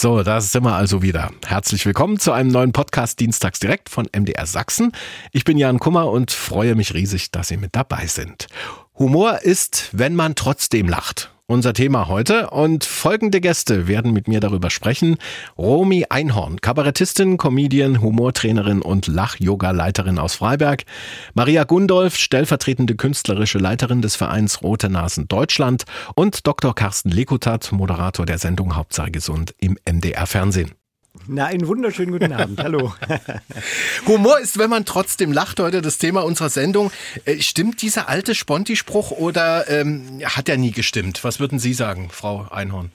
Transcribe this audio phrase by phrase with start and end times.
[0.00, 1.32] So, da sind wir also wieder.
[1.44, 4.92] Herzlich willkommen zu einem neuen Podcast Dienstags direkt von MDR Sachsen.
[5.32, 8.46] Ich bin Jan Kummer und freue mich riesig, dass Sie mit dabei sind.
[8.94, 12.50] Humor ist, wenn man trotzdem lacht unser Thema heute.
[12.50, 15.16] Und folgende Gäste werden mit mir darüber sprechen.
[15.56, 20.84] Romy Einhorn, Kabarettistin, Comedian, Humortrainerin und Lach-Yoga-Leiterin aus Freiberg.
[21.34, 25.84] Maria Gundolf, stellvertretende künstlerische Leiterin des Vereins Rote Nasen Deutschland.
[26.14, 26.74] Und Dr.
[26.74, 30.77] Carsten Lekutat, Moderator der Sendung Hauptsache Gesund im MDR Fernsehen.
[31.30, 32.58] Na, einen wunderschönen guten Abend.
[32.62, 32.94] Hallo.
[34.06, 36.90] Humor ist, wenn man trotzdem lacht, heute das Thema unserer Sendung.
[37.26, 41.22] Äh, stimmt dieser alte Sponti-Spruch oder ähm, hat er nie gestimmt?
[41.24, 42.92] Was würden Sie sagen, Frau Einhorn?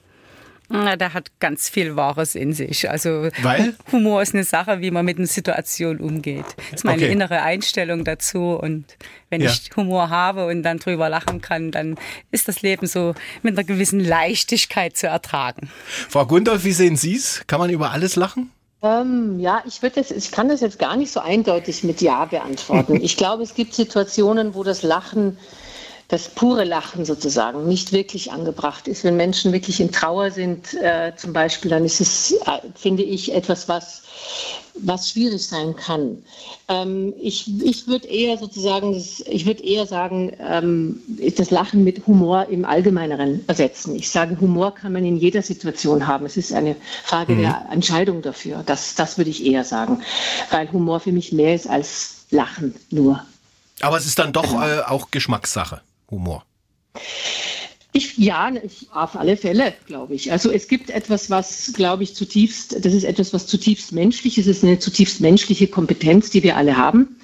[0.70, 2.90] Na, der hat ganz viel Wahres in sich.
[2.90, 3.74] Also Weil?
[3.92, 6.46] Humor ist eine Sache, wie man mit einer Situation umgeht.
[6.56, 7.12] Das ist meine Okay.
[7.12, 8.58] innere Einstellung dazu.
[8.60, 8.84] Und
[9.28, 9.50] wenn Ja.
[9.50, 11.96] ich Humor habe und dann drüber lachen kann, dann
[12.30, 15.70] ist das Leben so mit einer gewissen Leichtigkeit zu ertragen.
[16.08, 17.42] Frau Gundolf, wie sehen Sie es?
[17.46, 18.50] Kann man über alles lachen?
[18.82, 22.24] Ähm, ja, ich würde das, ich kann das jetzt gar nicht so eindeutig mit Ja
[22.24, 22.96] beantworten.
[23.02, 25.38] Ich glaube, es gibt Situationen, wo das Lachen,
[26.08, 29.04] das pure Lachen sozusagen, nicht wirklich angebracht ist.
[29.04, 33.34] Wenn Menschen wirklich in Trauer sind, äh, zum Beispiel, dann ist es, äh, finde ich,
[33.34, 34.02] etwas, was,
[34.74, 36.22] was schwierig sein kann.
[36.68, 41.00] Ähm, ich ich würde eher sozusagen, ich würde eher sagen, ähm,
[41.36, 43.94] das Lachen mit Humor im Allgemeineren ersetzen.
[43.96, 46.26] Ich sage, Humor kann man in jeder Situation haben.
[46.26, 48.62] Es ist eine Frage der Entscheidung dafür.
[48.66, 50.02] Das, das würde ich eher sagen,
[50.50, 53.24] weil Humor für mich mehr ist als Lachen nur.
[53.80, 55.80] Aber es ist dann doch äh, auch Geschmackssache,
[56.14, 56.44] Humor.
[57.96, 58.52] Ich, ja,
[58.92, 60.32] auf alle Fälle, glaube ich.
[60.32, 64.48] Also es gibt etwas, was, glaube ich, zutiefst, das ist etwas, was zutiefst menschlich ist.
[64.48, 67.20] Es ist eine zutiefst menschliche Kompetenz, die wir alle haben.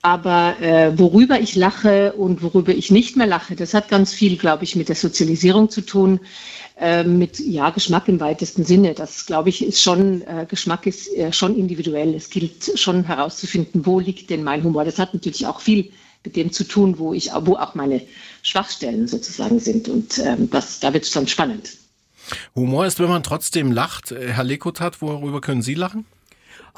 [0.00, 4.38] Aber äh, worüber ich lache und worüber ich nicht mehr lache, das hat ganz viel,
[4.38, 6.20] glaube ich, mit der Sozialisierung zu tun,
[6.80, 8.94] äh, mit ja Geschmack im weitesten Sinne.
[8.94, 12.14] Das, glaube ich, ist schon äh, Geschmack ist äh, schon individuell.
[12.14, 14.86] Es gilt schon herauszufinden, wo liegt denn mein Humor.
[14.86, 15.90] Das hat natürlich auch viel
[16.24, 18.02] mit dem zu tun, wo ich, wo auch meine
[18.42, 19.88] Schwachstellen sozusagen sind.
[19.88, 21.76] Und ähm, das, da wird es dann spannend.
[22.54, 24.12] Humor ist, wenn man trotzdem lacht.
[24.12, 26.04] Äh, Herr Lekotat, worüber können Sie lachen?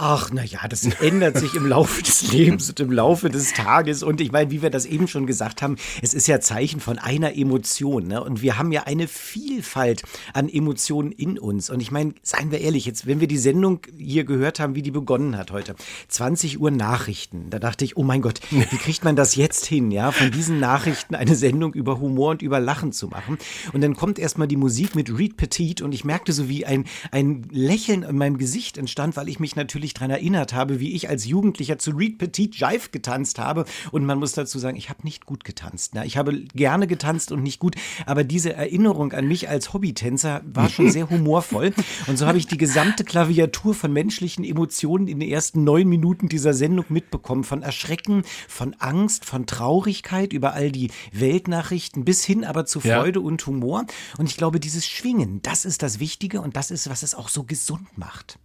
[0.03, 4.03] Ach, na ja, das ändert sich im Laufe des Lebens und im Laufe des Tages.
[4.03, 6.99] Und ich meine, wie wir das eben schon gesagt haben, es ist ja Zeichen von
[6.99, 8.06] einer Emotion.
[8.06, 8.25] Ne?
[8.25, 10.03] Und wir haben ja eine Vielfalt
[10.33, 11.69] an Emotionen in uns.
[11.69, 14.81] Und ich meine, seien wir ehrlich, jetzt, wenn wir die Sendung hier gehört haben, wie
[14.81, 15.77] die begonnen hat heute,
[16.09, 19.91] 20 Uhr Nachrichten, da dachte ich, oh mein Gott, wie kriegt man das jetzt hin,
[19.91, 23.37] ja, von diesen Nachrichten eine Sendung über Humor und über Lachen zu machen?
[23.75, 26.87] Und dann kommt erstmal die Musik mit Reed Petit und ich merkte so, wie ein,
[27.11, 31.08] ein Lächeln in meinem Gesicht entstand, weil ich mich natürlich daran erinnert habe, wie ich
[31.08, 33.64] als Jugendlicher zu Reed Petit Jive getanzt habe.
[33.90, 35.94] Und man muss dazu sagen, ich habe nicht gut getanzt.
[35.94, 36.06] Ne?
[36.06, 40.68] Ich habe gerne getanzt und nicht gut, aber diese Erinnerung an mich als Hobbytänzer war
[40.68, 41.72] schon sehr humorvoll.
[42.06, 46.28] Und so habe ich die gesamte Klaviatur von menschlichen Emotionen in den ersten neun Minuten
[46.28, 47.44] dieser Sendung mitbekommen.
[47.44, 53.00] Von Erschrecken, von Angst, von Traurigkeit über all die Weltnachrichten bis hin aber zu Ja.
[53.00, 53.86] Freude und Humor.
[54.18, 57.28] Und ich glaube, dieses Schwingen, das ist das Wichtige und das ist, was es auch
[57.28, 58.38] so gesund macht.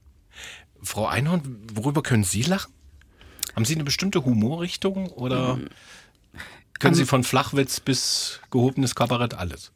[0.86, 1.42] Frau Einhorn,
[1.74, 2.72] worüber können Sie lachen?
[3.56, 5.60] Haben Sie eine bestimmte Humorrichtung oder
[6.80, 9.72] können Sie von Flachwitz bis gehobenes Kabarett alles?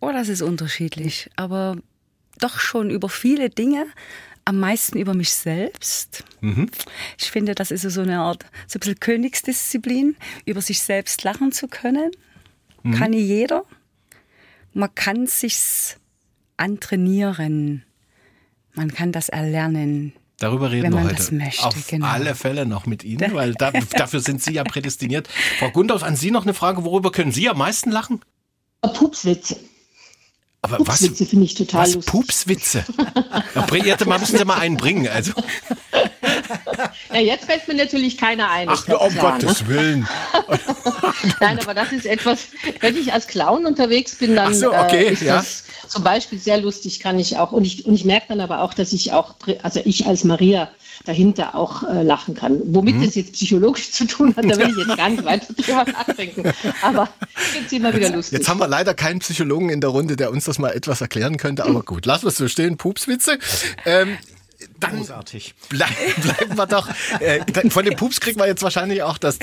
[0.00, 1.76] Oh, das ist unterschiedlich, aber
[2.40, 3.86] doch schon über viele Dinge.
[4.44, 6.24] Am meisten über mich selbst.
[7.16, 11.52] Ich finde, das ist so eine Art, so ein bisschen Königsdisziplin, über sich selbst lachen
[11.52, 12.10] zu können.
[12.98, 13.64] Kann nicht jeder.
[14.74, 15.98] Man kann sich's
[16.56, 17.84] antrainieren.
[18.74, 20.12] Man kann das erlernen.
[20.42, 21.16] Darüber reden Wenn wir man heute.
[21.16, 22.04] das möchte, Auf genau.
[22.06, 25.28] alle Fälle noch mit Ihnen, weil da, dafür sind Sie ja prädestiniert.
[25.60, 26.84] Frau Gundolf, an Sie noch eine Frage.
[26.84, 28.20] Worüber können Sie am meisten lachen?
[28.80, 29.56] Pupswitze.
[30.62, 32.12] Aber was, Pupswitze finde ich total was lustig.
[32.12, 32.84] Pupswitze?
[33.84, 35.08] Jetzt mal müssen Sie mal einen bringen.
[35.08, 35.32] Also,
[37.12, 38.68] Ja, jetzt fällt mir natürlich keiner ein.
[38.68, 39.20] ach, um klar, ne?
[39.20, 40.08] Gottes Willen.
[41.40, 42.48] Nein, aber das ist etwas,
[42.80, 45.36] wenn ich als Clown unterwegs bin, dann so, okay, äh, ist ja.
[45.36, 47.52] das zum Beispiel sehr lustig, kann ich auch.
[47.52, 50.70] Und ich, und ich merke dann aber auch, dass ich auch, also ich als Maria
[51.04, 52.60] dahinter auch äh, lachen kann.
[52.66, 53.04] Womit Mhm.
[53.04, 56.52] das jetzt psychologisch zu tun hat, da will ich jetzt gar nicht weiter drüber nachdenken.
[56.82, 58.38] Aber ich finde es immer wieder lustig.
[58.38, 61.36] Jetzt haben wir leider keinen Psychologen in der Runde, der uns das mal etwas erklären
[61.36, 61.64] könnte.
[61.64, 62.76] Aber gut, lassen wir es so stehen.
[62.76, 63.38] Pupswitze.
[63.84, 64.16] Ähm,
[64.78, 65.54] dann Großartig.
[65.70, 65.84] Ble
[66.22, 66.88] bleiben wir doch.
[67.18, 67.40] Äh,
[67.70, 69.38] von dem Pups kriegt man jetzt wahrscheinlich auch das,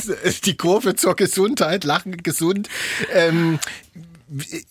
[0.45, 2.69] die Kurve zur Gesundheit, Lachen gesund.
[3.13, 3.59] Ähm,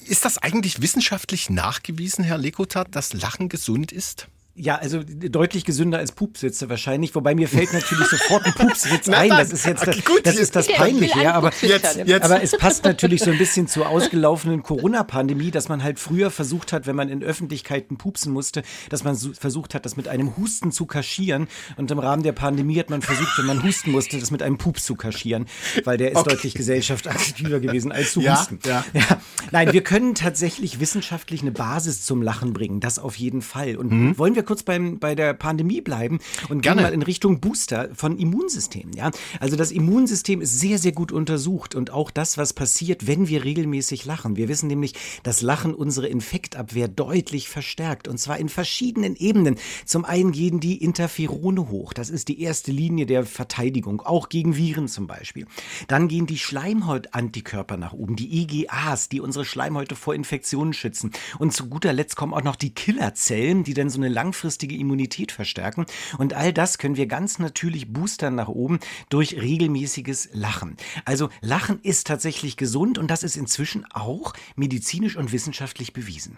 [0.07, 4.29] ist das eigentlich wissenschaftlich nachgewiesen, Herr Lekotat, dass Lachen gesund ist?
[4.61, 9.31] Ja, also deutlich gesünder als Pupswitze wahrscheinlich, wobei mir fällt natürlich sofort ein Pupswitz ein.
[9.31, 12.25] Das ist jetzt das, gut, das, ist das Peinliche, ja, aber, jetzt, jetzt.
[12.25, 16.73] aber es passt natürlich so ein bisschen zur ausgelaufenen Corona-Pandemie, dass man halt früher versucht
[16.73, 20.37] hat, wenn man in Öffentlichkeiten pupsen musste, dass man so versucht hat, das mit einem
[20.37, 21.47] Husten zu kaschieren.
[21.77, 24.59] Und im Rahmen der Pandemie hat man versucht, wenn man husten musste, das mit einem
[24.59, 25.47] Pups zu kaschieren,
[25.85, 26.31] weil der ist okay.
[26.31, 28.59] deutlich gesellschaftsaktiver gewesen als zu ja, husten.
[28.67, 28.85] Ja.
[28.93, 29.21] ja.
[29.53, 33.77] Nein, wir können tatsächlich wissenschaftlich eine Basis zum Lachen bringen, das auf jeden Fall.
[33.77, 34.19] Und mhm.
[34.19, 36.77] wollen wir kurz beim, bei der Pandemie bleiben und Gerne.
[36.77, 38.95] gehen mal in Richtung Booster von Immunsystemen.
[38.97, 39.11] Ja?
[39.41, 43.45] Also das Immunsystem ist sehr, sehr gut untersucht und auch das, was passiert, wenn wir
[43.45, 44.37] regelmäßig lachen.
[44.37, 49.57] Wir wissen nämlich, dass Lachen unsere Infektabwehr deutlich verstärkt und zwar in verschiedenen Ebenen.
[49.85, 51.93] Zum einen gehen die Interferone hoch.
[51.93, 55.47] Das ist die erste Linie der Verteidigung, auch gegen Viren zum Beispiel.
[55.89, 61.11] Dann gehen die Schleimhautantikörper nach oben, die IgAs, die unsere Schleimhäute vor Infektionen schützen.
[61.39, 64.77] Und zu guter Letzt kommen auch noch die Killerzellen, die dann so eine langfristige langfristige
[64.77, 65.87] Immunität verstärken.
[66.17, 70.77] Und all das können wir ganz natürlich boostern nach oben durch regelmäßiges Lachen.
[71.05, 76.37] Also Lachen ist tatsächlich gesund und das ist inzwischen auch medizinisch und wissenschaftlich bewiesen.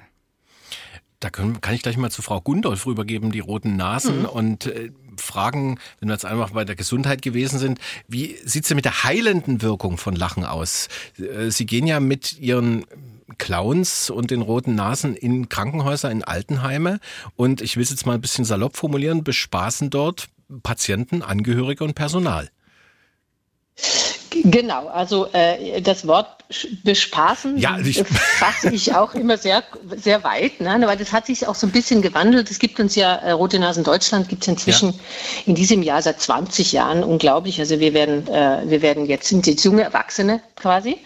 [1.21, 4.25] Da können, kann ich gleich mal zu Frau Gundolf rübergeben, die roten Nasen mhm.
[4.25, 8.69] und äh, fragen, wenn wir jetzt einfach bei der Gesundheit gewesen sind, wie sieht es
[8.69, 10.89] denn mit der heilenden Wirkung von Lachen aus?
[11.19, 12.87] Äh, Sie gehen ja mit Ihren
[13.39, 17.01] Clowns und den roten Nasen in Krankenhäuser, in Altenheime
[17.37, 20.29] und ich will es jetzt mal ein bisschen salopp formulieren, bespaßen dort
[20.63, 22.51] Patienten, Angehörige und Personal.
[24.31, 26.29] Genau, also äh, das Wort
[26.83, 28.03] bespaßen ja, ich
[28.39, 29.63] fasse ich auch immer sehr,
[29.97, 30.83] sehr weit, ne?
[30.85, 32.51] weil das hat sich auch so ein bisschen gewandelt.
[32.51, 34.99] Es gibt uns ja, äh, Rote Nasen Deutschland gibt es inzwischen ja.
[35.47, 37.61] in diesem Jahr seit 20 Jahren, unglaublich.
[37.61, 40.99] Also wir werden, äh, wir werden jetzt, sind jetzt junge Erwachsene quasi.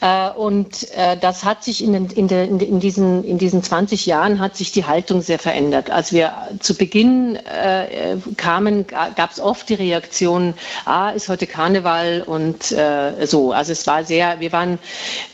[0.00, 4.06] Äh, und äh, das hat sich in, den, in, der, in, diesen, in diesen 20
[4.06, 5.90] Jahren hat sich die Haltung sehr verändert.
[5.90, 12.22] Als wir zu Beginn äh, kamen, gab es oft die Reaktion, ah, ist heute Karneval
[12.24, 13.52] und äh, so.
[13.52, 14.78] Also es war sehr, wir waren,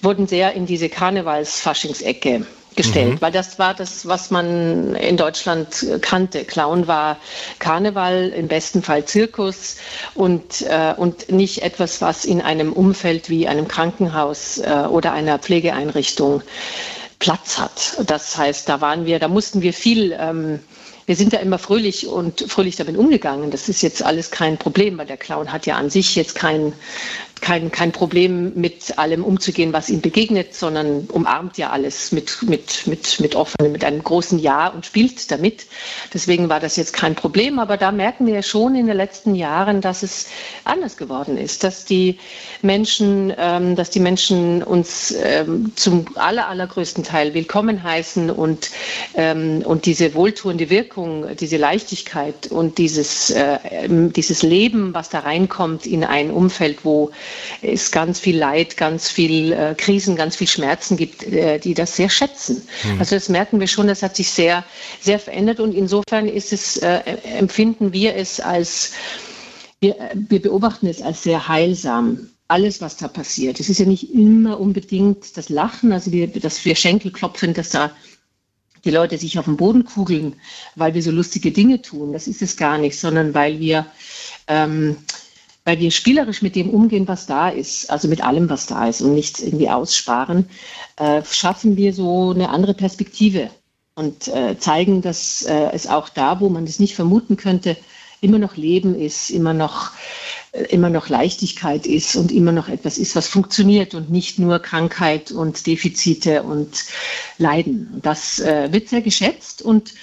[0.02, 2.46] wurden sehr in diese Karnevals-Faschingsecke
[2.76, 3.20] gestellt, mhm.
[3.20, 6.44] weil das war das, was man in Deutschland kannte.
[6.44, 7.18] Clown war
[7.58, 9.76] Karneval, im besten Fall Zirkus
[10.14, 15.38] und, äh, und nicht etwas, was in einem Umfeld wie einem Krankenhaus äh, oder einer
[15.38, 16.42] Pflegeeinrichtung
[17.18, 17.96] Platz hat.
[18.06, 20.60] Das heißt, da waren wir, da mussten wir viel ähm,
[21.06, 23.50] wir sind da immer fröhlich und fröhlich damit umgegangen.
[23.50, 26.72] Das ist jetzt alles kein Problem, weil der Clown hat ja an sich jetzt kein,
[27.44, 32.86] kein, kein Problem, mit allem umzugehen, was ihm begegnet, sondern umarmt ja alles mit, mit,
[32.86, 35.66] mit, mit offenem, mit einem großen Ja und spielt damit.
[36.14, 37.58] Deswegen war das jetzt kein Problem.
[37.58, 40.28] Aber da merken wir schon in den letzten Jahren, dass es
[40.64, 42.18] anders geworden ist, dass die
[42.62, 48.70] Menschen, ähm, dass die Menschen uns ähm, zum aller, allergrößten Teil willkommen heißen und,
[49.16, 55.84] ähm, und diese wohltuende Wirkung, diese Leichtigkeit und dieses, äh, dieses Leben, was da reinkommt
[55.84, 57.10] in ein Umfeld, wo
[57.62, 61.96] es ganz viel Leid, ganz viel äh, Krisen, ganz viel Schmerzen gibt, äh, die das
[61.96, 62.62] sehr schätzen.
[62.84, 62.98] Mhm.
[62.98, 64.64] Also das merken wir schon, das hat sich sehr,
[65.00, 67.00] sehr verändert und insofern ist es, äh,
[67.38, 68.92] empfinden wir es als,
[69.80, 73.58] wir, wir beobachten es als sehr heilsam alles, was da passiert.
[73.58, 77.70] Es ist ja nicht immer unbedingt das Lachen, also wir, dass wir Schenkel klopfen, dass
[77.70, 77.90] da
[78.84, 80.34] die Leute sich auf den Boden kugeln,
[80.74, 82.12] weil wir so lustige Dinge tun.
[82.12, 83.86] Das ist es gar nicht, sondern weil wir
[84.46, 84.96] ähm,
[85.64, 89.00] weil wir spielerisch mit dem umgehen, was da ist, also mit allem, was da ist
[89.00, 90.48] und nicht irgendwie aussparen,
[90.96, 93.50] äh, schaffen wir so eine andere Perspektive
[93.94, 97.76] und äh, zeigen, dass äh, es auch da, wo man es nicht vermuten könnte,
[98.20, 99.92] immer noch Leben ist, immer noch,
[100.52, 104.58] äh, immer noch Leichtigkeit ist und immer noch etwas ist, was funktioniert und nicht nur
[104.58, 106.84] Krankheit und Defizite und
[107.38, 108.00] Leiden.
[108.02, 109.94] Das äh, wird sehr geschätzt und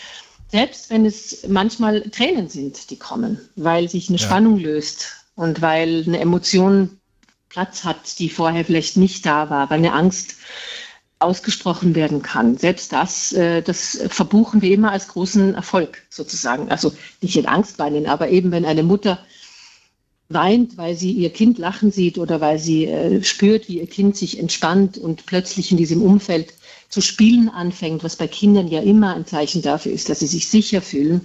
[0.51, 4.25] selbst wenn es manchmal Tränen sind, die kommen, weil sich eine ja.
[4.25, 7.00] Spannung löst und weil eine Emotion
[7.50, 10.36] Platz hat, die vorher vielleicht nicht da war, weil eine Angst
[11.20, 12.58] ausgesprochen werden kann.
[12.58, 16.70] Selbst das, äh, das verbuchen wir immer als großen Erfolg sozusagen.
[16.70, 19.20] Also nicht in Angst weinen, aber eben wenn eine Mutter
[20.30, 24.16] weint, weil sie ihr Kind lachen sieht oder weil sie äh, spürt, wie ihr Kind
[24.16, 26.54] sich entspannt und plötzlich in diesem Umfeld
[26.92, 30.50] zu spielen anfängt, was bei Kindern ja immer ein Zeichen dafür ist, dass sie sich
[30.50, 31.22] sicher fühlen,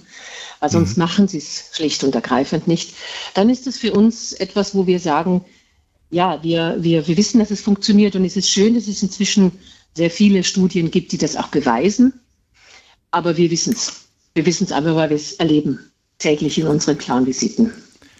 [0.61, 1.03] weil sonst mhm.
[1.03, 2.95] machen sie es schlicht und ergreifend nicht,
[3.35, 5.45] dann ist es für uns etwas, wo wir sagen,
[6.11, 9.53] ja, wir, wir, wir wissen, dass es funktioniert und es ist schön, dass es inzwischen
[9.95, 12.13] sehr viele Studien gibt, die das auch beweisen,
[13.11, 14.05] aber wir wissen es.
[14.35, 17.73] Wir wissen es einfach, weil wir es erleben, täglich in unseren Clown-Visiten.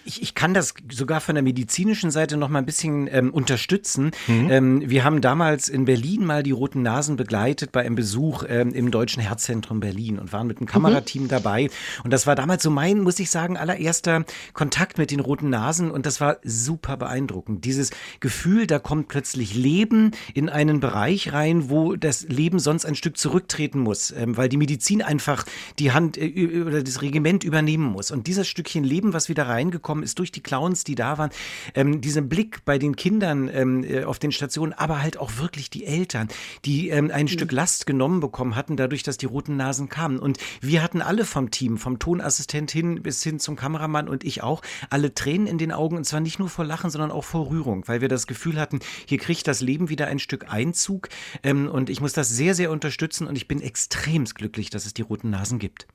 [0.07, 4.11] Ich, ich kann das sogar von der medizinischen Seite noch mal ein bisschen ähm, unterstützen.
[4.27, 4.49] Mhm.
[4.49, 8.73] Ähm, wir haben damals in Berlin mal die Roten Nasen begleitet bei einem Besuch ähm,
[8.73, 11.27] im Deutschen Herzzentrum Berlin und waren mit einem Kamerateam mhm.
[11.27, 11.69] dabei.
[12.03, 14.23] Und das war damals so mein, muss ich sagen, allererster
[14.53, 17.65] Kontakt mit den Roten Nasen und das war super beeindruckend.
[17.65, 22.95] Dieses Gefühl, da kommt plötzlich Leben in einen Bereich rein, wo das Leben sonst ein
[22.95, 25.45] Stück zurücktreten muss, ähm, weil die Medizin einfach
[25.79, 28.11] die Hand äh, oder das Regiment übernehmen muss.
[28.11, 31.31] Und dieses Stückchen Leben, was wieder reingekommen gekommen ist durch die Clowns, die da waren.
[31.73, 35.69] Ähm, diesen Blick bei den Kindern ähm, äh, auf den Stationen, aber halt auch wirklich
[35.69, 36.27] die Eltern,
[36.65, 37.29] die ähm, ein mhm.
[37.29, 40.19] Stück Last genommen bekommen hatten, dadurch, dass die roten Nasen kamen.
[40.19, 44.43] Und wir hatten alle vom Team, vom Tonassistent hin bis hin zum Kameramann und ich
[44.43, 47.49] auch, alle Tränen in den Augen und zwar nicht nur vor Lachen, sondern auch vor
[47.49, 51.09] Rührung, weil wir das Gefühl hatten, hier kriegt das Leben wieder ein Stück Einzug.
[51.43, 54.93] Ähm, und ich muss das sehr, sehr unterstützen und ich bin extremst glücklich, dass es
[54.93, 55.87] die roten Nasen gibt.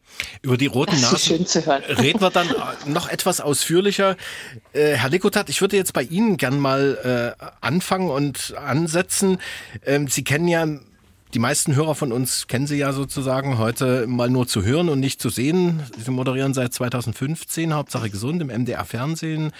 [0.43, 1.47] Über die roten Nasen
[1.99, 2.49] reden wir dann
[2.87, 4.17] noch etwas ausführlicher ausführlicher.
[4.73, 9.39] Äh, Herr Likotat, ich würde jetzt bei Ihnen gern mal äh, anfangen und ansetzen.
[9.85, 10.67] Ähm, Sie kennen ja
[11.35, 15.01] die meisten Hörer von uns kennen Sie ja sozusagen heute mal nur zu hören und
[15.01, 15.83] nicht zu sehen.
[15.97, 19.51] Sie moderieren seit 2015 Hauptsache gesund im MDR Fernsehen,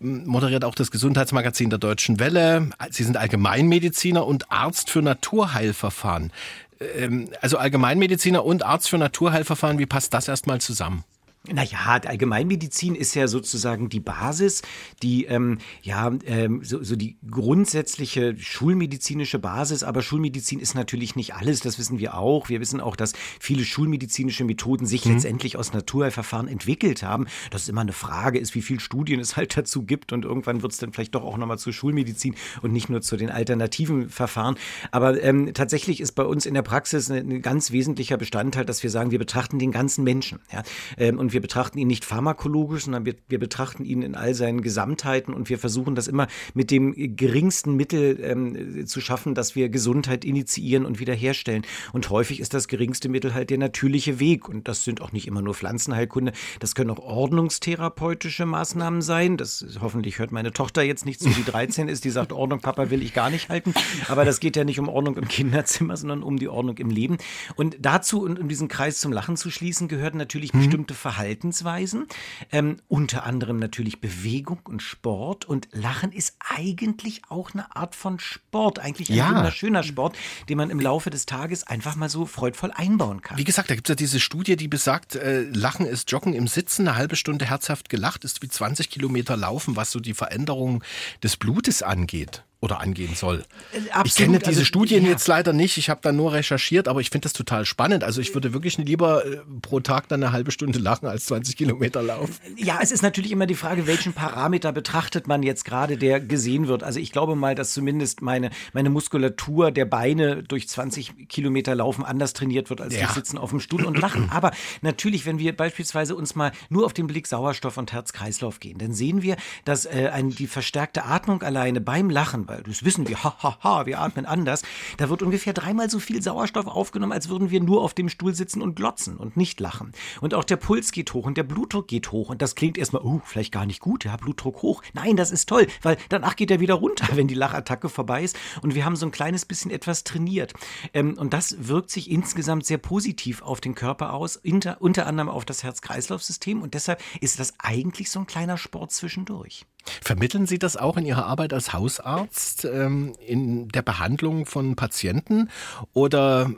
[0.00, 2.70] moderiert auch das Gesundheitsmagazin der Deutschen Welle.
[2.90, 6.32] Sie sind Allgemeinmediziner und Arzt für Naturheilverfahren.
[6.80, 11.04] Ähm, also Allgemeinmediziner und Arzt für Naturheilverfahren, wie passt das erstmal zusammen?
[11.52, 14.62] Naja, Allgemeinmedizin ist ja sozusagen die Basis,
[15.02, 19.82] die ähm, ja ähm, so, so die grundsätzliche schulmedizinische Basis.
[19.82, 21.60] Aber Schulmedizin ist natürlich nicht alles.
[21.60, 22.48] Das wissen wir auch.
[22.48, 25.12] Wir wissen auch, dass viele schulmedizinische Methoden sich mhm.
[25.12, 27.26] letztendlich aus Naturheilverfahren entwickelt haben.
[27.50, 30.14] Das ist immer eine Frage, ist, wie viele Studien es halt dazu gibt.
[30.14, 33.18] Und irgendwann wird es dann vielleicht doch auch nochmal zur Schulmedizin und nicht nur zu
[33.18, 34.56] den alternativen Verfahren.
[34.92, 38.82] Aber ähm, tatsächlich ist bei uns in der Praxis ein, ein ganz wesentlicher Bestandteil, dass
[38.82, 40.38] wir sagen, wir betrachten den ganzen Menschen.
[40.50, 40.62] Ja?
[40.96, 44.62] Ähm, und wir betrachten ihn nicht pharmakologisch, sondern wir, wir betrachten ihn in all seinen
[44.62, 49.68] Gesamtheiten und wir versuchen das immer mit dem geringsten Mittel ähm, zu schaffen, dass wir
[49.68, 51.66] Gesundheit initiieren und wiederherstellen.
[51.92, 54.48] Und häufig ist das geringste Mittel halt der natürliche Weg.
[54.48, 59.36] Und das sind auch nicht immer nur Pflanzenheilkunde, das können auch ordnungstherapeutische Maßnahmen sein.
[59.36, 62.90] Das hoffentlich hört meine Tochter jetzt nicht zu, die 13 ist, die sagt, Ordnung, Papa
[62.90, 63.74] will ich gar nicht halten.
[64.08, 67.18] Aber das geht ja nicht um Ordnung im Kinderzimmer, sondern um die Ordnung im Leben.
[67.56, 70.58] Und dazu, und um diesen Kreis zum Lachen zu schließen, gehören natürlich mhm.
[70.60, 72.06] bestimmte Verhalten Verhaltensweisen,
[72.52, 75.46] ähm, unter anderem natürlich Bewegung und Sport.
[75.46, 79.34] Und Lachen ist eigentlich auch eine Art von Sport, eigentlich ein ja.
[79.34, 80.16] wunderschöner Sport,
[80.50, 83.38] den man im Laufe des Tages einfach mal so freudvoll einbauen kann.
[83.38, 86.46] Wie gesagt, da gibt es ja diese Studie, die besagt, äh, Lachen ist Joggen im
[86.46, 90.84] Sitzen, eine halbe Stunde herzhaft gelacht ist wie 20 Kilometer Laufen, was so die Veränderung
[91.22, 93.44] des Blutes angeht oder angehen soll.
[93.90, 94.06] Absolut.
[94.06, 95.10] Ich kenne diese also, Studien ja.
[95.10, 95.76] jetzt leider nicht.
[95.76, 98.02] Ich habe da nur recherchiert, aber ich finde das total spannend.
[98.02, 101.56] Also ich würde wirklich lieber äh, pro Tag dann eine halbe Stunde lachen als 20
[101.56, 102.34] Kilometer laufen.
[102.56, 106.66] Ja, es ist natürlich immer die Frage, welchen Parameter betrachtet man jetzt gerade, der gesehen
[106.66, 106.82] wird.
[106.82, 112.02] Also ich glaube mal, dass zumindest meine, meine Muskulatur der Beine durch 20 Kilometer Laufen
[112.02, 113.00] anders trainiert wird als ja.
[113.00, 114.30] durch Sitzen auf dem Stuhl und Lachen.
[114.30, 118.78] Aber natürlich, wenn wir beispielsweise uns mal nur auf den Blick Sauerstoff und Herz-Kreislauf gehen,
[118.78, 123.08] dann sehen wir, dass äh, ein, die verstärkte Atmung alleine beim Lachen, weil das wissen
[123.08, 124.62] wir, hahaha, ha, ha, wir atmen anders.
[124.96, 128.34] Da wird ungefähr dreimal so viel Sauerstoff aufgenommen, als würden wir nur auf dem Stuhl
[128.34, 129.92] sitzen und glotzen und nicht lachen.
[130.20, 132.28] Und auch der Puls geht hoch und der Blutdruck geht hoch.
[132.28, 134.82] Und das klingt erstmal, oh, vielleicht gar nicht gut, ja, Blutdruck hoch.
[134.92, 138.36] Nein, das ist toll, weil danach geht er wieder runter, wenn die Lachattacke vorbei ist.
[138.62, 140.52] Und wir haben so ein kleines bisschen etwas trainiert.
[140.92, 145.28] Ähm, und das wirkt sich insgesamt sehr positiv auf den Körper aus, inter, unter anderem
[145.28, 146.62] auf das Herz-Kreislauf-System.
[146.62, 149.66] Und deshalb ist das eigentlich so ein kleiner Sport zwischendurch.
[150.02, 155.50] Vermitteln Sie das auch in Ihrer Arbeit als Hausarzt ähm, in der Behandlung von Patienten
[155.92, 156.50] oder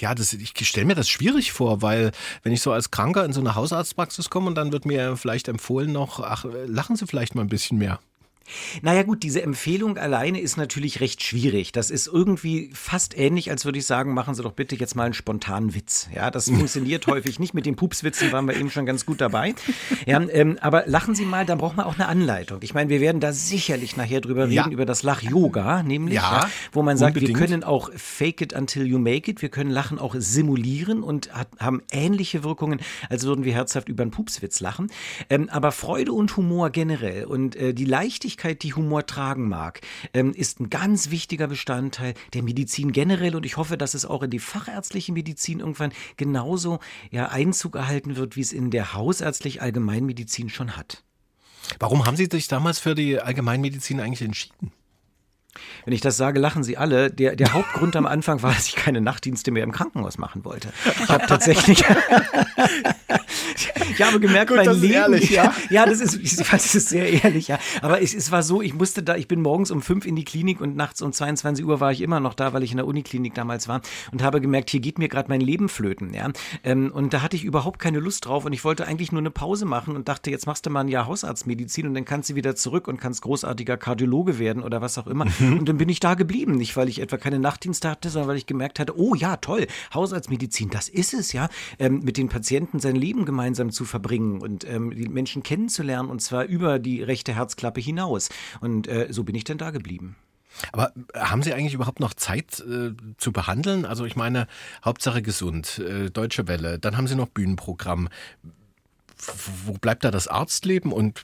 [0.00, 3.32] ja, das, ich stelle mir das schwierig vor, weil wenn ich so als Kranker in
[3.32, 7.34] so eine Hausarztpraxis komme und dann wird mir vielleicht empfohlen noch, ach, lachen Sie vielleicht
[7.34, 7.98] mal ein bisschen mehr.
[8.82, 11.72] Naja gut, diese Empfehlung alleine ist natürlich recht schwierig.
[11.72, 15.04] Das ist irgendwie fast ähnlich, als würde ich sagen, machen Sie doch bitte jetzt mal
[15.04, 16.08] einen spontanen Witz.
[16.14, 17.54] Ja, das funktioniert häufig nicht.
[17.54, 19.54] Mit den Pupswitzen waren wir eben schon ganz gut dabei.
[20.06, 22.58] Ja, ähm, aber lachen Sie mal, da braucht man auch eine Anleitung.
[22.62, 24.68] Ich meine, wir werden da sicherlich nachher drüber reden, ja.
[24.68, 27.38] über das Lach-Yoga, nämlich, ja, ja, wo man sagt, unbedingt.
[27.38, 29.42] wir können auch fake it until you make it.
[29.42, 34.02] Wir können Lachen auch simulieren und hat, haben ähnliche Wirkungen, als würden wir herzhaft über
[34.02, 34.90] einen Pupswitz lachen.
[35.30, 39.80] Ähm, aber Freude und Humor generell und äh, die Leichtigkeit Leichtigkeit, die Humor tragen mag,
[40.14, 44.22] ähm, ist ein ganz wichtiger Bestandteil der Medizin generell und ich hoffe, dass es auch
[44.22, 46.78] in die fachärztliche Medizin irgendwann genauso
[47.10, 51.02] ja, Einzug erhalten wird, wie es in der hausärztlich Allgemeinmedizin schon hat.
[51.80, 54.72] Warum haben Sie sich damals für die Allgemeinmedizin eigentlich entschieden?
[55.84, 57.10] Wenn ich das sage, lachen Sie alle.
[57.10, 60.72] Der, der Hauptgrund am Anfang war, dass ich keine Nachtdienste mehr im Krankenhaus machen wollte.
[61.02, 61.82] Ich habe tatsächlich,
[63.90, 65.54] ich habe gemerkt, Gut, mein Leben, ehrlich, ja.
[65.70, 67.58] ja, das ist, ich weiß, das ist sehr ehrlich, ja.
[67.82, 70.24] Aber es, es war so, ich musste da, ich bin morgens um fünf in die
[70.24, 72.86] Klinik und nachts um 22 Uhr war ich immer noch da, weil ich in der
[72.86, 73.80] Uniklinik damals war
[74.12, 76.30] und habe gemerkt, hier geht mir gerade mein Leben flöten, ja.
[76.64, 79.30] Ähm, und da hatte ich überhaupt keine Lust drauf und ich wollte eigentlich nur eine
[79.30, 82.34] Pause machen und dachte, jetzt machst du mal ein Jahr Hausarztmedizin und dann kannst du
[82.34, 85.26] wieder zurück und kannst großartiger Kardiologe werden oder was auch immer.
[85.38, 85.58] Mhm.
[85.58, 88.36] Und dann bin ich da geblieben, nicht weil ich etwa keine Nachtdienste hatte, sondern weil
[88.36, 91.48] ich gemerkt hatte, oh ja, toll, Hausarztmedizin, das ist es, ja,
[91.78, 96.20] ähm, mit den Patienten sein Leben gemeinsam zu verbringen und ähm, die Menschen kennenzulernen und
[96.20, 98.28] zwar über die rechte Herzklappe hinaus.
[98.60, 100.16] Und äh, so bin ich dann da geblieben.
[100.72, 103.84] Aber haben Sie eigentlich überhaupt noch Zeit äh, zu behandeln?
[103.84, 104.46] Also ich meine,
[104.84, 108.08] Hauptsache gesund, äh, Deutsche Welle, dann haben Sie noch Bühnenprogramm.
[109.64, 110.92] Wo bleibt da das Arztleben?
[110.92, 111.22] Und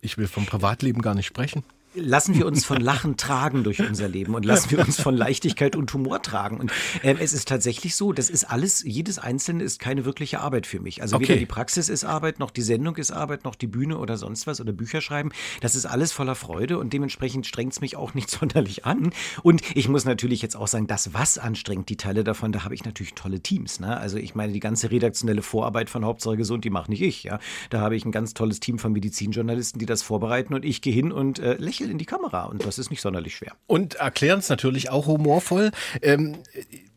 [0.00, 1.64] ich will vom Privatleben gar nicht sprechen.
[1.94, 5.76] Lassen wir uns von Lachen tragen durch unser Leben und lassen wir uns von Leichtigkeit
[5.76, 6.58] und Humor tragen.
[6.58, 6.72] Und
[7.02, 10.80] ähm, es ist tatsächlich so, das ist alles, jedes Einzelne ist keine wirkliche Arbeit für
[10.80, 11.02] mich.
[11.02, 11.38] Also weder Okay.
[11.38, 14.60] die Praxis ist Arbeit, noch die Sendung ist Arbeit, noch die Bühne oder sonst was
[14.60, 15.30] oder Bücher schreiben.
[15.60, 19.12] Das ist alles voller Freude und dementsprechend strengt es mich auch nicht sonderlich an.
[19.42, 22.74] Und ich muss natürlich jetzt auch sagen, das, was anstrengt, die Teile davon, da habe
[22.74, 23.80] ich natürlich tolle Teams.
[23.80, 23.96] Ne?
[23.96, 27.24] Also ich meine, die ganze redaktionelle Vorarbeit von Hauptsache Gesund, die mache nicht ich.
[27.24, 27.38] Ja?
[27.70, 30.92] Da habe ich ein ganz tolles Team von Medizinjournalisten, die das vorbereiten und ich gehe
[30.92, 32.44] hin und äh, lächle in die Kamera.
[32.44, 33.52] Und das ist nicht sonderlich schwer.
[33.66, 35.70] Und erklären es natürlich auch humorvoll.
[36.02, 36.38] Ähm,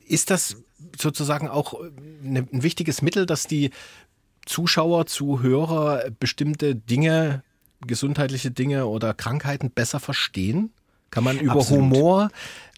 [0.06, 0.58] ist das
[0.98, 1.80] sozusagen auch
[2.22, 3.72] ne, ein wichtiges Mittel, dass die
[4.46, 7.44] Zuschauer, Zuhörer bestimmte Dinge,
[7.86, 10.72] gesundheitliche Dinge oder Krankheiten besser verstehen?
[11.10, 11.84] Kann man über Absolut.
[11.84, 12.30] Humor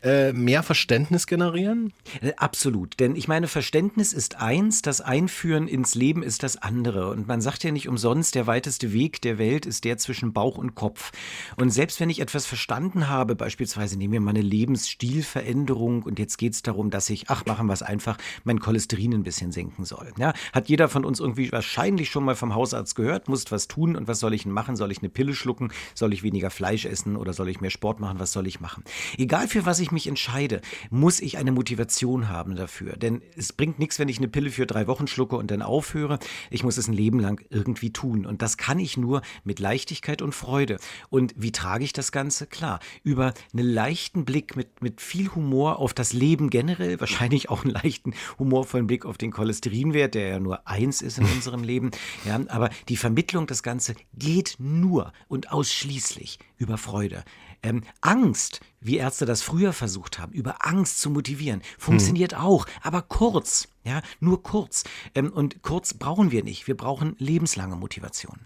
[0.04, 1.94] äh, mehr Verständnis generieren?
[2.22, 7.10] Äh, Absolut, denn ich meine, Verständnis ist eins, das Einführen ins Leben ist das andere.
[7.10, 10.58] Und man sagt ja nicht umsonst, der weiteste Weg der Welt ist der zwischen Bauch
[10.58, 11.12] und Kopf.
[11.58, 16.38] Und selbst wenn ich etwas verstanden habe, beispielsweise nehmen wir mal eine Lebensstilveränderung und jetzt
[16.38, 19.86] geht es darum, dass ich, ach, machen wir es einfach, mein Cholesterin ein bisschen senken
[19.86, 20.12] soll.
[20.18, 23.96] Ja, hat jeder von uns irgendwie wahrscheinlich schon mal vom Hausarzt gehört, muss was tun
[23.96, 24.76] und was soll ich denn machen?
[24.76, 25.72] Soll ich eine Pille schlucken?
[25.94, 28.20] Soll ich weniger Fleisch essen oder soll ich mehr Sport machen?
[28.20, 28.84] Was soll ich machen?
[29.18, 32.96] Egal für was ich mich entscheide, muss ich eine Motivation haben dafür.
[32.96, 36.20] Denn es bringt nichts, wenn ich eine Pille für drei Wochen schlucke und dann aufhöre.
[36.50, 38.26] Ich muss es ein Leben lang irgendwie tun.
[38.26, 40.78] Und das kann ich nur mit Leichtigkeit und Freude.
[41.10, 42.48] Und wie trage ich das Ganze?
[42.48, 47.64] Klar, über einen leichten Blick mit, mit viel Humor auf das Leben generell, wahrscheinlich auch
[47.64, 51.92] einen leichten humorvollen Blick auf den Cholesterinwert, der ja nur eins ist in unserem Leben.
[52.26, 57.24] Ja, aber die Vermittlung, das Ganze geht nur und ausschließlich über Freude.
[57.62, 63.02] Ähm, Angst, wie Ärzte das früher versucht haben, über Angst zu motivieren, funktioniert auch, aber
[63.02, 64.84] kurz, ja, nur kurz.
[65.16, 66.68] Ähm, und kurz brauchen wir nicht.
[66.68, 68.40] Wir brauchen lebenslange Motivation.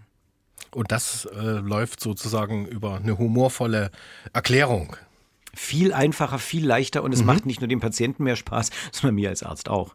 [0.72, 3.90] Und das äh, läuft sozusagen über eine humorvolle
[4.32, 4.96] Erklärung.
[5.54, 9.28] Viel einfacher, viel leichter und es macht nicht nur dem Patienten mehr Spaß, sondern mir
[9.28, 9.94] als Arzt auch.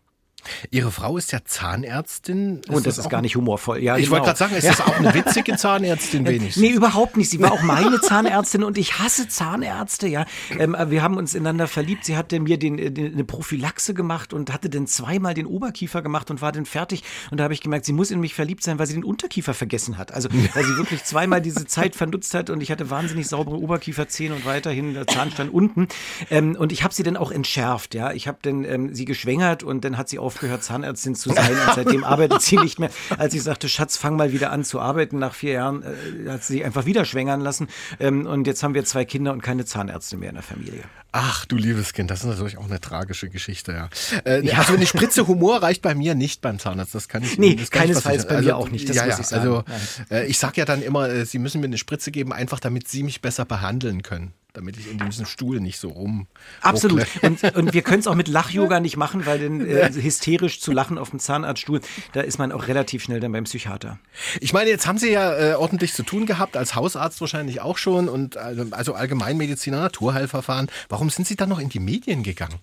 [0.72, 2.62] Ihre Frau ist ja Zahnärztin.
[2.68, 3.80] und das, auch ist gar nicht humorvoll.
[3.80, 4.12] Ja, Ich genau.
[4.12, 6.62] wollte gerade sagen, ist das auch eine witzige Zahnärztin wenigstens?
[6.62, 7.30] Nee, überhaupt nicht.
[7.30, 10.26] Sie war auch meine Zahnärztin und ich hasse Zahnärzte, ja.
[10.58, 12.06] Ähm, aber wir haben uns ineinander verliebt.
[12.06, 16.02] Sie hatte mir den, äh, den, eine Prophylaxe gemacht und hatte dann zweimal den Oberkiefer
[16.02, 17.04] gemacht und war dann fertig.
[17.32, 19.54] Und da habe ich gemerkt, sie muss in mich verliebt sein, weil sie den Unterkiefer
[19.54, 20.14] vergessen hat.
[20.14, 24.36] Also, weil sie wirklich zweimal diese Zeit vernutzt hat und ich hatte wahnsinnig saubere Oberkieferzähne
[24.36, 25.88] und weiterhin der Zahnstein unten.
[26.30, 28.12] Ähm, und ich habe sie dann auch entschärft, ja.
[28.12, 31.74] Ich habe dann ähm, sie geschwängert und dann hat sie aufgehört, Zahnärztin zu sein und
[31.74, 32.92] seitdem arbeitet sie nicht mehr.
[33.18, 36.44] Als ich sagte, Schatz, fang mal wieder an zu arbeiten, nach vier Jahren äh, hat
[36.44, 37.68] sie sich einfach wieder schwängern lassen.
[38.00, 40.84] Ähm, und jetzt haben wir zwei Kinder und keine Zahnärzte mehr in der Familie.
[41.12, 43.90] Ach, du liebes Kind, das ist natürlich auch eine tragische Geschichte, ja.
[44.26, 47.56] Äh, Also eine Spritze Humor reicht bei mir nicht beim Zahnarzt, das kann ich Nee,
[47.56, 49.42] das kann keinesfalls bei mir auch nicht, das ja, muss ja, ich sagen.
[49.42, 49.64] Also
[50.12, 52.88] äh, ich sag ja dann immer, äh, Sie müssen mir eine Spritze geben, einfach damit
[52.88, 56.28] Sie mich besser behandeln können, damit ich in diesem Stuhl nicht so rum.
[56.60, 57.08] Absolut.
[57.22, 60.74] Und, und wir können es auch mit Lach-Yoga nicht machen, weil dann äh, hysterisch zu
[60.74, 61.80] lachen auf dem Zahnarztstuhl,
[62.12, 64.00] da ist man auch relativ schnell dann beim Psychiater.
[64.42, 67.78] Ich meine, jetzt haben Sie ja äh, ordentlich zu tun gehabt, als Hausarzt wahrscheinlich auch
[67.78, 70.68] schon und also, also Allgemeinmediziner, Naturheilverfahren.
[70.90, 72.60] Warum sind Sie dann noch in die Medien gegangen?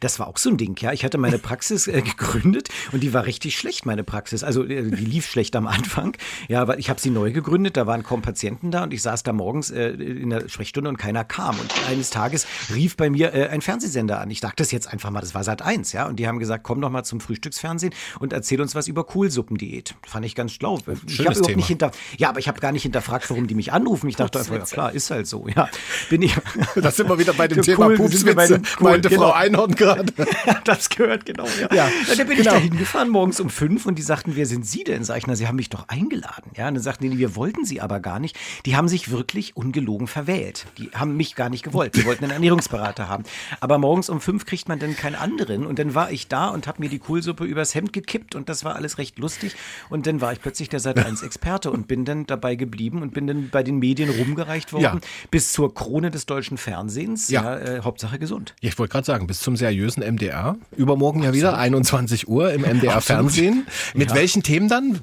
[0.00, 0.92] Das war auch so ein Ding, ja.
[0.92, 4.42] Ich hatte meine Praxis äh, gegründet und die war richtig schlecht, meine Praxis.
[4.42, 6.16] Also äh, die lief schlecht am Anfang.
[6.48, 9.22] Ja, weil ich habe sie neu gegründet, da waren kaum Patienten da und ich saß
[9.22, 11.58] da morgens äh, in der Sprechstunde und keiner kam.
[11.58, 14.30] Und eines Tages rief bei mir äh, ein Fernsehsender an.
[14.30, 16.06] Ich dachte das jetzt einfach mal, das war Sat 1, ja.
[16.06, 19.94] Und die haben gesagt, komm doch mal zum Frühstücksfernsehen und erzähl uns was über Kohlsuppendiät.
[20.06, 20.78] Fand ich ganz schlau.
[21.06, 23.72] Ich habe überhaupt nicht hinter, ja, aber ich habe gar nicht hinterfragt, warum die mich
[23.72, 24.08] anrufen.
[24.08, 25.68] Ich dachte einfach, ja klar, ist halt so, ja.
[26.08, 26.34] Bin ich.
[26.76, 29.22] Da sind wir wieder bei dem Thema Kohl- Pupswitze, meinte genau.
[29.28, 29.59] Frau Einhorn.
[29.60, 30.12] Einhorn gerade.
[30.64, 31.46] das gehört, genau.
[31.60, 31.74] Ja.
[31.74, 32.38] ja dann bin genau.
[32.38, 35.04] ich da hingefahren morgens um fünf und die sagten, wer sind Sie denn?
[35.04, 36.50] Sag ich, na, Sie haben mich doch eingeladen.
[36.56, 38.36] Ja, und dann sagten die, wir wollten Sie aber gar nicht.
[38.66, 40.66] Die haben sich wirklich ungelogen verwählt.
[40.78, 41.96] Die haben mich gar nicht gewollt.
[41.96, 43.24] Die wollten einen Ernährungsberater haben.
[43.60, 45.66] Aber morgens um fünf kriegt man dann keinen anderen.
[45.66, 48.64] Und dann war ich da und habe mir die Kohlsuppe übers Hemd gekippt und das
[48.64, 49.54] war alles recht lustig.
[49.88, 53.14] Und dann war ich plötzlich der Sat 1 Experte und bin dann dabei geblieben und
[53.14, 54.98] bin dann bei den Medien rumgereicht worden ja.
[55.30, 57.28] bis zur Krone des deutschen Fernsehens.
[57.28, 58.54] Ja, ja äh, Hauptsache gesund.
[58.60, 60.56] Ja, ich wollte gerade sagen, bis zum seriösen MDR.
[60.76, 61.34] Übermorgen Absolut.
[61.36, 63.66] ja wieder 21 Uhr im MDR Fernsehen.
[63.94, 65.00] Mit welchen Themen dann?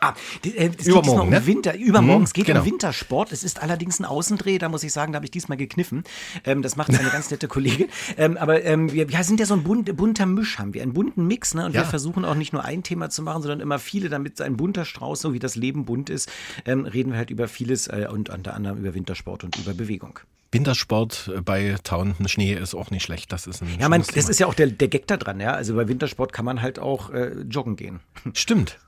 [0.00, 1.46] Ah, äh, es übermorgen, um ne?
[1.46, 2.60] Winter, übermorgen, mhm, es geht genau.
[2.60, 3.32] um Wintersport.
[3.32, 6.04] Es ist allerdings ein Außendreh, da muss ich sagen, da habe ich diesmal gekniffen.
[6.44, 7.88] Ähm, das macht eine ganz nette Kollegin.
[8.16, 10.92] Ähm, aber ähm, wir, wir, sind ja so ein bunt, bunter Misch, haben wir, einen
[10.92, 11.54] bunten Mix.
[11.54, 11.64] Ne?
[11.66, 11.80] Und ja.
[11.80, 14.84] wir versuchen auch nicht nur ein Thema zu machen, sondern immer viele, damit ein bunter
[14.84, 16.30] Strauß, so wie das Leben bunt ist,
[16.64, 20.20] ähm, reden wir halt über vieles äh, und unter anderem über Wintersport und über Bewegung.
[20.54, 23.32] Wintersport äh, bei tauendem Schnee ist auch nicht schlecht.
[23.32, 25.40] Das ist ein ja, man, das ist ja auch der, der Gag da dran.
[25.40, 25.52] Ja?
[25.52, 28.00] Also bei Wintersport kann man halt auch äh, joggen gehen.
[28.32, 28.78] Stimmt.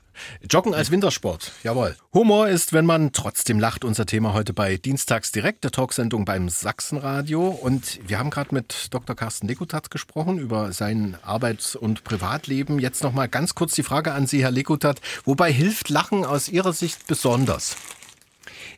[0.49, 1.95] Joggen als Wintersport, jawohl.
[2.13, 6.49] Humor ist, wenn man trotzdem lacht, unser Thema heute bei Dienstags direkt, der Talksendung beim
[6.49, 7.47] Sachsenradio.
[7.49, 9.15] Und wir haben gerade mit Dr.
[9.15, 12.79] Carsten Lekutat gesprochen über sein Arbeits- und Privatleben.
[12.79, 15.01] Jetzt nochmal ganz kurz die Frage an Sie, Herr Lekutat.
[15.25, 17.75] Wobei hilft Lachen aus Ihrer Sicht besonders?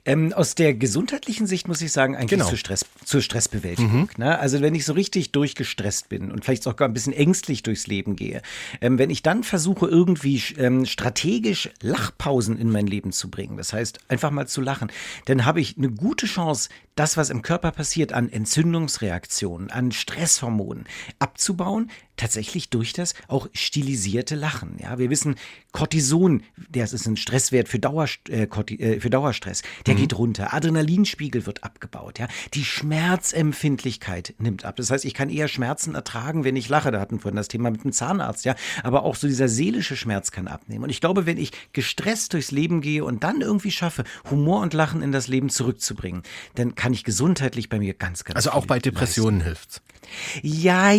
[0.05, 2.47] Ähm, aus der gesundheitlichen Sicht muss ich sagen, eigentlich genau.
[2.47, 4.01] zur, Stress, zur Stressbewältigung.
[4.01, 4.09] Mhm.
[4.17, 4.39] Ne?
[4.39, 8.15] Also wenn ich so richtig durchgestresst bin und vielleicht sogar ein bisschen ängstlich durchs Leben
[8.15, 8.41] gehe,
[8.81, 13.73] ähm, wenn ich dann versuche, irgendwie ähm, strategisch Lachpausen in mein Leben zu bringen, das
[13.73, 14.91] heißt einfach mal zu lachen,
[15.25, 20.85] dann habe ich eine gute Chance, das, was im Körper passiert an Entzündungsreaktionen, an Stresshormonen
[21.19, 24.77] abzubauen, tatsächlich durch das auch stilisierte Lachen.
[24.79, 25.35] Ja, wir wissen,
[25.71, 29.99] Cortison, das ist ein Stresswert für, Dauer, äh, äh, für Dauerstress, der mhm.
[29.99, 30.53] geht runter.
[30.53, 32.19] Adrenalinspiegel wird abgebaut.
[32.19, 34.75] Ja, die Schmerzempfindlichkeit nimmt ab.
[34.75, 36.91] Das heißt, ich kann eher Schmerzen ertragen, wenn ich lache.
[36.91, 38.45] Da hatten wir vorhin das Thema mit dem Zahnarzt.
[38.45, 40.83] Ja, aber auch so dieser seelische Schmerz kann abnehmen.
[40.83, 44.73] Und ich glaube, wenn ich gestresst durchs Leben gehe und dann irgendwie schaffe, Humor und
[44.73, 46.23] Lachen in das Leben zurückzubringen,
[46.55, 49.81] dann kann ich gesundheitlich bei mir ganz, ganz Also auch bei Depressionen hilft
[50.41, 50.91] Ja,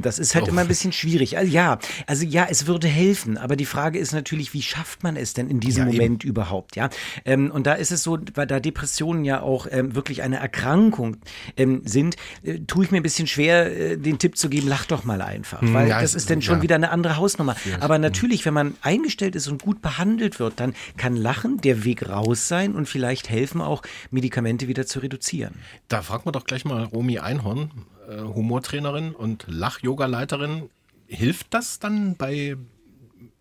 [0.00, 0.48] das ist halt oh.
[0.48, 1.38] immer ein bisschen schwierig.
[1.38, 5.16] Also ja, also ja, es würde helfen, aber die Frage ist natürlich, wie schafft man
[5.16, 6.30] es denn in diesem ja, Moment eben.
[6.30, 6.90] überhaupt, ja?
[7.24, 11.18] Ähm, und da ist es so, weil da Depressionen ja auch ähm, wirklich eine Erkrankung
[11.56, 14.86] ähm, sind, äh, tue ich mir ein bisschen schwer, äh, den Tipp zu geben, lach
[14.86, 16.62] doch mal einfach, hm, weil ja, das ist dann schon ja.
[16.62, 17.56] wieder eine andere Hausnummer.
[17.80, 22.08] Aber natürlich, wenn man eingestellt ist und gut behandelt wird, dann kann Lachen der Weg
[22.08, 25.54] raus sein und vielleicht helfen auch Medikamente wieder zu reduzieren.
[25.88, 27.70] Da fragen wir doch gleich mal Romy Einhorn,
[28.08, 30.70] äh, Humortrainerin und Lach-Yoga-Leiterin.
[31.06, 32.56] Hilft das dann bei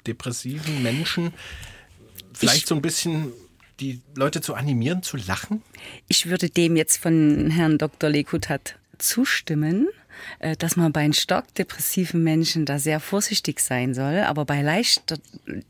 [0.06, 1.34] depressiven Menschen
[2.34, 3.32] vielleicht ich, so ein bisschen
[3.80, 5.62] die Leute zu animieren, zu lachen?
[6.08, 8.10] Ich würde dem jetzt von Herrn Dr.
[8.10, 9.88] Lekutat zustimmen.
[10.40, 14.20] Äh, dass man bei stark depressiven Menschen da sehr vorsichtig sein soll.
[14.20, 15.18] Aber bei leichter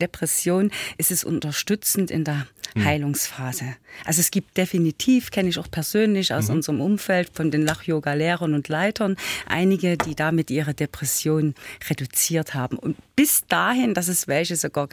[0.00, 2.84] Depression ist es unterstützend in der hm.
[2.84, 3.76] Heilungsphase.
[4.04, 6.56] Also es gibt definitiv, kenne ich auch persönlich aus mhm.
[6.56, 11.54] unserem Umfeld von den Lach-Yoga-Lehrern und Leitern, einige, die damit ihre Depression
[11.88, 12.78] reduziert haben.
[12.78, 14.88] Und bis dahin, dass es welche sogar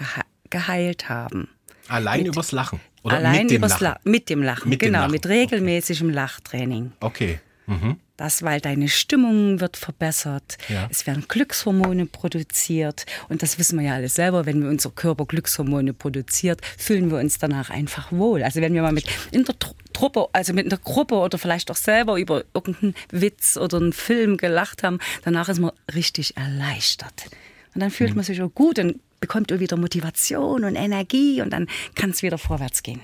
[0.50, 1.50] geheilt haben.
[1.88, 2.80] Allein mit, übers Lachen?
[3.04, 3.84] Oder allein mit dem Lachen?
[3.84, 5.12] La mit dem Lachen, mit genau, dem Lachen.
[5.12, 6.16] mit regelmäßigem okay.
[6.16, 6.92] Lachtraining.
[7.02, 7.40] Okay.
[7.66, 7.98] Mhm.
[8.18, 10.58] Das, weil deine Stimmung wird verbessert.
[10.70, 10.88] Ja.
[10.92, 13.06] Es werden Glückshormone produziert.
[13.28, 14.46] Und das wissen wir ja alles selber.
[14.46, 18.44] Wenn wir unser Körper Glückshormone produziert, fühlen wir uns danach einfach wohl.
[18.44, 19.56] Also wenn wir mal mit in der
[19.94, 24.38] Truppe, also mit einer Gruppe oder vielleicht auch selber über irgendeinen Witz oder einen Film
[24.38, 27.26] gelacht haben, danach ist man richtig erleichtert.
[27.74, 28.18] Und dann fühlt mhm.
[28.18, 32.38] man sich auch gut und bekommt wieder Motivation und Energie und dann kann es wieder
[32.38, 33.00] vorwärts gehen.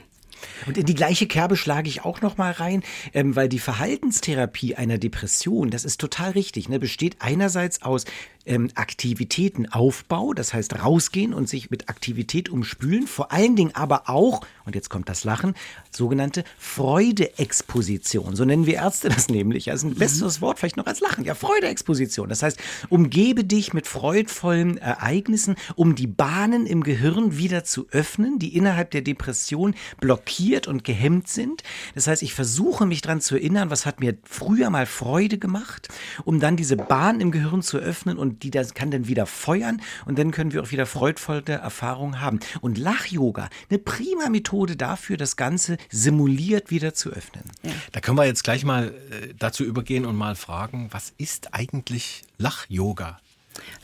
[0.66, 4.76] Und in die gleiche Kerbe schlage ich auch noch mal rein, ähm, weil die Verhaltenstherapie
[4.76, 8.06] einer Depression, das ist total richtig, ne, besteht einerseits aus
[8.46, 14.42] ähm, Aktivitätenaufbau, das heißt rausgehen und sich mit Aktivität umspülen, vor allen Dingen aber auch,
[14.66, 15.56] und jetzt kommt das Lachen,
[15.92, 18.36] sogenannte Freudeexposition.
[18.36, 19.72] So nennen wir Ärzte das nämlich.
[19.72, 21.26] Also ein besseres Wort vielleicht noch als Lachen.
[21.26, 22.30] Ja, Freudeexposition.
[22.30, 28.40] Das heißt, umgebe dich mit freudvollen Ereignissen, um die Bahnen im Gehirn wieder zu öffnen,
[28.40, 31.64] die innerhalb der Depression blockiert und gehemmt sind.
[31.96, 35.90] Das heißt, ich versuche mich daran zu erinnern, was hat mir früher mal Freude gemacht,
[36.26, 39.82] um dann diese Bahn im Gehirn zu öffnen und die das kann dann wieder feuern
[40.06, 42.40] und dann können wir auch wieder freudvolle Erfahrungen haben.
[42.62, 47.44] Und Lach-Yoga, eine prima Methode dafür, das Ganze simuliert wieder zu öffnen.
[47.64, 47.72] Ja.
[47.92, 52.24] Da können wir jetzt gleich mal äh, dazu übergehen und mal fragen, was ist eigentlich
[52.38, 53.20] Lach-Yoga?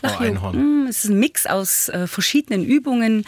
[0.01, 3.25] Lach-Yoga, hm, es ist ein Mix aus äh, verschiedenen Übungen,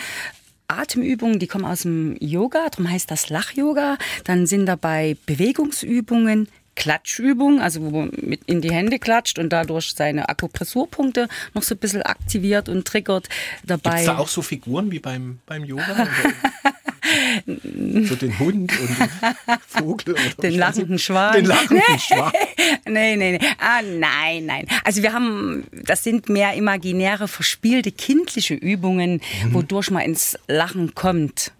[0.67, 3.97] Atemübungen, die kommen aus dem Yoga, darum heißt das Lach-Yoga.
[4.25, 9.93] Dann sind dabei Bewegungsübungen, Klatschübung, also wo man mit in die Hände klatscht und dadurch
[9.95, 13.27] seine Akupressurpunkte noch so ein bisschen aktiviert und triggert
[13.65, 13.89] dabei.
[13.89, 16.07] Gibt es da auch so Figuren wie beim, beim Yoga?
[17.45, 20.15] so den Hund und den Vogel.
[20.41, 21.33] den lachenden Schwan.
[21.33, 22.31] Den lachenden Schwan.
[22.85, 23.47] nee, nee, nee.
[23.57, 24.67] Ah, nein, nein.
[24.83, 29.53] Also wir haben, das sind mehr imaginäre, verspielte, kindliche Übungen, mhm.
[29.53, 31.51] wodurch man ins Lachen kommt.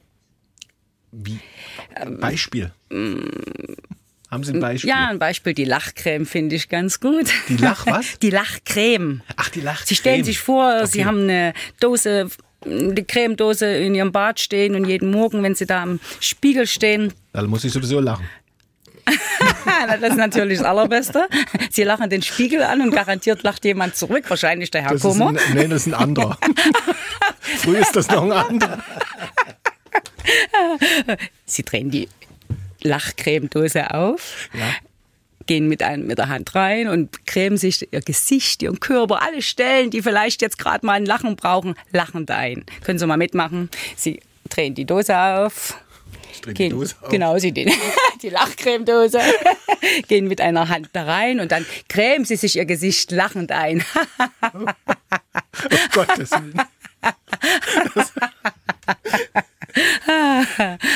[1.12, 1.40] Wie?
[2.20, 2.72] Beispiel.
[2.92, 3.32] Ähm,
[4.30, 4.90] haben Sie ein Beispiel?
[4.90, 5.54] Ja, ein Beispiel.
[5.54, 7.28] Die Lachcreme finde ich ganz gut.
[7.48, 8.18] Die Lach was?
[8.22, 9.22] Die Lachcreme.
[9.38, 9.88] Ach, die Lachcreme.
[9.88, 10.88] Sie stellen sich vor, okay.
[10.88, 12.30] Sie haben eine Dose
[12.66, 17.14] die Cremedose in ihrem Bad stehen und jeden Morgen, wenn sie da am Spiegel stehen.
[17.32, 18.28] Dann muss ich sowieso lachen.
[19.88, 21.28] das ist natürlich das Allerbeste.
[21.72, 25.30] Sie lachen den Spiegel an und garantiert lacht jemand zurück, wahrscheinlich der Herr das Kummer.
[25.30, 26.38] Ein, nee, das ist ein anderer.
[27.40, 28.84] Früher ist das noch ein anderer.
[31.46, 32.10] Sie drehen die
[32.84, 34.74] Lachcremedose auf, ja
[35.48, 39.42] gehen mit, einem, mit der Hand rein und cremen sich ihr Gesicht, ihren Körper, alle
[39.42, 42.66] Stellen, die vielleicht jetzt gerade mal ein Lachen brauchen, lachend ein.
[42.84, 43.70] Können Sie mal mitmachen.
[43.96, 45.82] Sie drehen die Dose auf.
[46.44, 47.10] Gehen, die Dose auf.
[47.10, 47.72] Genau, sie den,
[48.22, 49.20] die Lachcremedose.
[50.08, 53.84] gehen mit einer Hand da rein und dann cremen sie sich ihr Gesicht lachend ein.
[54.54, 54.66] oh,
[55.94, 56.62] Gottes Willen.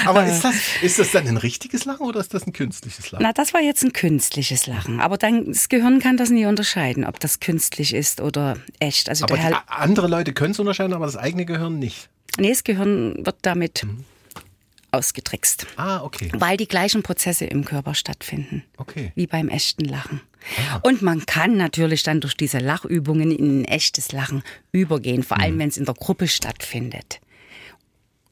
[0.06, 3.24] Aber ist das, ist das dann ein richtiges Lachen oder ist das ein künstliches Lachen?
[3.24, 5.00] Na, das war jetzt ein künstliches Lachen.
[5.00, 9.10] Aber dann, das Gehirn kann das nie unterscheiden, ob das künstlich ist oder echt.
[9.10, 12.10] Also aber andere Leute können es unterscheiden, aber das eigene Gehirn nicht.
[12.38, 14.06] Nee, das Gehirn wird damit mhm.
[14.92, 15.68] ausgetrickst.
[15.76, 16.32] Ah, okay.
[16.34, 18.64] Weil die gleichen Prozesse im Körper stattfinden.
[18.78, 19.12] Okay.
[19.16, 20.22] Wie beim echten Lachen.
[20.72, 20.80] Ah.
[20.82, 25.56] Und man kann natürlich dann durch diese Lachübungen in ein echtes Lachen übergehen, vor allem
[25.56, 25.60] mhm.
[25.60, 27.20] wenn es in der Gruppe stattfindet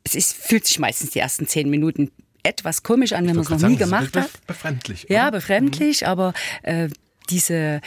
[0.04, 2.12] es ist, fühlt sich meistens die ersten zehn Minuten
[2.44, 4.32] etwas komisch an, wenn man es noch nie gemacht hat.
[4.48, 5.06] Befremdlich.
[5.06, 5.14] Oder?
[5.14, 6.08] Ja, befremdlich, mhm.
[6.08, 6.34] aber
[6.64, 6.90] äh,
[7.30, 7.82] diese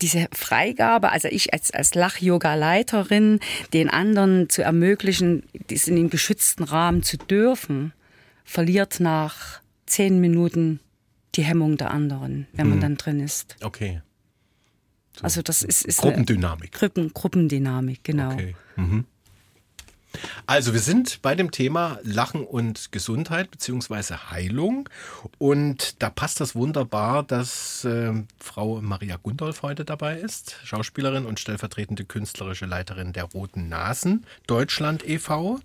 [0.00, 3.40] diese Freigabe, also ich als, als Lach-Yoga-Leiterin,
[3.72, 7.92] den anderen zu ermöglichen, dies in den geschützten Rahmen zu dürfen,
[8.44, 10.80] verliert nach zehn Minuten
[11.34, 12.82] die Hemmung der anderen, wenn man mhm.
[12.82, 13.56] dann drin ist.
[13.62, 14.00] Okay.
[15.16, 15.24] So.
[15.24, 16.72] Also das ist, ist Gruppendynamik.
[16.72, 18.32] Gruppen, Gruppendynamik, genau.
[18.32, 18.56] Okay.
[18.76, 19.04] Mhm.
[20.46, 24.88] Also wir sind bei dem Thema Lachen und Gesundheit beziehungsweise Heilung
[25.38, 31.40] und da passt das wunderbar, dass äh, Frau Maria Gundolf heute dabei ist, Schauspielerin und
[31.40, 35.60] stellvertretende künstlerische Leiterin der Roten Nasen Deutschland e.V.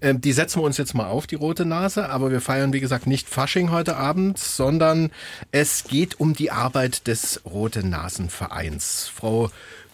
[0.00, 2.80] Äh, die setzen wir uns jetzt mal auf, die Rote Nase, aber wir feiern wie
[2.80, 5.10] gesagt nicht Fasching heute Abend, sondern
[5.50, 9.10] es geht um die Arbeit des Rote Nasen Vereins.
[9.12, 9.50] Frau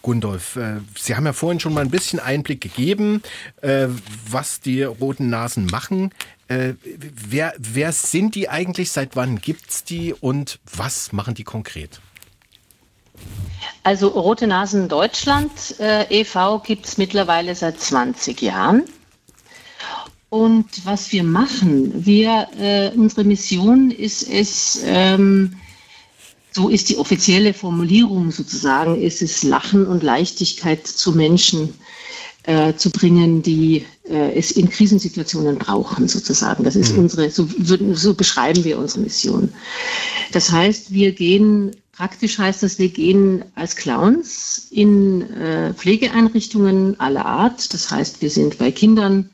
[0.07, 3.21] Gundolf, äh, Sie haben ja vorhin schon mal ein bisschen Einblick gegeben,
[3.61, 3.87] äh,
[4.31, 6.13] was die Roten Nasen machen.
[6.47, 8.89] Äh, wer, wer sind die eigentlich?
[8.93, 11.99] Seit wann gibt es die und was machen die konkret?
[13.83, 16.59] Also Rote Nasen Deutschland e.V.
[16.59, 18.83] gibt es mittlerweile seit 20 Jahren.
[20.29, 22.47] Und was wir machen, wir,
[22.95, 25.57] unsere Mission ist es, ähm,
[26.57, 31.75] so ist die offizielle Formulierung sozusagen, ist es Lachen und Leichtigkeit zu Menschen
[32.43, 36.63] äh, zu bringen, die äh, es in Krisensituationen brauchen, sozusagen.
[36.63, 37.03] Das ist mhm.
[37.03, 37.47] unsere, so,
[37.93, 39.53] so beschreiben wir unsere Mission.
[40.31, 47.25] Das heißt, wir gehen Praktisch heißt das, wir gehen als Clowns in äh, Pflegeeinrichtungen aller
[47.25, 47.73] Art.
[47.73, 49.31] Das heißt, wir sind bei Kindern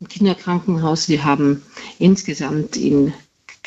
[0.00, 1.10] im Kinderkrankenhaus.
[1.10, 1.62] Wir haben
[1.98, 3.12] insgesamt in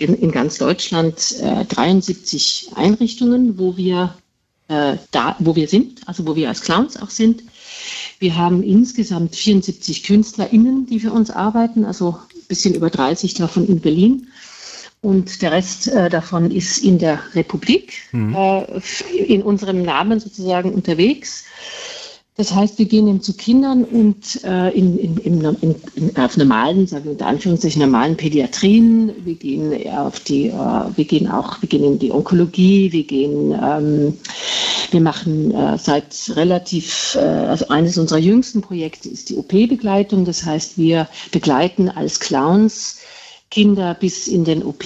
[0.01, 4.15] in, ganz Deutschland äh, 73 Einrichtungen, wo wir
[4.67, 7.43] äh, da, wo wir sind, also wo wir als Clowns auch sind.
[8.19, 13.67] Wir haben insgesamt 74 KünstlerInnen, die für uns arbeiten, also ein bisschen über 30 davon
[13.67, 14.27] in Berlin.
[15.01, 18.35] Und der Rest äh, davon ist in der Republik, mhm.
[18.35, 18.81] äh,
[19.15, 21.45] in unserem Namen sozusagen unterwegs.
[22.39, 26.87] Das heißt, wir gehen eben zu Kindern und äh, in, in, in, in, auf normalen,
[26.87, 29.11] sagen wir unter Anführungszeichen, normalen Pädiatrien.
[29.25, 33.51] Wir gehen auf die, äh, wir gehen auch, wir gehen in die Onkologie, wir gehen,
[33.61, 34.17] ähm,
[34.89, 40.23] wir machen äh, seit relativ, äh, also eines unserer jüngsten Projekte ist die OP-Begleitung.
[40.23, 42.99] Das heißt, wir begleiten als Clowns
[43.51, 44.85] Kinder bis in den OP.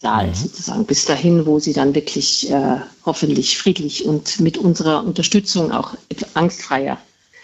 [0.00, 0.34] Saal mhm.
[0.34, 5.94] sozusagen, bis dahin, wo sie dann wirklich äh, hoffentlich friedlich und mit unserer Unterstützung auch
[6.34, 6.98] angstfreier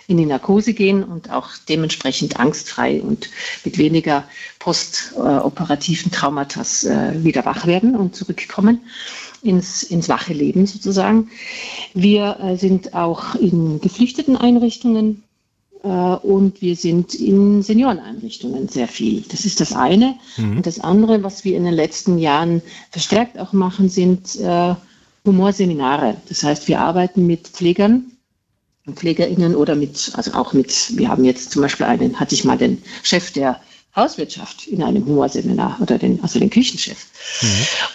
[0.06, 3.28] in die Narkose gehen und auch dementsprechend angstfrei und
[3.64, 4.24] mit weniger
[4.58, 8.80] postoperativen Traumata äh, wieder wach werden und zurückkommen
[9.42, 11.30] ins, ins wache Leben sozusagen.
[11.92, 15.23] Wir äh, sind auch in geflüchteten Einrichtungen äh,
[15.88, 19.23] und wir sind in Senioreneinrichtungen sehr viel.
[19.29, 20.14] Das ist das eine.
[20.37, 20.57] Mhm.
[20.57, 24.75] Und das andere, was wir in den letzten Jahren verstärkt auch machen, sind äh,
[25.27, 26.16] Humorseminare.
[26.29, 28.12] Das heißt, wir arbeiten mit Pflegern
[28.87, 32.44] und PflegerInnen oder mit, also auch mit, wir haben jetzt zum Beispiel einen, hatte ich
[32.44, 33.61] mal den Chef der
[33.97, 37.07] Hauswirtschaft in einem Humorseminar oder den, also den Küchenchef.
[37.40, 37.49] Mhm.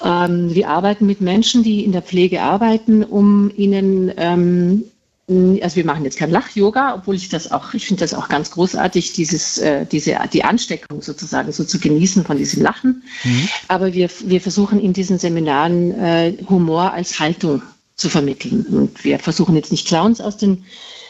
[0.05, 4.85] Ähm, wir arbeiten mit Menschen, die in der Pflege arbeiten, um ihnen ähm,
[5.29, 8.49] also wir machen jetzt kein Lach-Yoga, obwohl ich das auch, ich finde das auch ganz
[8.49, 13.03] großartig, dieses, äh, diese, die Ansteckung sozusagen so zu genießen von diesem Lachen.
[13.23, 13.49] Mhm.
[13.67, 17.61] Aber wir, wir versuchen in diesen Seminaren äh, Humor als Haltung
[17.95, 18.65] zu vermitteln.
[18.65, 20.65] Und wir versuchen jetzt nicht Clowns aus den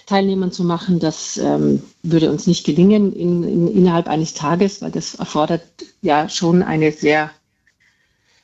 [0.06, 1.00] Teilnehmern zu machen.
[1.00, 5.64] Das ähm, würde uns nicht gelingen in, in, innerhalb eines Tages, weil das erfordert
[6.02, 7.32] ja schon eine sehr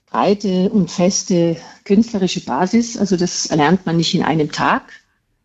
[0.09, 2.97] breite und feste künstlerische Basis.
[2.97, 4.83] Also das erlernt man nicht in einem Tag,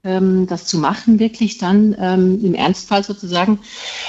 [0.03, 3.59] das zu machen, wirklich dann ähm, im Ernstfall sozusagen.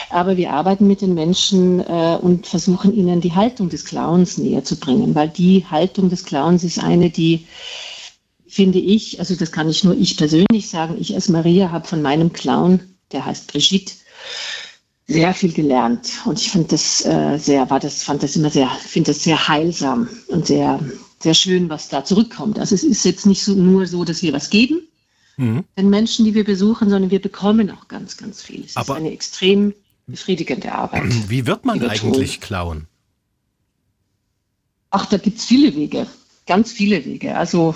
[0.10, 4.64] Aber wir arbeiten mit den Menschen äh, und versuchen ihnen die Haltung des Clowns näher
[4.64, 7.46] zu bringen, weil die Haltung des Clowns ist eine, die
[8.48, 12.02] finde ich, also das kann ich nur ich persönlich sagen, ich als Maria habe von
[12.02, 13.94] meinem Clown, der heißt Brigitte,
[15.08, 18.70] sehr viel gelernt und ich fand das äh, sehr, war das, fand das immer sehr,
[18.70, 20.80] finde das sehr heilsam und sehr,
[21.20, 22.60] sehr schön, was da zurückkommt.
[22.60, 24.88] Also es ist jetzt nicht so, nur so, dass wir was geben
[25.42, 25.64] mhm.
[25.78, 28.64] den Menschen, die wir besuchen, sondern wir bekommen auch ganz, ganz viel.
[28.66, 29.74] Es Aber ist eine extrem
[30.08, 31.04] befriedigende Arbeit.
[31.30, 32.40] Wie wird man eigentlich tun.
[32.42, 32.88] Clown?
[34.90, 36.06] Ach, da gibt es viele Wege,
[36.46, 37.36] ganz viele Wege.
[37.38, 37.76] Also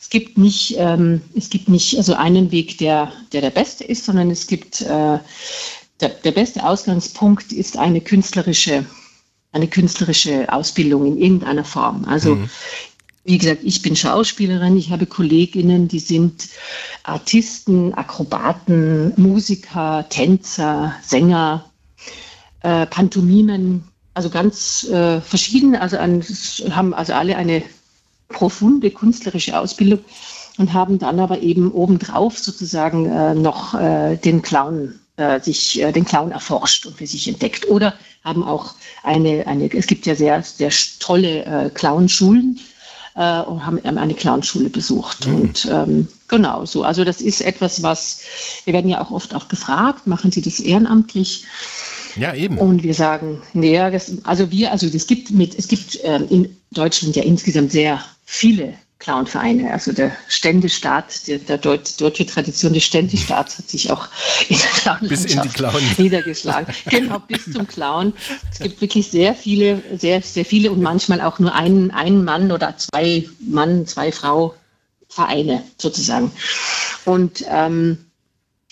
[0.00, 4.04] es gibt nicht, ähm, es gibt nicht also einen Weg, der, der der beste ist,
[4.06, 5.18] sondern es gibt äh,
[6.00, 8.86] der, der beste Ausgangspunkt ist eine künstlerische,
[9.52, 12.04] eine künstlerische Ausbildung in irgendeiner Form.
[12.06, 12.50] Also mhm.
[13.24, 16.48] Wie gesagt, ich bin Schauspielerin, ich habe Kolleginnen, die sind
[17.04, 21.64] Artisten, Akrobaten, Musiker, Tänzer, Sänger,
[22.60, 26.22] äh, Pantomimen, also ganz äh, verschieden, also an,
[26.70, 27.62] haben also alle eine
[28.28, 30.00] profunde künstlerische Ausbildung
[30.58, 35.92] und haben dann aber eben obendrauf sozusagen äh, noch äh, den Clown äh, sich äh,
[35.92, 37.68] den Clown erforscht und für sich entdeckt.
[37.68, 42.60] Oder haben auch eine, eine es gibt ja sehr, sehr tolle äh, Clownschulen
[43.14, 45.26] äh, und haben eine Clownschule besucht.
[45.26, 45.34] Mhm.
[45.34, 46.84] Und ähm, genau so.
[46.84, 48.20] Also das ist etwas, was,
[48.64, 51.44] wir werden ja auch oft auch gefragt, machen Sie das ehrenamtlich?
[52.16, 52.58] Ja, eben.
[52.58, 56.56] Und wir sagen, nee, das, also wir, also es gibt mit, es gibt ähm, in
[56.70, 58.74] Deutschland ja insgesamt sehr viele
[59.04, 59.70] Clownvereine.
[59.70, 64.08] Also der Ständestaat, der, der deutsche Tradition des Ständestaats hat sich auch
[64.48, 66.74] in der Clownlandschaft in niedergeschlagen.
[66.88, 68.14] genau, bis zum Clown.
[68.50, 72.50] Es gibt wirklich sehr viele, sehr, sehr viele und manchmal auch nur einen, einen Mann
[72.50, 74.54] oder zwei Mann, zwei Frau
[75.08, 76.32] Vereine sozusagen.
[77.04, 77.98] Und ähm,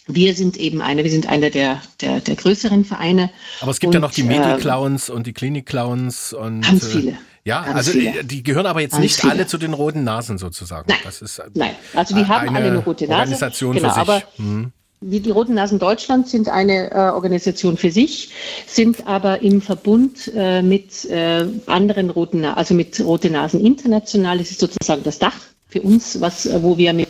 [0.07, 3.31] wir sind eben eine, wir sind einer der, der, der größeren Vereine.
[3.61, 6.63] Aber es gibt und, ja noch die Medical-Clowns äh, und die Klinik-Clowns und.
[6.63, 7.19] Ganz äh, viele.
[7.45, 8.25] Ja, Ganz also viele.
[8.25, 9.33] die gehören aber jetzt Ganz nicht viele.
[9.33, 10.87] alle zu den roten Nasen sozusagen.
[10.89, 11.75] Nein, das ist, äh, nein.
[11.95, 13.21] also die haben alle eine rote Nase.
[13.21, 14.01] Organisation genau, für sich.
[14.01, 14.73] Aber hm.
[15.05, 18.31] Die, die Roten Nasen Deutschland sind eine äh, Organisation für sich,
[18.69, 24.39] sind aber im Verbund äh, mit äh, anderen Roten, also mit Rote Nasen International.
[24.39, 25.35] Das ist sozusagen das Dach
[25.69, 27.09] für uns, was, wo wir mit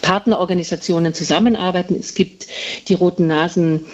[0.00, 1.96] Partnerorganisationen zusammenarbeiten.
[1.98, 2.46] Es gibt
[2.88, 3.84] die Roten Nasen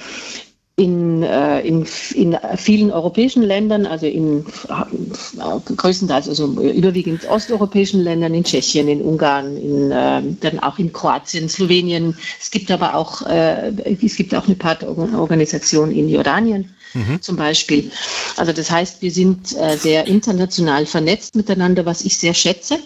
[0.82, 8.34] in, äh, in, in vielen europäischen Ländern, also in äh, größtenteils, also überwiegend osteuropäischen Ländern,
[8.34, 12.16] in Tschechien, in Ungarn, in, äh, dann auch in Kroatien, Slowenien.
[12.40, 16.74] Es gibt aber auch, äh, es gibt auch eine Partnerorganisation in Jordanien.
[16.94, 17.22] Mhm.
[17.22, 17.90] Zum Beispiel.
[18.36, 19.46] Also das heißt, wir sind
[19.78, 22.80] sehr international vernetzt miteinander, was ich sehr schätze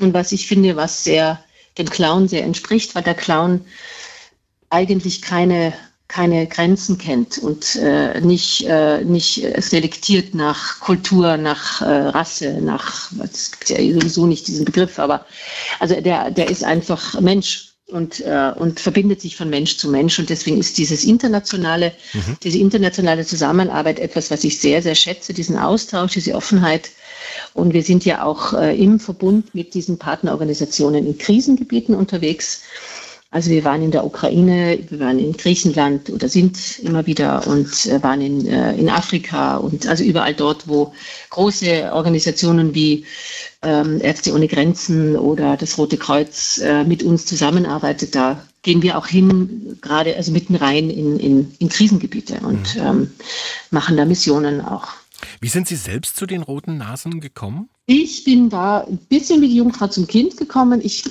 [0.00, 1.38] und was ich finde, was sehr
[1.76, 3.60] dem Clown sehr entspricht, weil der Clown
[4.70, 5.74] eigentlich keine
[6.12, 13.10] keine Grenzen kennt und äh, nicht, äh, nicht selektiert nach Kultur, nach äh, Rasse, nach,
[13.22, 15.24] es gibt ja sowieso nicht diesen Begriff, aber
[15.80, 20.18] also der, der ist einfach Mensch und, äh, und verbindet sich von Mensch zu Mensch.
[20.18, 22.36] Und deswegen ist dieses internationale, mhm.
[22.42, 26.90] diese internationale Zusammenarbeit etwas, was ich sehr, sehr schätze, diesen Austausch, diese Offenheit.
[27.54, 32.62] Und wir sind ja auch äh, im Verbund mit diesen Partnerorganisationen in Krisengebieten unterwegs.
[33.32, 37.86] Also wir waren in der Ukraine, wir waren in Griechenland oder sind immer wieder und
[37.86, 40.92] äh, waren in, äh, in Afrika und also überall dort, wo
[41.30, 43.06] große Organisationen wie
[43.62, 48.98] ähm, Ärzte ohne Grenzen oder das Rote Kreuz äh, mit uns zusammenarbeitet, da gehen wir
[48.98, 52.82] auch hin, gerade also mitten rein in, in, in Krisengebiete und mhm.
[52.82, 53.10] ähm,
[53.70, 54.88] machen da Missionen auch.
[55.40, 57.70] Wie sind Sie selbst zu den roten Nasen gekommen?
[57.86, 60.82] Ich bin da ein bisschen wie die Jungfrau zum Kind gekommen.
[60.84, 61.04] Ich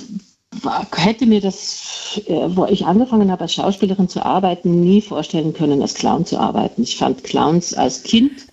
[0.94, 5.82] hätte mir das, äh, wo ich angefangen habe, als Schauspielerin zu arbeiten, nie vorstellen können,
[5.82, 6.82] als Clown zu arbeiten.
[6.82, 8.46] Ich fand Clowns als Kind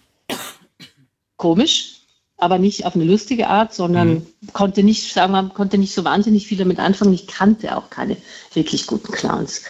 [1.38, 2.02] komisch,
[2.38, 4.28] aber nicht auf eine lustige Art, sondern mhm.
[4.54, 7.14] konnte nicht, sagen wir, konnte nicht so wahnsinnig viel damit anfangen.
[7.14, 8.18] Ich kannte auch keine
[8.54, 9.64] wirklich guten Clowns.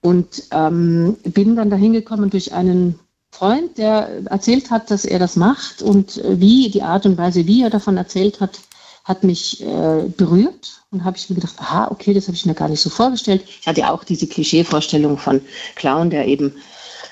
[0.00, 2.98] Und ähm, bin dann dahin gekommen durch einen
[3.30, 7.62] Freund, der erzählt hat, dass er das macht und wie, die Art und Weise, wie
[7.62, 8.60] er davon erzählt hat,
[9.04, 12.54] hat mich äh, berührt und habe ich mir gedacht, aha, okay, das habe ich mir
[12.54, 13.44] gar nicht so vorgestellt.
[13.60, 15.42] Ich hatte ja auch diese Klischeevorstellung von
[15.76, 16.54] Clown, der eben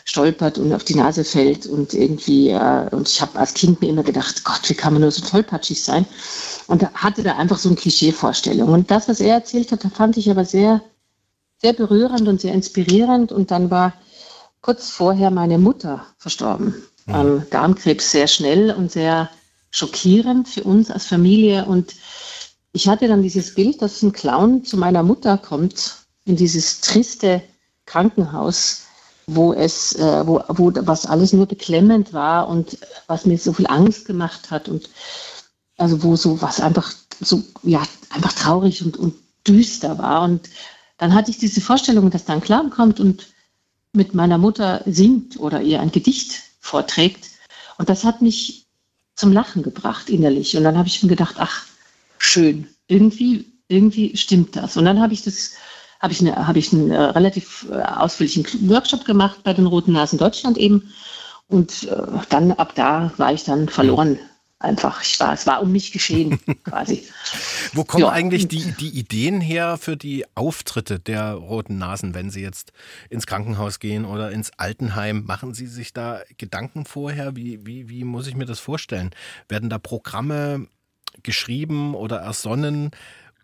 [0.04, 3.88] stolpert und auf die Nase fällt und irgendwie, äh, und ich habe als Kind mir
[3.88, 6.06] immer gedacht, Gott, wie kann man nur so tollpatschig sein?
[6.66, 8.70] Und hatte da einfach so eine Klischeevorstellung.
[8.70, 10.80] Und das, was er erzählt hat, da fand ich aber sehr,
[11.58, 13.32] sehr berührend und sehr inspirierend.
[13.32, 13.92] Und dann war
[14.60, 16.74] kurz vorher meine Mutter verstorben.
[17.06, 17.14] Mhm.
[17.14, 19.28] Am Darmkrebs sehr schnell und sehr
[19.72, 21.64] schockierend für uns als Familie.
[21.64, 21.94] Und
[22.72, 27.42] ich hatte dann dieses Bild, dass ein Clown zu meiner Mutter kommt, in dieses triste
[27.86, 28.82] Krankenhaus,
[29.26, 33.66] wo es, äh, wo, wo was alles nur beklemmend war und was mir so viel
[33.66, 34.88] Angst gemacht hat und
[35.78, 39.14] also wo so was einfach so, ja, einfach traurig und, und
[39.46, 40.22] düster war.
[40.22, 40.48] Und
[40.98, 43.28] dann hatte ich diese Vorstellung, dass dann Clown kommt und
[43.92, 47.26] mit meiner Mutter singt oder ihr ein Gedicht vorträgt.
[47.78, 48.61] Und das hat mich
[49.14, 50.56] zum Lachen gebracht innerlich.
[50.56, 51.66] Und dann habe ich mir gedacht, ach,
[52.18, 54.76] schön, irgendwie, irgendwie stimmt das.
[54.76, 55.52] Und dann habe ich das,
[56.00, 59.92] habe ich, eine, habe ich einen äh, relativ äh, ausführlichen Workshop gemacht bei den Roten
[59.92, 60.92] Nasen Deutschland eben.
[61.48, 64.18] Und äh, dann ab da war ich dann verloren
[64.62, 67.04] einfach, ich war, es war um mich geschehen quasi.
[67.72, 68.10] Wo kommen ja.
[68.10, 72.72] eigentlich die, die Ideen her für die Auftritte der Roten Nasen, wenn Sie jetzt
[73.10, 75.24] ins Krankenhaus gehen oder ins Altenheim?
[75.24, 77.36] Machen Sie sich da Gedanken vorher?
[77.36, 79.10] Wie, wie, wie muss ich mir das vorstellen?
[79.48, 80.66] Werden da Programme
[81.22, 82.90] geschrieben oder ersonnen?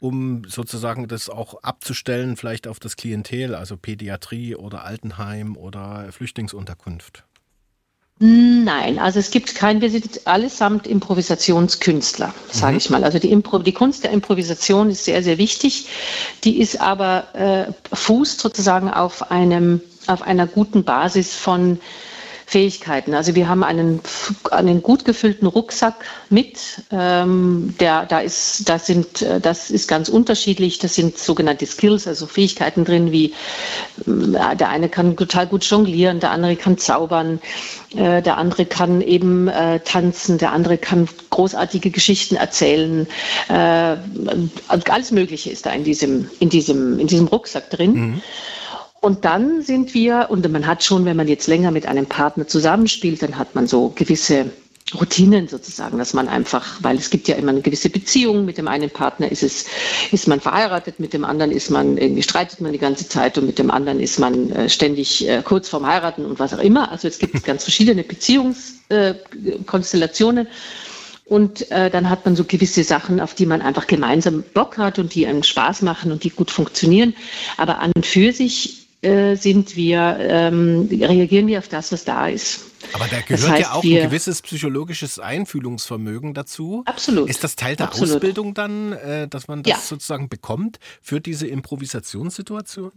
[0.01, 7.25] um sozusagen das auch abzustellen, vielleicht auf das Klientel, also Pädiatrie oder Altenheim oder Flüchtlingsunterkunft?
[8.21, 12.79] Nein, also es gibt kein, wir sind allesamt Improvisationskünstler, sage mhm.
[12.79, 13.05] ich mal.
[13.05, 15.87] Also die, Impro, die Kunst der Improvisation ist sehr, sehr wichtig.
[16.43, 21.79] Die ist aber äh, fußt sozusagen auf einem, auf einer guten Basis von
[22.49, 23.13] Fähigkeiten.
[23.13, 24.01] Also wir haben einen,
[24.51, 25.97] einen gut gefüllten Rucksack
[26.31, 26.83] mit.
[26.91, 30.79] Ähm, der, da ist, das, sind, äh, das ist ganz unterschiedlich.
[30.79, 33.35] Das sind sogenannte Skills, also Fähigkeiten drin, wie
[34.07, 37.39] äh, der eine kann total gut jonglieren, der andere kann zaubern,
[37.95, 43.07] äh, der andere kann eben äh, tanzen, der andere kann großartige Geschichten erzählen.
[43.51, 43.97] Äh,
[44.89, 47.93] alles Mögliche ist da in diesem, in diesem, in diesem Rucksack drin.
[47.93, 48.23] Mhm.
[49.01, 52.49] Und dann sind wir, und man hat schon, wenn man jetzt länger mit einem Partner
[52.49, 54.51] zusammenspielt, dann hat man so gewisse
[54.95, 58.67] Routinen sozusagen, dass man einfach, weil es gibt ja immer eine gewisse Beziehung, mit dem
[58.69, 59.67] einen Partner ist es,
[60.13, 63.45] ist man verheiratet, mit dem anderen ist man, irgendwie streitet man die ganze Zeit und
[63.47, 66.91] mit dem anderen ist man äh, ständig äh, kurz vorm Heiraten und was auch immer.
[66.91, 70.47] Also es gibt ganz verschiedene Beziehungskonstellationen.
[70.47, 70.51] Äh,
[71.27, 74.99] und äh, dann hat man so gewisse Sachen, auf die man einfach gemeinsam Bock hat
[74.99, 77.15] und die einem Spaß machen und die gut funktionieren.
[77.59, 82.29] Aber an und für sich äh, sind wir, ähm, reagieren wir auf das, was da
[82.29, 82.65] ist.
[82.93, 86.83] Aber da gehört das heißt, ja auch ein gewisses psychologisches Einfühlungsvermögen dazu.
[86.87, 87.29] Absolut.
[87.29, 88.17] Ist das Teil der Absolut.
[88.17, 89.79] Ausbildung dann, äh, dass man das ja.
[89.79, 92.93] sozusagen bekommt für diese Improvisationssituation?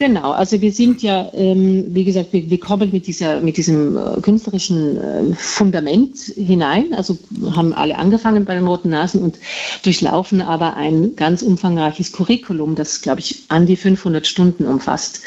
[0.00, 3.96] Genau, also wir sind ja, ähm, wie gesagt, wir, wir, kommen mit, dieser, mit diesem
[3.96, 7.18] äh, künstlerischen äh, Fundament hinein, also
[7.56, 9.38] haben alle angefangen bei den Roten Nasen und
[9.82, 15.22] durchlaufen aber ein ganz umfangreiches Curriculum, das, glaube ich, an die 500 Stunden umfasst,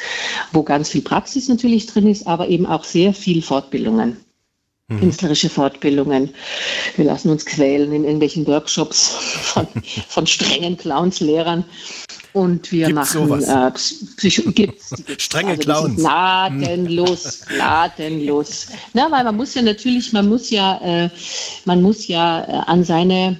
[0.53, 4.15] wo ganz viel Praxis natürlich drin ist, aber eben auch sehr viel Fortbildungen
[4.91, 4.99] mhm.
[4.99, 6.33] künstlerische Fortbildungen.
[6.95, 9.67] Wir lassen uns quälen in irgendwelchen Workshops von,
[10.07, 11.63] von strengen Clownslehrern.
[12.33, 15.23] Und wir gibt's machen äh, Psycho gibt's, gibt's.
[15.23, 15.97] strenge also, Clowns.
[15.97, 18.67] Gnadenlos, gnadenlos.
[18.93, 21.09] Na, weil man muss ja natürlich, man muss ja, äh,
[21.65, 23.39] man muss ja äh, an seine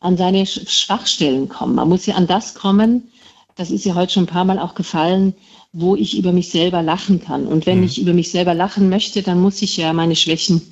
[0.00, 1.74] an seine Schwachstellen kommen.
[1.74, 3.10] Man muss ja an das kommen,
[3.56, 5.34] das ist ja heute schon ein paar Mal auch gefallen,
[5.72, 7.46] wo ich über mich selber lachen kann.
[7.46, 7.84] Und wenn mhm.
[7.84, 10.62] ich über mich selber lachen möchte, dann muss ich ja meine Schwächen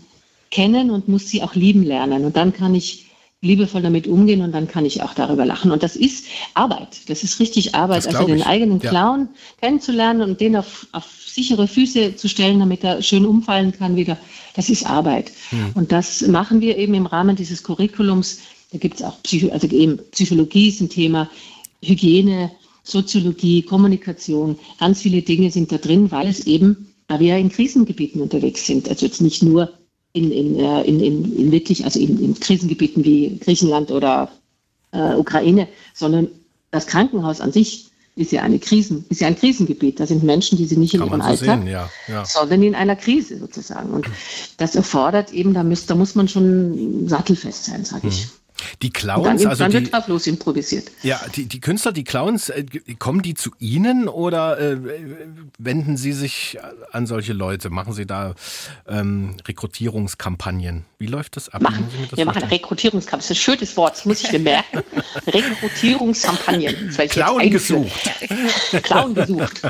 [0.50, 2.24] kennen und muss sie auch lieben lernen.
[2.24, 3.05] Und dann kann ich
[3.46, 5.70] liebevoll damit umgehen und dann kann ich auch darüber lachen.
[5.70, 7.08] Und das ist Arbeit.
[7.08, 8.06] Das ist richtig Arbeit.
[8.06, 9.28] Also den eigenen Clown ja.
[9.60, 14.18] kennenzulernen und den auf, auf sichere Füße zu stellen, damit er schön umfallen kann wieder.
[14.54, 15.32] Das ist Arbeit.
[15.50, 15.72] Mhm.
[15.74, 18.40] Und das machen wir eben im Rahmen dieses Curriculums.
[18.72, 21.30] Da gibt es auch Psycho also eben Psychologie ist ein Thema,
[21.82, 22.50] Hygiene,
[22.82, 24.58] Soziologie, Kommunikation.
[24.78, 28.66] Ganz viele Dinge sind da drin, weil es eben, weil wir ja in Krisengebieten unterwegs
[28.66, 28.88] sind.
[28.88, 29.72] Also jetzt nicht nur
[30.16, 34.30] in, in, äh, in, in, in wirklich, also in, in Krisengebieten wie Griechenland oder
[34.92, 36.28] äh, Ukraine, sondern
[36.70, 40.00] das Krankenhaus an sich ist ja eine Krisen, ist ja ein Krisengebiet.
[40.00, 42.24] Da sind Menschen, die sind nicht in Kann ihrem so Alltag, sehen, ja, ja.
[42.24, 43.90] sondern in einer Krise sozusagen.
[43.90, 44.06] Und
[44.56, 48.24] das erfordert eben, da, muss, da muss man schon sattelfest sein, sage ich.
[48.24, 48.30] Mhm.
[48.82, 50.90] Die Clowns, dann, also dann die, wird drauf improvisiert.
[51.02, 52.64] Ja, die, die Künstler, die Clowns, äh,
[52.98, 54.78] kommen die zu Ihnen oder äh,
[55.58, 56.58] wenden Sie sich
[56.92, 57.70] an solche Leute?
[57.70, 58.34] Machen Sie da
[58.88, 60.84] ähm, Rekrutierungskampagnen?
[60.98, 61.62] Wie läuft das ab?
[61.62, 63.20] Machen, das wir machen Rekrutierungskampagnen.
[63.20, 64.82] Das ist ein schönes Wort, das muss ich mir merken.
[65.26, 66.90] Rekrutierungskampagnen.
[67.08, 68.10] Clown gesucht.
[68.82, 69.62] Clown gesucht.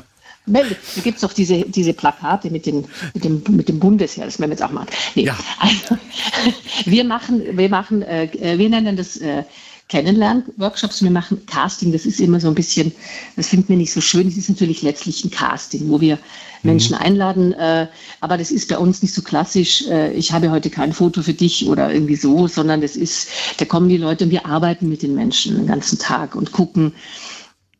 [0.47, 2.84] Melde, da gibt es doch diese, diese Plakate mit, den,
[3.14, 4.88] mit, dem, mit dem Bundesheer, das werden wir jetzt auch machen.
[5.14, 5.36] Nee, ja.
[5.59, 5.99] also,
[6.84, 9.42] wir machen, wir machen, äh, wir nennen das äh,
[9.88, 12.92] Kennenlern-Workshops, wir machen Casting, das ist immer so ein bisschen,
[13.36, 16.18] das finden wir nicht so schön, das ist natürlich letztlich ein Casting, wo wir
[16.64, 17.03] Menschen mhm.
[17.03, 17.86] einladen, äh,
[18.20, 21.34] aber das ist bei uns nicht so klassisch, äh, ich habe heute kein Foto für
[21.34, 23.28] dich oder irgendwie so, sondern das ist,
[23.59, 26.92] da kommen die Leute und wir arbeiten mit den Menschen den ganzen Tag und gucken,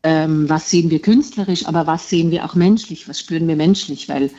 [0.07, 4.09] ähm, was sehen wir künstlerisch, aber was sehen wir auch menschlich, was spüren wir menschlich,
[4.09, 4.31] weil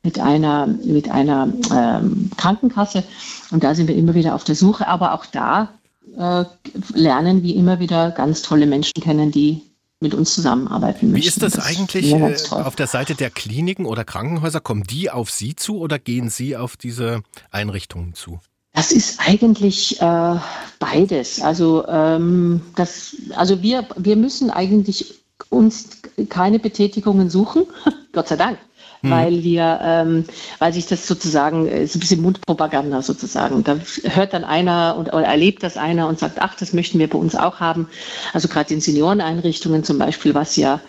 [0.04, 3.04] mit einer, mit einer ähm, Krankenkasse.
[3.52, 4.88] Und da sind wir immer wieder auf der Suche.
[4.88, 5.70] Aber auch da
[6.18, 6.46] äh,
[6.94, 9.62] lernen wir immer wieder ganz tolle Menschen kennen, die
[10.00, 11.24] mit uns zusammenarbeiten möchten.
[11.24, 14.60] Wie ist das, das eigentlich äh, auf der Seite der Kliniken oder Krankenhäuser?
[14.60, 17.22] Kommen die auf Sie zu oder gehen Sie auf diese
[17.52, 18.40] Einrichtungen zu?
[18.74, 20.36] Das ist eigentlich äh,
[20.80, 21.42] beides.
[21.42, 25.14] Also, ähm, das, also wir, wir müssen eigentlich
[25.50, 27.66] uns keine Betätigungen suchen,
[28.14, 28.58] Gott sei Dank
[29.02, 29.12] mhm.
[29.12, 30.26] weil wir, ähm,
[30.60, 33.64] weil sich das sozusagen, äh, ist ein bisschen Mundpropaganda sozusagen.
[33.64, 37.10] Da hört dann einer und oder erlebt das einer und sagt, ach, das möchten wir
[37.10, 37.88] bei uns auch haben.
[38.34, 40.80] Also gerade in Senioreneinrichtungen zum Beispiel, was ja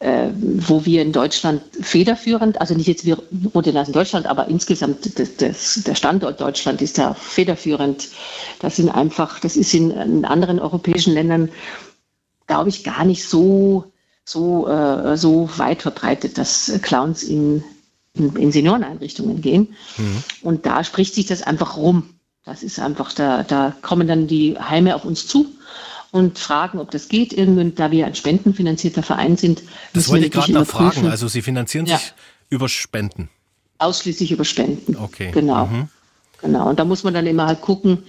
[0.00, 3.18] äh, wo wir in Deutschland federführend, also nicht jetzt wir
[3.54, 8.08] Rodenas in Deutschland, aber insgesamt das, das, der Standort Deutschland ist da federführend.
[8.60, 11.48] Das sind einfach, das ist in, in anderen europäischen Ländern,
[12.46, 13.84] glaube ich, gar nicht so
[14.24, 17.62] so, äh, so weit verbreitet, dass Clowns in,
[18.14, 19.74] in, in Senioreneinrichtungen gehen.
[19.96, 20.24] Mhm.
[20.42, 22.10] Und da spricht sich das einfach rum.
[22.44, 25.46] Das ist einfach, da, da kommen dann die Heime auf uns zu
[26.10, 27.32] und fragen, ob das geht.
[27.32, 29.62] Irgendwann, da wir ein spendenfinanzierter Verein sind.
[29.92, 31.06] Das wollte ich gerade noch fragen.
[31.08, 31.98] Also Sie finanzieren ja.
[31.98, 32.12] sich
[32.50, 33.30] über Spenden?
[33.78, 34.96] Ausschließlich über Spenden.
[34.96, 35.30] Okay.
[35.32, 35.66] Genau.
[35.66, 35.88] Mhm.
[36.40, 36.68] Genau.
[36.68, 38.04] Und da muss man dann immer halt gucken,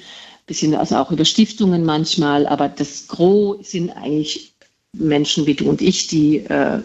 [0.45, 4.54] bisschen also auch über Stiftungen manchmal, aber das Gros sind eigentlich
[4.97, 6.79] Menschen wie du und ich, die, äh,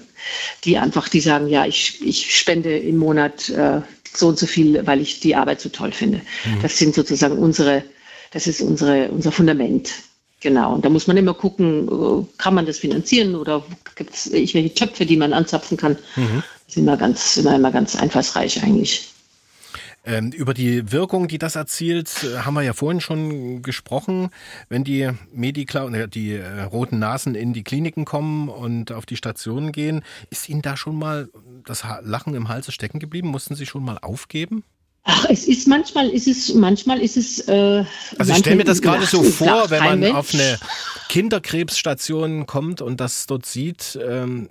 [0.65, 3.81] die einfach, die sagen, ja, ich, ich spende im Monat äh,
[4.13, 6.21] so und so viel, weil ich die Arbeit so toll finde.
[6.45, 6.63] Mhm.
[6.63, 7.85] Das sind sozusagen unsere,
[8.33, 9.91] das ist unsere, unser Fundament.
[10.41, 10.75] Genau.
[10.75, 14.75] Und da muss man immer gucken, äh, kann man das finanzieren oder gibt es irgendwelche
[14.75, 15.97] Töpfe, die man anzapfen kann.
[16.17, 16.43] Mhm.
[16.67, 19.11] Das ist immer ganz, immer, immer ganz einfallsreich eigentlich.
[20.03, 24.31] Ähm, über die Wirkung, die das erzielt, äh, haben wir ja vorhin schon gesprochen.
[24.71, 29.17] Wenn die Medikla äh, die äh, roten Nasen in die Kliniken kommen und auf die
[29.17, 31.29] Stationen gehen, ist Ihnen da schon mal
[31.67, 33.29] das Lachen im Halse stecken geblieben?
[33.29, 34.65] Mussten Sie schon mal aufgeben?
[35.03, 37.47] Ach, es ist manchmal ist es manchmal ist es.
[37.49, 37.85] Äh,
[38.19, 40.15] also ich stelle mir das gerade so vor, wenn man Mensch.
[40.15, 40.59] auf eine
[41.09, 43.99] Kinderkrebsstation kommt und das dort sieht.
[44.03, 44.49] Ähm,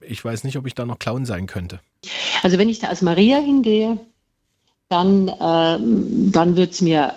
[0.00, 1.80] ich weiß nicht, ob ich da noch Clown sein könnte.
[2.42, 4.00] Also wenn ich da als Maria hingehe,
[4.92, 5.78] dann, äh,
[6.30, 7.14] dann wird es mir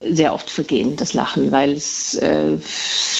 [0.00, 2.58] sehr oft vergehen, das Lachen, weil es, äh,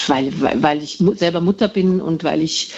[0.06, 0.32] weil,
[0.62, 2.72] weil ich selber Mutter bin und weil ich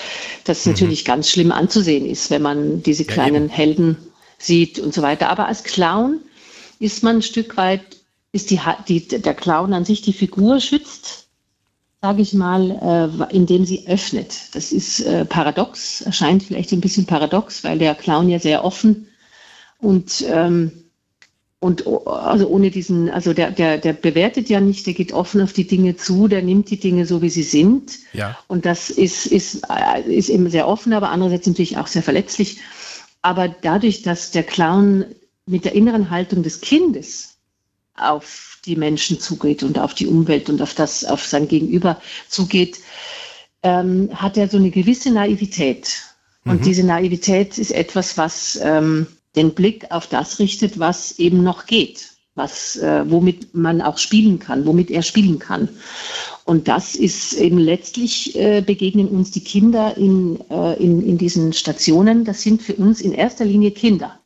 [0.44, 0.72] das mhm.
[0.72, 3.96] natürlich ganz schlimm anzusehen ist, wenn man diese kleinen ja, Helden
[4.38, 5.28] sieht und so weiter.
[5.28, 6.20] Aber als Clown
[6.78, 7.82] ist man ein Stück weit,
[8.30, 11.26] ist die, die der Clown an sich die Figur schützt,
[12.02, 14.32] sage ich mal, äh, indem sie öffnet.
[14.52, 19.08] Das ist äh, paradox, erscheint vielleicht ein bisschen paradox, weil der Clown ja sehr offen
[19.78, 20.85] und ähm,
[21.66, 25.52] und also ohne diesen, also der, der, der bewertet ja nicht, der geht offen auf
[25.52, 27.98] die Dinge zu, der nimmt die Dinge so, wie sie sind.
[28.12, 28.38] Ja.
[28.46, 32.58] Und das ist, ist, äh, ist eben sehr offen, aber andererseits natürlich auch sehr verletzlich.
[33.20, 35.06] Aber dadurch, dass der Clown
[35.44, 37.36] mit der inneren Haltung des Kindes
[37.96, 42.78] auf die Menschen zugeht und auf die Umwelt und auf das, auf sein Gegenüber zugeht,
[43.64, 45.96] ähm, hat er so eine gewisse Naivität.
[46.44, 46.64] Und mhm.
[46.64, 52.08] diese Naivität ist etwas, was ähm, den Blick auf das richtet, was eben noch geht,
[52.34, 55.68] was, äh, womit man auch spielen kann, womit er spielen kann.
[56.44, 61.52] Und das ist eben letztlich äh, begegnen uns die Kinder in, äh, in, in diesen
[61.52, 62.24] Stationen.
[62.24, 64.18] Das sind für uns in erster Linie Kinder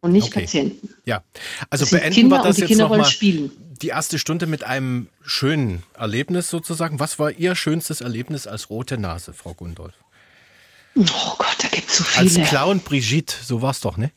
[0.00, 0.40] und nicht okay.
[0.40, 0.90] Patienten.
[1.04, 1.22] Ja,
[1.70, 3.10] also beenden Kinder wir das jetzt nochmal.
[3.82, 6.98] Die erste Stunde mit einem schönen Erlebnis sozusagen.
[6.98, 9.92] Was war Ihr schönstes Erlebnis als rote Nase, Frau Gundolf?
[10.96, 12.40] Oh Gott, da gibt es so viele.
[12.40, 14.10] Als Clown Brigitte, so war es doch, ne?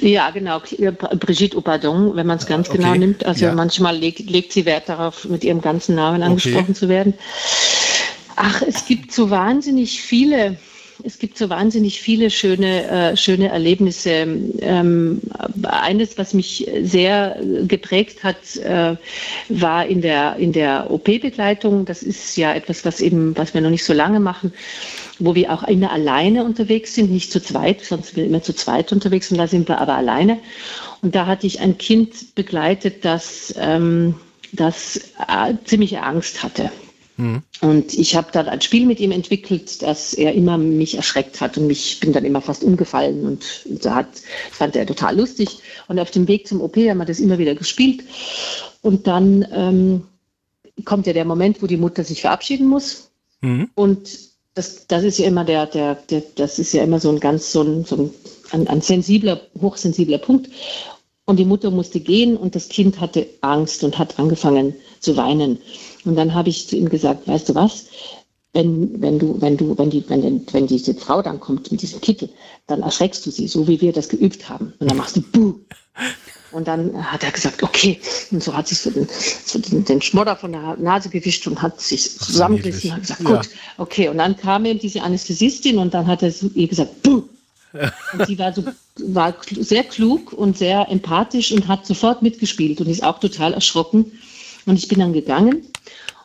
[0.00, 0.60] Ja, genau.
[0.60, 2.78] Brigitte Opadon, wenn man es ganz okay.
[2.78, 3.24] genau nimmt.
[3.24, 3.54] Also ja.
[3.54, 6.74] manchmal legt, legt, sie Wert darauf, mit ihrem ganzen Namen angesprochen okay.
[6.74, 7.14] zu werden.
[8.36, 10.58] Ach, es gibt so wahnsinnig viele
[11.04, 14.26] es gibt so wahnsinnig viele schöne, äh, schöne Erlebnisse.
[14.60, 15.20] Ähm,
[15.62, 18.96] eines, was mich sehr geprägt hat, äh,
[19.48, 21.84] war in der, in der OP-Begleitung.
[21.84, 24.52] Das ist ja etwas, was eben, was wir noch nicht so lange machen,
[25.18, 28.54] wo wir auch immer alleine unterwegs sind, nicht zu zweit, sonst sind wir immer zu
[28.54, 30.38] zweit unterwegs und da sind wir aber alleine.
[31.02, 34.14] Und da hatte ich ein Kind begleitet, das, ähm,
[34.52, 34.96] das
[35.28, 36.70] äh, ziemliche Angst hatte.
[37.16, 37.42] Mhm.
[37.60, 41.58] Und ich habe dann ein Spiel mit ihm entwickelt, das er immer mich erschreckt hat
[41.58, 43.44] und mich bin dann immer fast umgefallen und
[43.80, 44.08] so hat,
[44.52, 45.58] fand er total lustig.
[45.88, 48.04] Und auf dem Weg zum OP haben wir das immer wieder gespielt.
[48.82, 50.02] Und dann ähm,
[50.84, 53.10] kommt ja der Moment, wo die Mutter sich verabschieden muss.
[53.40, 53.68] Mhm.
[53.74, 54.27] Und
[54.58, 57.52] das, das ist ja immer der, der, der, das ist ja immer so ein ganz
[57.52, 58.10] so ein, so
[58.50, 60.50] ein, ein sensibler, hochsensibler Punkt.
[61.26, 65.58] Und die Mutter musste gehen und das Kind hatte Angst und hat angefangen zu weinen.
[66.04, 67.86] Und dann habe ich zu ihm gesagt, weißt du was,
[68.52, 72.00] wenn, wenn du, wenn du, wenn die, wenn, wenn diese Frau dann kommt mit diesem
[72.00, 72.28] Kittel,
[72.66, 74.72] dann erschreckst du sie, so wie wir das geübt haben.
[74.80, 75.54] Und dann machst du Buh.
[76.50, 78.00] Und dann hat er gesagt, okay.
[78.30, 79.06] Und so hat sich so den,
[79.44, 83.24] so den, den Schmodder von der Nase gewischt und hat sich zusammengerissen und hat gesagt,
[83.24, 83.60] gut, ja.
[83.76, 84.08] okay.
[84.08, 87.24] Und dann kam eben diese Anästhesistin und dann hat er ihr gesagt, Buh.
[88.14, 88.64] Und sie war, so,
[88.96, 94.12] war sehr klug und sehr empathisch und hat sofort mitgespielt und ist auch total erschrocken.
[94.64, 95.66] Und ich bin dann gegangen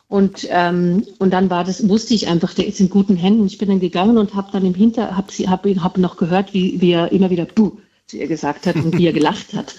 [0.08, 3.46] und, ähm, und dann war das, wusste ich einfach, der ist in guten Händen.
[3.46, 6.80] Ich bin dann gegangen und habe dann im Hinter, habe hab, hab noch gehört, wie,
[6.80, 7.72] wie er immer wieder Buh
[8.06, 9.74] zu ihr gesagt hat und wie er gelacht hat.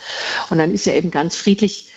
[0.49, 1.91] Und dann ist er eben ganz friedlich,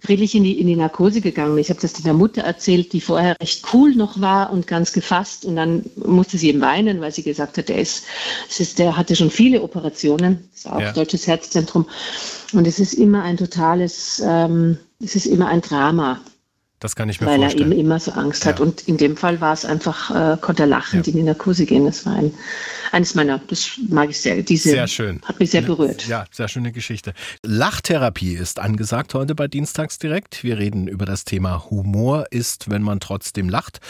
[0.00, 1.58] friedlich in die, in die Narkose gegangen.
[1.58, 5.44] Ich habe das der Mutter erzählt, die vorher recht cool noch war und ganz gefasst.
[5.44, 8.04] Und dann musste sie eben weinen, weil sie gesagt hat, der ist,
[8.48, 10.92] es ist, der hatte schon viele Operationen, das ist auch ja.
[10.92, 11.86] Deutsches Herzzentrum.
[12.52, 16.20] Und es ist immer ein totales, ähm, es ist immer ein Drama.
[16.80, 17.70] Das kann ich mir weil vorstellen.
[17.70, 18.60] Weil er eben immer so Angst hat.
[18.60, 21.12] Und in dem Fall war es einfach, äh, konnte er lachend ja.
[21.12, 21.84] in die Narkose gehen.
[21.84, 22.32] Das war ein,
[22.92, 24.42] eines meiner, das mag ich sehr.
[24.42, 25.20] Diese sehr schön.
[25.24, 26.06] Hat mich sehr berührt.
[26.06, 27.14] Ja, sehr schöne Geschichte.
[27.42, 30.44] Lachtherapie ist angesagt heute bei Dienstags direkt.
[30.44, 33.80] Wir reden über das Thema Humor ist, wenn man trotzdem lacht.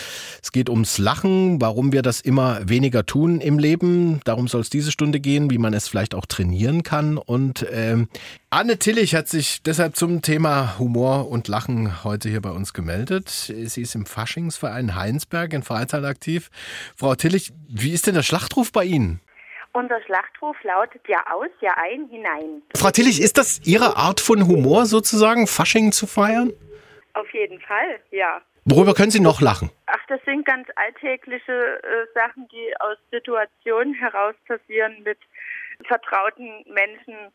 [0.42, 4.20] Es geht ums Lachen, warum wir das immer weniger tun im Leben.
[4.24, 7.18] Darum soll es diese Stunde gehen, wie man es vielleicht auch trainieren kann.
[7.18, 8.08] Und ähm,
[8.50, 13.28] Anne Tillich hat sich deshalb zum Thema Humor und Lachen heute hier bei uns gemeldet.
[13.28, 16.48] Sie ist im Faschingsverein Heinsberg in Freizeit aktiv.
[16.96, 19.20] Frau Tillich, wie ist denn der Schlachtruf bei Ihnen?
[19.74, 22.62] Unser Schlachtruf lautet ja aus, ja ein, hinein.
[22.74, 26.50] Frau Tillich, ist das Ihre Art von Humor sozusagen, Fasching zu feiern?
[27.12, 28.40] Auf jeden Fall, ja.
[28.64, 29.70] Worüber können Sie noch lachen?
[29.84, 35.18] Ach, das sind ganz alltägliche äh, Sachen, die aus Situationen heraus passieren mit
[35.86, 37.30] vertrauten Menschen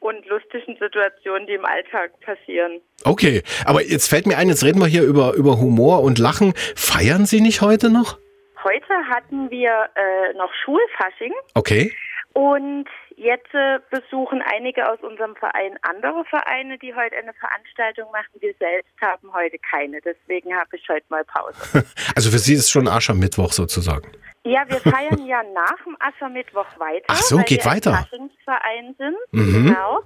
[0.00, 2.80] und lustigen Situationen, die im Alltag passieren.
[3.04, 6.52] Okay, aber jetzt fällt mir ein, jetzt reden wir hier über, über Humor und Lachen.
[6.76, 8.18] Feiern Sie nicht heute noch?
[8.64, 11.32] Heute hatten wir äh, noch Schulfasching.
[11.54, 11.92] Okay.
[12.34, 12.86] Und
[13.16, 18.40] jetzt äh, besuchen einige aus unserem Verein andere Vereine, die heute eine Veranstaltung machen.
[18.40, 20.00] Wir selbst haben heute keine.
[20.00, 21.84] Deswegen habe ich heute mal Pause.
[22.14, 24.12] also für Sie ist es schon Aschermittwoch sozusagen.
[24.48, 27.04] Ja, wir feiern ja nach dem Aschermittwoch weiter.
[27.08, 28.06] Ach so, geht wir weiter.
[28.44, 29.16] Verein sind.
[29.32, 29.66] Mhm.
[29.66, 30.00] Genau.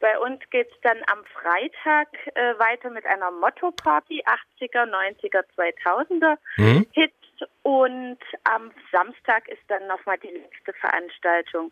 [0.00, 4.22] Bei uns geht es dann am Freitag äh, weiter mit einer Motto-Party,
[4.60, 6.86] 80er, 90er, 2000er mhm.
[6.92, 7.14] Hits.
[7.62, 11.70] Und am Samstag ist dann nochmal die letzte Veranstaltung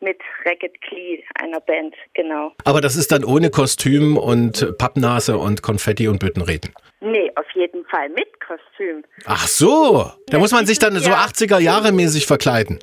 [0.00, 2.52] mit Racket Klee, einer Band, genau.
[2.64, 6.72] Aber das ist dann ohne Kostüm und Pappnase und Konfetti und Büttenreden?
[7.00, 9.04] Nee, auf jeden Fall mit Kostüm.
[9.24, 12.78] Ach so, da muss man sich dann so 80er Jahre mäßig verkleiden.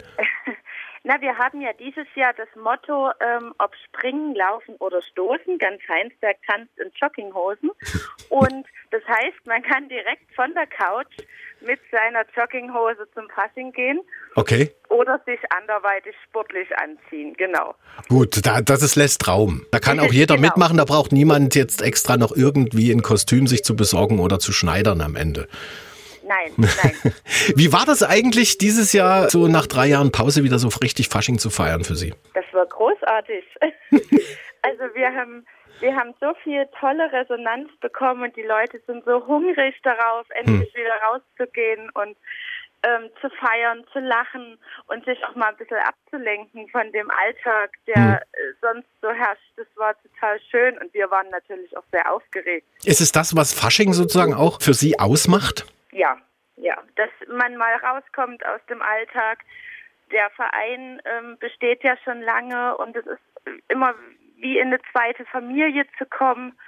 [1.08, 5.60] Na, wir haben ja dieses Jahr das Motto, ähm, ob Springen, Laufen oder Stoßen.
[5.60, 7.70] Ganz Heinsberg tanzt in Jogginghosen.
[8.30, 11.14] Und das heißt, man kann direkt von der Couch
[11.62, 13.99] mit seiner Jogginghose zum Fasching gehen.
[14.34, 14.72] Okay.
[14.89, 17.76] Oder sich anderweitig sportlich anziehen, genau.
[18.10, 19.64] Gut, da, das ist lässt Raum.
[19.70, 20.47] Da kann auch jeder genau.
[20.47, 24.51] mitmachen, da braucht niemand jetzt extra noch irgendwie ein Kostüm sich zu besorgen oder zu
[24.51, 25.47] schneidern am Ende.
[26.28, 27.13] Nein, nein.
[27.55, 31.38] Wie war das eigentlich dieses Jahr, so nach drei Jahren Pause wieder so richtig Fasching
[31.38, 32.13] zu feiern für Sie?
[32.34, 33.43] Das war großartig.
[33.61, 35.45] also wir haben,
[35.80, 40.73] wir haben so viel tolle Resonanz bekommen und die Leute sind so hungrig darauf, endlich
[40.73, 40.82] hm.
[40.82, 42.17] wieder rauszugehen und
[42.82, 44.57] ähm, zu feiern, zu lachen
[44.88, 48.13] und sich auch mal ein bisschen abzulenken von dem Alltag, der hm.
[48.13, 49.41] Äh, sonst so herrscht.
[49.57, 52.65] Das war total schön und wir waren natürlich auch sehr aufgeregt.
[52.84, 55.65] Ist es das, was Fasching sozusagen auch für Sie ausmacht?
[55.96, 56.18] Ja,
[56.58, 59.39] ja, dass man mal rauskommt aus dem Alltag.
[60.12, 63.22] Der Verein ähm, besteht ja schon lange und es ist
[63.70, 63.96] immer
[64.36, 66.60] wie in eine zweite Familie zu kommen.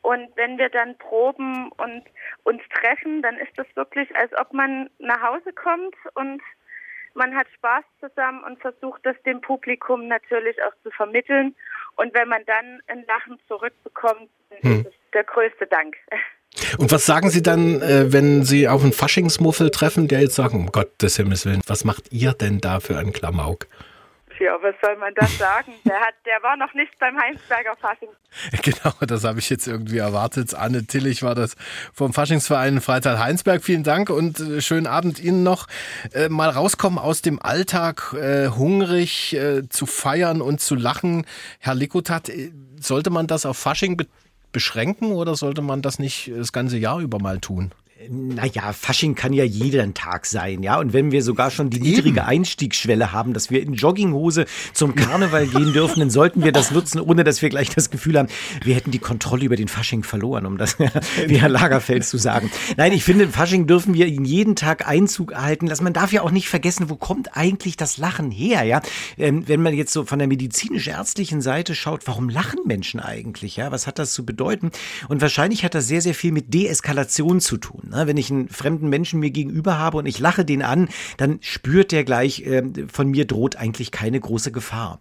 [0.00, 2.02] Und wenn wir dann proben und
[2.44, 6.42] uns treffen, dann ist das wirklich, als ob man nach Hause kommt und
[7.12, 11.54] man hat Spaß zusammen und versucht das dem Publikum natürlich auch zu vermitteln.
[11.96, 14.80] Und wenn man dann ein Lachen zurückbekommt, dann hm.
[14.80, 15.94] ist es der größte Dank.
[16.78, 20.58] Und was sagen Sie dann, äh, wenn Sie auf einen Faschingsmuffel treffen, der jetzt sagen,
[20.58, 23.66] um Gottes Himmels Willen, was macht ihr denn da für einen Klamauk?
[24.42, 25.72] Ja, was soll man das sagen?
[25.84, 28.08] Der, hat, der war noch nicht beim Heinsberger Fasching.
[28.62, 30.54] Genau, das habe ich jetzt irgendwie erwartet.
[30.54, 31.54] Anne Tillich war das
[31.92, 33.62] vom Faschingsverein Freital Heinsberg.
[33.62, 35.68] Vielen Dank und äh, schönen Abend Ihnen noch.
[36.12, 41.24] Äh, mal rauskommen aus dem Alltag, äh, hungrig äh, zu feiern und zu lachen.
[41.60, 43.96] Herr Likotat, äh, sollte man das auf Fasching
[44.52, 47.72] beschränken oder sollte man das nicht das ganze Jahr über mal tun?
[48.08, 50.78] Naja, Fasching kann ja jeden Tag sein, ja.
[50.78, 55.46] Und wenn wir sogar schon die niedrige Einstiegsschwelle haben, dass wir in Jogginghose zum Karneval
[55.46, 58.28] gehen dürfen, dann sollten wir das nutzen, ohne dass wir gleich das Gefühl haben,
[58.64, 60.78] wir hätten die Kontrolle über den Fasching verloren, um das
[61.26, 62.50] wie Herr Lagerfeld zu sagen.
[62.76, 65.84] Nein, ich finde, Fasching dürfen wir in jeden Tag Einzug erhalten lassen.
[65.84, 68.80] Man darf ja auch nicht vergessen, wo kommt eigentlich das Lachen her, ja?
[69.18, 73.70] Ähm, wenn man jetzt so von der medizinisch-ärztlichen Seite schaut, warum lachen Menschen eigentlich, ja?
[73.70, 74.70] Was hat das zu bedeuten?
[75.08, 77.91] Und wahrscheinlich hat das sehr, sehr viel mit Deeskalation zu tun.
[77.92, 78.06] Ne?
[78.06, 81.92] Wenn ich einen fremden Menschen mir gegenüber habe und ich lache den an, dann spürt
[81.92, 85.00] der gleich, äh, von mir droht eigentlich keine große Gefahr.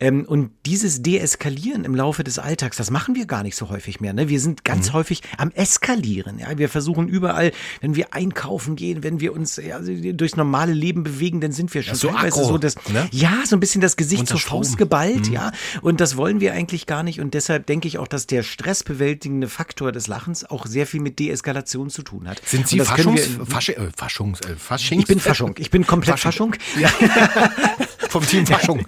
[0.00, 4.00] Ähm, und dieses Deeskalieren im Laufe des Alltags, das machen wir gar nicht so häufig
[4.00, 4.12] mehr.
[4.12, 4.28] Ne?
[4.28, 4.94] Wir sind ganz mhm.
[4.94, 6.38] häufig am Eskalieren.
[6.38, 6.56] Ja?
[6.58, 11.40] Wir versuchen überall, wenn wir einkaufen gehen, wenn wir uns ja, durchs normale Leben bewegen,
[11.40, 13.08] dann sind wir schon ja, so teilweise so das, ne?
[13.12, 15.34] ja, so ein bisschen das Gesicht zur Faust geballt, mhm.
[15.34, 15.52] ja.
[15.82, 17.20] Und das wollen wir eigentlich gar nicht.
[17.20, 21.18] Und deshalb denke ich auch, dass der stressbewältigende Faktor des Lachens auch sehr viel mit
[21.18, 22.29] Deeskalation zu tun hat.
[22.44, 25.02] Sind Sie Faschungs, Faschi, äh, Faschungs, äh, Faschings?
[25.02, 25.54] Ich bin Faschung.
[25.58, 26.54] Ich bin komplett Faschung.
[26.54, 26.80] Faschung.
[26.80, 26.90] Ja.
[28.10, 28.84] vom Team Faschung.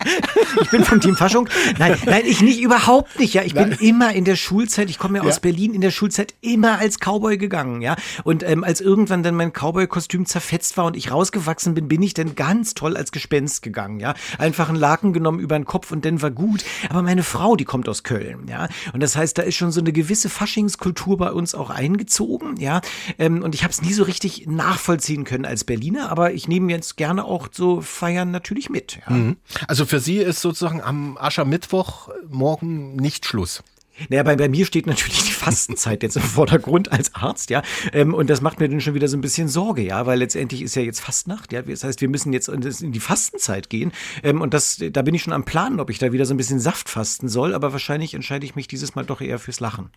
[0.60, 1.48] ich bin vom Team Faschung.
[1.78, 3.34] Nein, nein, ich nicht, überhaupt nicht.
[3.34, 3.70] Ja, ich nein.
[3.70, 5.40] bin immer in der Schulzeit, ich komme ja aus ja.
[5.40, 7.80] Berlin, in der Schulzeit immer als Cowboy gegangen.
[7.82, 12.02] Ja, und ähm, als irgendwann dann mein Cowboy-Kostüm zerfetzt war und ich rausgewachsen bin, bin
[12.02, 14.00] ich dann ganz toll als Gespenst gegangen.
[14.00, 16.64] Ja, einfach einen Laken genommen über den Kopf und dann war gut.
[16.88, 18.46] Aber meine Frau, die kommt aus Köln.
[18.48, 22.56] Ja, und das heißt, da ist schon so eine gewisse Faschingskultur bei uns auch eingezogen.
[22.58, 22.80] Ja,
[23.18, 26.72] ähm, und ich habe es nie so richtig nachvollziehen können als Berliner, aber ich nehme
[26.72, 28.98] jetzt gerne auch so Feiern natürlich mit.
[29.08, 29.11] Ja.
[29.12, 29.36] Mhm.
[29.68, 33.62] Also für Sie ist sozusagen am Aschermittwoch morgen nicht Schluss.
[34.08, 37.62] Naja, bei, bei mir steht natürlich die Fastenzeit jetzt im Vordergrund als Arzt, ja.
[37.92, 40.62] Ähm, und das macht mir dann schon wieder so ein bisschen Sorge, ja, weil letztendlich
[40.62, 41.62] ist ja jetzt Fastnacht, ja.
[41.62, 43.92] Das heißt, wir müssen jetzt in die Fastenzeit gehen.
[44.22, 46.38] Ähm, und das, da bin ich schon am Planen, ob ich da wieder so ein
[46.38, 49.90] bisschen Saft fasten soll, aber wahrscheinlich entscheide ich mich dieses Mal doch eher fürs Lachen.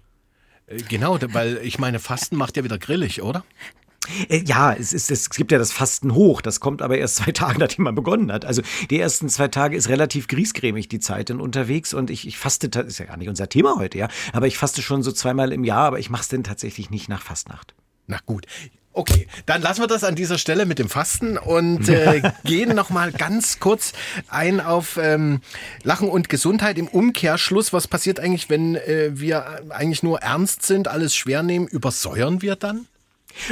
[0.68, 3.44] Äh, genau, weil ich meine, Fasten macht ja wieder grillig, oder?
[4.30, 7.32] Äh, ja, es, ist, es gibt ja das Fasten hoch, das kommt aber erst zwei
[7.32, 8.46] Tage, nachdem man begonnen hat.
[8.46, 12.38] Also die ersten zwei Tage ist relativ griesgrämig die Zeit dann unterwegs und ich, ich
[12.38, 15.12] faste, das ist ja gar nicht unser Thema heute, ja, aber ich faste schon so
[15.12, 17.74] zweimal im Jahr, aber ich mache es denn tatsächlich nicht nach Fastnacht.
[18.08, 18.46] Na gut.
[18.98, 22.90] Okay, dann lassen wir das an dieser Stelle mit dem Fasten und äh, gehen noch
[22.90, 23.92] mal ganz kurz
[24.30, 25.42] ein auf ähm,
[25.84, 27.74] Lachen und Gesundheit im Umkehrschluss.
[27.74, 31.68] Was passiert eigentlich, wenn äh, wir eigentlich nur ernst sind, alles schwer nehmen?
[31.68, 32.88] Übersäuern wir dann?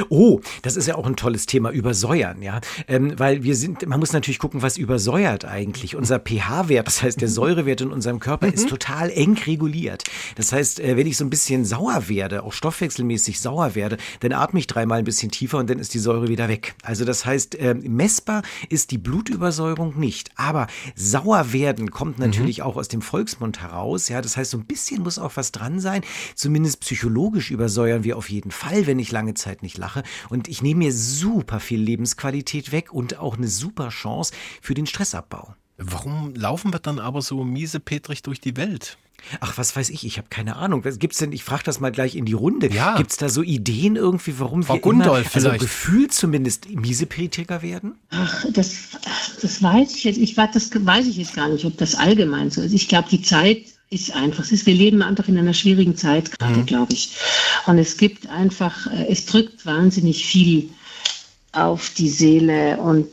[0.08, 2.60] Oh, das ist ja auch ein tolles Thema, übersäuern, ja.
[2.88, 5.96] Ähm, weil wir sind, man muss natürlich gucken, was übersäuert eigentlich.
[5.96, 8.54] Unser pH-Wert, das heißt der Säurewert in unserem Körper, mhm.
[8.54, 10.04] ist total eng reguliert.
[10.36, 14.32] Das heißt, äh, wenn ich so ein bisschen sauer werde, auch stoffwechselmäßig sauer werde, dann
[14.32, 16.74] atme ich dreimal ein bisschen tiefer und dann ist die Säure wieder weg.
[16.82, 20.30] Also das heißt, äh, messbar ist die Blutübersäuerung nicht.
[20.36, 22.26] Aber sauer werden kommt mhm.
[22.26, 22.64] natürlich mhm.
[22.64, 24.08] auch aus dem Volksmund heraus.
[24.08, 26.02] Ja, das heißt, so ein bisschen muss auch was dran sein.
[26.34, 30.02] Zumindest psychologisch übersäuern wir auf jeden Fall, wenn ich lange Zeit nicht ich lache.
[30.30, 34.86] Und ich nehme mir super viel Lebensqualität weg und auch eine super Chance für den
[34.86, 35.54] Stressabbau.
[35.76, 38.96] Warum laufen wir dann aber so miesepetrig durch die Welt?
[39.40, 40.84] Ach, was weiß ich, ich habe keine Ahnung.
[40.84, 42.72] Was gibt's denn, ich frage das mal gleich in die Runde.
[42.72, 42.96] Ja.
[42.96, 45.60] Gibt's da so Ideen irgendwie, warum Frau wir Gundolf immer, also vielleicht.
[45.60, 47.94] gefühlt zumindest miesepetriger werden?
[48.10, 48.90] Ach, das,
[49.40, 50.18] das weiß ich jetzt.
[50.18, 52.72] Ich weiß, das weiß ich jetzt gar nicht, ob das allgemein so ist.
[52.72, 54.44] Ich glaube, die Zeit ist einfach.
[54.44, 57.10] Es ist, wir leben einfach in einer schwierigen Zeit gerade, glaube ich.
[57.66, 60.70] Und es gibt einfach, äh, es drückt wahnsinnig viel
[61.52, 63.08] auf die Seele und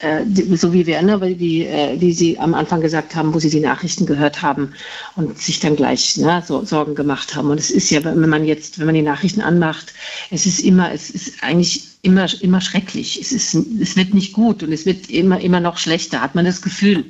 [0.00, 3.50] so wie wir, ne, weil die, äh, wie Sie am Anfang gesagt haben, wo Sie
[3.50, 4.74] die Nachrichten gehört haben
[5.16, 7.50] und sich dann gleich ne, so Sorgen gemacht haben.
[7.50, 9.92] Und es ist ja, wenn man jetzt, wenn man die Nachrichten anmacht,
[10.30, 13.20] es ist immer, es ist eigentlich immer, immer schrecklich.
[13.20, 16.44] Es ist, es wird nicht gut und es wird immer, immer noch schlechter, hat man
[16.44, 17.06] das Gefühl.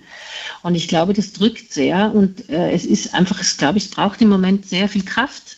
[0.63, 4.23] Und ich glaube, das drückt sehr und äh, es ist einfach, es glaube ich, braucht
[4.23, 5.58] im Moment sehr viel Kraft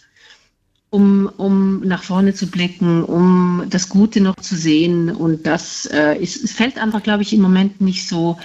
[0.91, 5.11] um, um nach vorne zu blicken, um das Gute noch zu sehen.
[5.11, 8.39] Und das äh, ist, es fällt einfach, glaube ich, im Moment nicht so,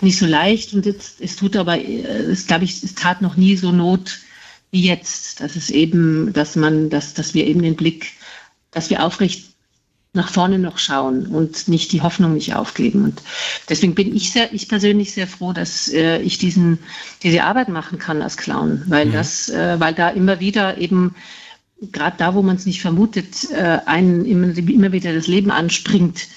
[0.00, 0.72] nicht so leicht.
[0.72, 4.18] Und jetzt, es tut aber, äh, es glaube ich, es tat noch nie so Not
[4.70, 5.40] wie jetzt.
[5.40, 8.12] Dass es eben, dass man, dass, dass wir eben den Blick,
[8.70, 9.50] dass wir aufrecht
[10.12, 13.04] nach vorne noch schauen und nicht die Hoffnung nicht aufgeben.
[13.04, 13.22] Und
[13.68, 16.78] deswegen bin ich sehr, ich persönlich sehr froh, dass äh, ich diesen,
[17.22, 21.14] diese Arbeit machen kann als Clown, weil das, äh, weil da immer wieder eben
[21.80, 26.28] gerade da, wo man es nicht vermutet, äh, einen immer, immer wieder das Leben anspringt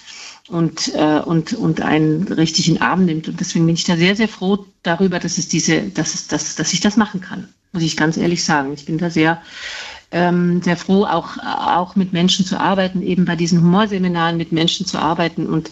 [0.48, 3.28] und, äh, und, und einen richtig in den Arm nimmt.
[3.28, 6.56] Und deswegen bin ich da sehr, sehr froh darüber, dass es diese, dass es, dass,
[6.56, 7.50] dass ich das machen kann.
[7.72, 8.74] Muss ich ganz ehrlich sagen.
[8.74, 9.42] Ich bin da sehr,
[10.14, 14.86] ähm, sehr froh, auch, auch mit Menschen zu arbeiten, eben bei diesen Humorseminaren mit Menschen
[14.86, 15.70] zu arbeiten und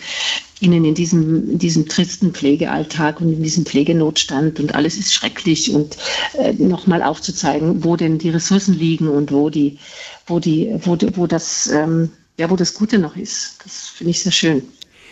[0.60, 5.74] ihnen in diesem, in diesem tristen Pflegealltag und in diesem Pflegenotstand und alles ist schrecklich
[5.74, 5.98] und
[6.34, 9.78] äh, nochmal aufzuzeigen, wo denn die Ressourcen liegen und wo die,
[10.26, 13.60] wo die, wo, wo das, ähm, ja, wo das Gute noch ist.
[13.64, 14.64] Das finde ich sehr schön.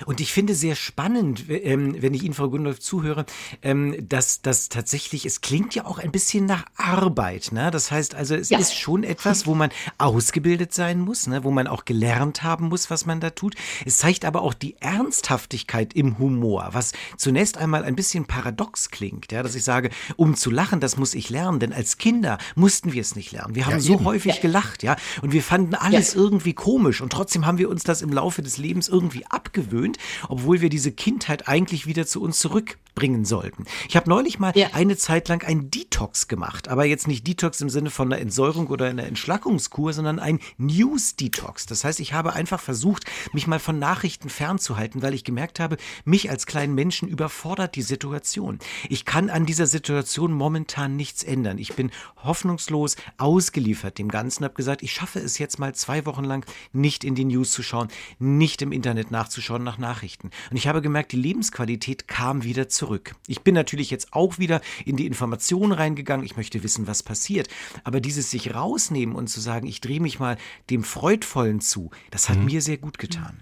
[0.06, 3.26] Und ich finde sehr spannend, ähm, wenn ich Ihnen, Frau Gundolf, zuhöre,
[3.62, 7.52] ähm, dass das tatsächlich, es klingt ja auch ein bisschen nach Arbeit.
[7.52, 7.72] Ne?
[7.72, 8.60] Das heißt also, es Ja.
[8.60, 11.44] ist schon etwas, wo man ausgebildet sein muss, ne?
[11.44, 13.56] wo man auch gelernt haben muss, was man da tut.
[13.86, 19.32] Es zeigt aber auch die Ernsthaftigkeit im Humor, was zunächst einmal ein bisschen paradox klingt.
[19.32, 19.44] Ja?
[19.44, 23.02] Dass ich sage, um zu lachen, das muss ich lernen, denn als Kinder mussten wir
[23.02, 23.56] es nicht lernen.
[23.56, 24.06] Wir haben Ja, so eben.
[24.06, 28.02] häufig gelacht, ja, und wir fanden alles irgendwie komisch und trotzdem haben wir uns das
[28.02, 29.89] im Laufe des Lebens irgendwie abgewöhnt,
[30.28, 33.66] obwohl wir diese Kindheit eigentlich wieder zu uns zurückbringen sollten.
[33.88, 34.70] Ich habe neulich mal Ja.
[34.74, 38.68] eine Zeit lang ein Detox gemacht, aber jetzt nicht Detox im Sinne von einer Entsäuerung
[38.68, 41.66] oder einer Entschlackungskur, sondern ein News Detox.
[41.66, 45.78] Das heißt, ich habe einfach versucht, mich mal von Nachrichten fernzuhalten, weil ich gemerkt habe,
[46.04, 48.60] mich als kleinen Menschen überfordert die Situation.
[48.90, 51.58] Ich kann an dieser Situation momentan nichts ändern.
[51.58, 51.92] Ich bin
[52.24, 57.04] hoffnungslos ausgeliefert dem Ganzen, habe gesagt, ich schaffe es jetzt mal zwei Wochen lang nicht
[57.04, 57.88] in die News zu schauen,
[58.20, 60.30] nicht im Internet nachzuschauen nach Nachrichten.
[60.50, 63.16] Und ich habe gemerkt, die Lebensqualität kam wieder zurück.
[63.28, 66.26] Ich bin natürlich jetzt auch wieder in die Informationen reingegangen.
[66.26, 67.48] Ich möchte wissen, was passiert.
[67.84, 70.38] Aber dieses sich rausnehmen und zu sagen, ich drehe mich mal
[70.70, 73.40] dem Freudvollen zu, das hat mir sehr gut getan.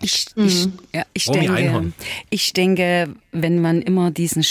[0.00, 1.92] Ich, ich, ja, ich, denke,
[2.28, 4.42] ich denke, wenn man immer diesen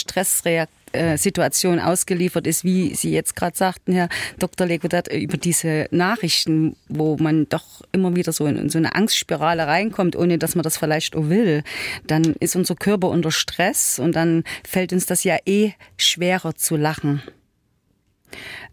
[0.92, 4.68] Stresssituationen ausgeliefert ist, wie Sie jetzt gerade sagten, Herr Dr.
[4.68, 9.68] Legodat, über diese Nachrichten, wo man doch immer wieder so in, in so eine Angstspirale
[9.68, 11.64] reinkommt, ohne dass man das vielleicht auch will,
[12.08, 16.76] dann ist unser Körper unter Stress und dann fällt uns das ja eh schwerer zu
[16.76, 17.22] lachen.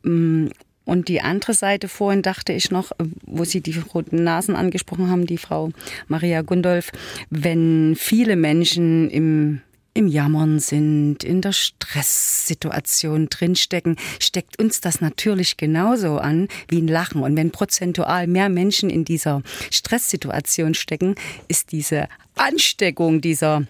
[0.02, 5.10] Und die andere Seite vorhin dachte ich noch, äh, wo Sie die roten Nasen angesprochen
[5.10, 5.70] haben, die Frau
[6.06, 6.92] Maria Gundolf,
[7.28, 9.60] wenn viele Menschen im
[9.95, 16.89] im Jammern sind, in der Stresssituation drinstecken, steckt uns das natürlich genauso an wie ein
[16.89, 17.22] Lachen.
[17.22, 21.14] Und wenn prozentual mehr Menschen in dieser Stresssituation stecken,
[21.49, 23.66] ist diese Ansteckung dieser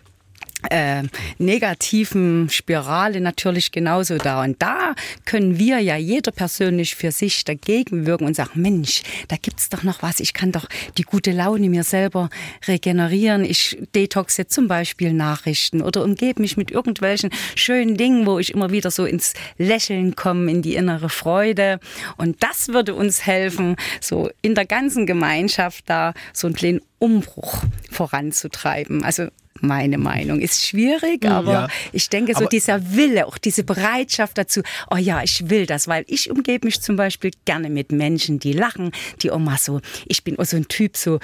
[0.70, 1.04] äh,
[1.38, 4.42] negativen Spirale natürlich genauso da.
[4.42, 4.94] Und da
[5.24, 9.82] können wir ja jeder persönlich für sich dagegen wirken und sagen, Mensch, da gibt's doch
[9.82, 10.20] noch was.
[10.20, 12.28] Ich kann doch die gute Laune mir selber
[12.66, 13.44] regenerieren.
[13.44, 18.70] Ich detoxe zum Beispiel Nachrichten oder umgebe mich mit irgendwelchen schönen Dingen, wo ich immer
[18.70, 21.78] wieder so ins Lächeln komme, in die innere Freude.
[22.16, 27.62] Und das würde uns helfen, so in der ganzen Gemeinschaft da so einen kleinen Umbruch
[27.90, 29.04] voranzutreiben.
[29.04, 29.28] Also
[29.61, 30.40] meine Meinung.
[30.40, 31.68] Ist schwierig, aber Ja.
[31.92, 35.88] ich denke, so Aber- dieser Wille, auch diese Bereitschaft dazu, oh ja, ich will das,
[35.88, 38.92] weil ich umgebe mich zum Beispiel gerne mit Menschen, die lachen,
[39.22, 41.18] die mal so, ich bin auch so ein Typ, so,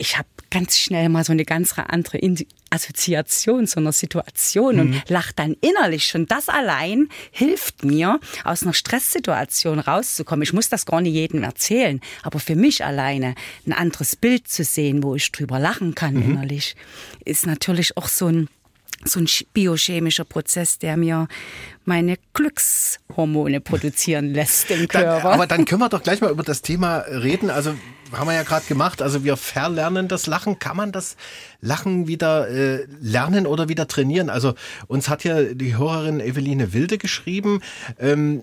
[0.00, 2.18] ich habe ganz schnell mal so eine ganz andere
[2.70, 4.80] Assoziation zu einer Situation Mhm.
[4.80, 6.06] und lach dann innerlich.
[6.06, 10.42] Schon das allein hilft mir, aus einer Stresssituation rauszukommen.
[10.42, 13.34] Ich muss das gar nicht jedem erzählen, aber für mich alleine
[13.66, 16.22] ein anderes Bild zu sehen, wo ich drüber lachen kann Mhm.
[16.22, 16.74] innerlich,
[17.24, 18.48] ist natürlich auch so ein
[19.02, 21.26] so ein biochemischer Prozess, der mir
[21.86, 25.20] meine Glückshormone produzieren lässt im Körper.
[25.22, 27.48] Dann, aber dann können wir doch gleich mal über das Thema reden.
[27.48, 27.74] Also
[28.12, 29.02] haben wir ja gerade gemacht.
[29.02, 30.58] Also wir verlernen das Lachen.
[30.58, 31.16] Kann man das
[31.60, 34.30] Lachen wieder äh, lernen oder wieder trainieren?
[34.30, 34.54] Also
[34.86, 37.60] uns hat ja die Hörerin Eveline Wilde geschrieben.
[37.98, 38.42] Ähm,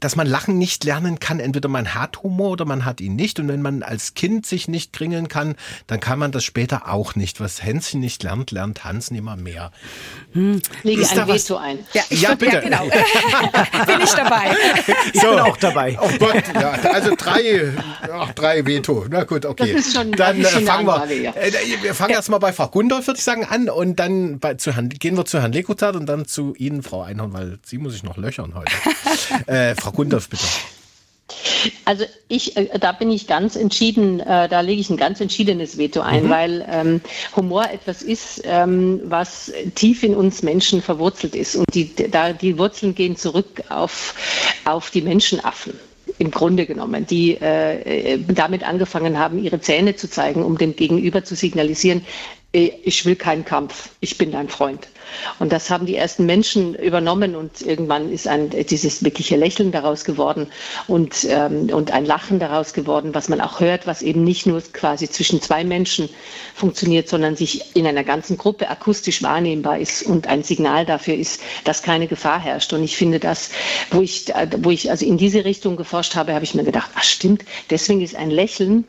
[0.00, 1.40] dass man Lachen nicht lernen kann.
[1.40, 3.38] Entweder man hat Humor oder man hat ihn nicht.
[3.38, 5.56] Und wenn man als Kind sich nicht kringeln kann,
[5.86, 7.40] dann kann man das später auch nicht.
[7.40, 9.72] Was Hänschen nicht lernt, lernt Hansen immer mehr.
[10.32, 10.60] Hm.
[10.82, 11.78] Lege Ist ein Veto ein.
[11.92, 12.54] Ja, ja bitte.
[12.54, 12.84] Ja, genau.
[13.86, 14.56] Bin ich dabei.
[15.12, 15.30] Ich so.
[15.30, 15.98] bin auch dabei.
[16.00, 17.72] Oh Gott, ja, also drei,
[18.12, 19.06] ach, drei Veto.
[19.10, 19.74] Na gut, okay.
[19.74, 21.22] Das ist schon, dann äh, fangen wir.
[21.22, 21.32] Ja.
[21.32, 22.16] Äh, wir fangen ja.
[22.16, 23.68] erstmal bei Frau Gundolf, würde ich sagen, an.
[23.68, 27.02] Und dann bei, zu Herrn, gehen wir zu Herrn Lekutat und dann zu Ihnen, Frau
[27.02, 28.72] Einhorn, weil Sie muss ich noch löchern heute.
[29.46, 30.44] äh, Frau Gundolf, bitte.
[31.84, 35.78] Also ich, äh, da bin ich ganz entschieden, äh, da lege ich ein ganz entschiedenes
[35.78, 36.30] Veto ein, mhm.
[36.30, 37.00] weil ähm,
[37.36, 41.56] Humor etwas ist, ähm, was tief in uns Menschen verwurzelt ist.
[41.56, 44.14] Und die, da, die Wurzeln gehen zurück auf,
[44.64, 45.74] auf die Menschenaffen
[46.18, 51.24] im Grunde genommen, die äh, damit angefangen haben, ihre Zähne zu zeigen, um dem Gegenüber
[51.24, 52.04] zu signalisieren,
[52.54, 54.88] ich will keinen Kampf, ich bin dein Freund.
[55.40, 60.04] Und das haben die ersten Menschen übernommen und irgendwann ist ein, dieses wirkliche Lächeln daraus
[60.04, 60.46] geworden
[60.86, 64.62] und, ähm, und ein Lachen daraus geworden, was man auch hört, was eben nicht nur
[64.72, 66.08] quasi zwischen zwei Menschen
[66.54, 71.40] funktioniert, sondern sich in einer ganzen Gruppe akustisch wahrnehmbar ist und ein Signal dafür ist,
[71.64, 72.72] dass keine Gefahr herrscht.
[72.72, 73.50] Und ich finde das,
[73.90, 74.26] wo ich,
[74.58, 78.00] wo ich also in diese Richtung geforscht habe, habe ich mir gedacht, ach stimmt, deswegen
[78.00, 78.84] ist ein Lächeln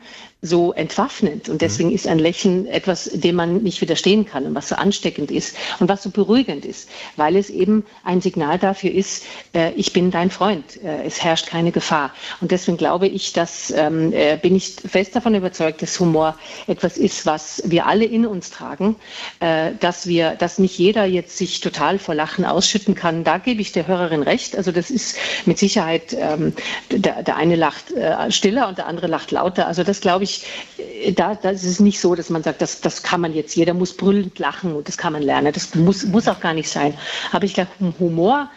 [0.46, 1.48] so entwaffnend.
[1.48, 1.94] Und deswegen mhm.
[1.94, 5.88] ist ein Lächeln etwas, dem man nicht widerstehen kann und was so ansteckend ist und
[5.88, 9.24] was so beruhigend ist, weil es eben ein Signal dafür ist,
[9.54, 12.12] äh, ich bin dein Freund, äh, es herrscht keine Gefahr.
[12.40, 16.96] Und deswegen glaube ich, dass ähm, äh, bin ich fest davon überzeugt, dass Humor etwas
[16.96, 18.96] ist, was wir alle in uns tragen,
[19.40, 23.24] äh, dass wir, dass nicht jeder jetzt sich total vor Lachen ausschütten kann.
[23.24, 24.56] Da gebe ich der Hörerin recht.
[24.56, 25.16] Also das ist
[25.46, 26.52] mit Sicherheit, ähm,
[26.90, 29.66] der, der eine lacht äh, stiller und der andere lacht lauter.
[29.66, 30.46] Also das glaube ich ich,
[30.78, 33.56] äh, da, da ist es nicht so, dass man sagt, das, das kann man jetzt,
[33.56, 35.52] jeder muss brüllend lachen und das kann man lernen.
[35.52, 36.94] Das muss, muss auch gar nicht sein.
[37.32, 38.50] Aber ich glaube, Humor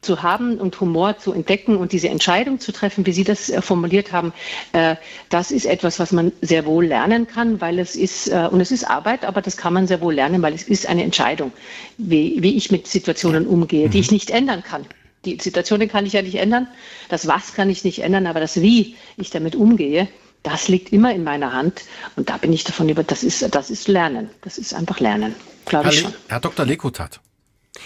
[0.00, 3.62] zu haben und Humor zu entdecken und diese Entscheidung zu treffen, wie Sie das äh,
[3.62, 4.32] formuliert haben,
[4.72, 4.96] äh,
[5.30, 8.84] das ist etwas, was man sehr wohl lernen kann, weil es ist, und es ist
[8.84, 11.52] Arbeit, aber das kann man sehr wohl lernen, weil es ist eine Entscheidung,
[11.96, 14.84] wie, wie ich mit Situationen umgehe, die ich nicht ändern kann.
[15.24, 16.68] Die Situationen kann ich ja nicht ändern,
[17.08, 20.08] das Was kann ich nicht ändern, aber das Wie ich damit umgehe,
[20.44, 21.82] das liegt immer in meiner Hand.
[22.14, 24.30] Und da bin ich davon über, das ist, das ist Lernen.
[24.42, 25.34] Das ist einfach Lernen,
[25.64, 26.14] glaube ich schon.
[26.28, 26.64] Herr Dr.
[26.64, 27.20] Lekutat.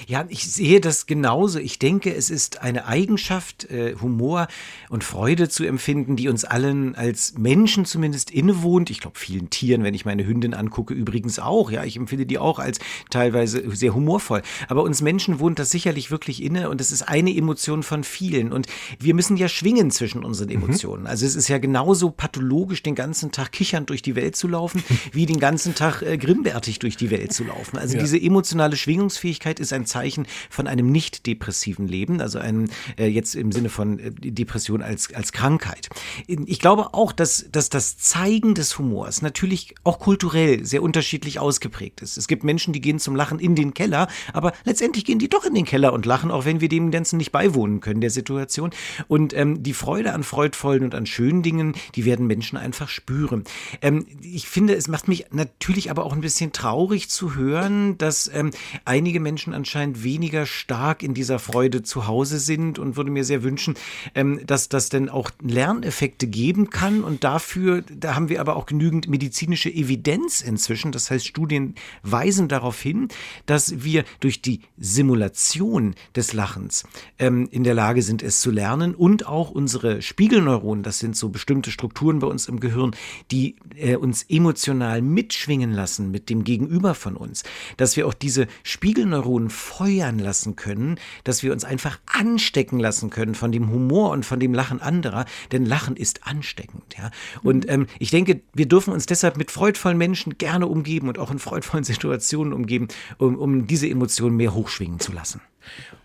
[0.06, 1.58] Ja, ich sehe das genauso.
[1.58, 4.48] Ich denke, es ist eine Eigenschaft, äh, Humor
[4.90, 8.90] und Freude zu empfinden, die uns allen als Menschen zumindest innewohnt.
[8.90, 11.70] Ich glaube, vielen Tieren, wenn ich meine Hündin angucke, übrigens auch.
[11.70, 12.78] Ja, ich empfinde die auch als
[13.10, 14.42] teilweise sehr humorvoll.
[14.68, 18.52] Aber uns Menschen wohnt das sicherlich wirklich inne und es ist eine Emotion von vielen.
[18.52, 18.66] Und
[18.98, 20.62] wir müssen ja schwingen zwischen unseren mhm.
[20.62, 21.02] Emotionen.
[21.02, 21.08] Mhm.
[21.08, 24.82] Also es ist ja genauso pathologisch, den ganzen Tag kichernd durch die Welt zu laufen,
[25.12, 27.78] wie den ganzen Tag äh, grimbärtig durch die Welt zu laufen.
[27.78, 28.02] Also ja.
[28.02, 32.68] diese emotionale Schwingungsfähigkeit ist ein Zeichen von einem nicht depressiven Leben, also einem
[32.98, 35.88] äh, jetzt im Sinne von äh, Depression als, als Krankheit.
[36.26, 42.00] Ich glaube auch, dass, dass das Zeigen des Humors natürlich auch kulturell sehr unterschiedlich ausgeprägt
[42.02, 42.16] ist.
[42.16, 45.44] Es gibt Menschen, die gehen zum Lachen in den Keller, aber letztendlich gehen die doch
[45.44, 48.70] in den Keller und lachen, auch wenn wir dem Ganzen nicht beiwohnen können, der Situation.
[49.08, 53.44] Und ähm, die Freude an freudvollen und an schönen Dingen, die werden Menschen einfach spüren.
[53.82, 58.30] Ähm, ich finde, es macht mich natürlich aber auch ein bisschen traurig zu hören, dass
[58.32, 58.50] ähm,
[58.84, 63.24] einige Menschen an anscheinend weniger stark in dieser Freude zu Hause sind und würde mir
[63.24, 63.74] sehr wünschen,
[64.14, 67.04] ähm, dass das denn auch Lerneffekte geben kann.
[67.04, 70.90] Und dafür, da haben wir aber auch genügend medizinische Evidenz inzwischen.
[70.90, 73.08] Das heißt, Studien weisen darauf hin,
[73.44, 76.84] dass wir durch die Simulation des Lachens
[77.18, 81.28] ähm, in der Lage sind, es zu lernen und auch unsere Spiegelneuronen, das sind so
[81.28, 82.92] bestimmte Strukturen bei uns im Gehirn,
[83.30, 87.42] die äh, uns emotional mitschwingen lassen mit dem Gegenüber von uns,
[87.76, 93.34] dass wir auch diese Spiegelneuronen feuern lassen können, dass wir uns einfach anstecken lassen können
[93.34, 96.96] von dem Humor und von dem Lachen anderer, denn Lachen ist ansteckend.
[96.96, 97.10] Ja?
[97.42, 97.72] Und mhm.
[97.72, 101.38] ähm, ich denke, wir dürfen uns deshalb mit freudvollen Menschen gerne umgeben und auch in
[101.38, 102.88] freudvollen Situationen umgeben,
[103.18, 105.40] um, um diese Emotionen mehr hochschwingen zu lassen.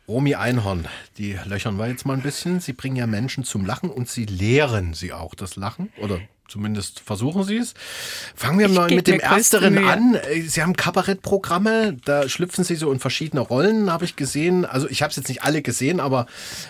[0.08, 0.88] Romy Einhorn,
[1.18, 2.60] die löchern wir jetzt mal ein bisschen.
[2.60, 7.00] Sie bringen ja Menschen zum Lachen und sie lehren sie auch das Lachen oder Zumindest
[7.00, 7.74] versuchen Sie es.
[8.36, 10.20] Fangen wir ich mal mit dem Ersteren an.
[10.46, 14.64] Sie haben Kabarettprogramme, da schlüpfen Sie so in verschiedene Rollen, habe ich gesehen.
[14.66, 16.28] Also ich habe es jetzt nicht alle gesehen, aber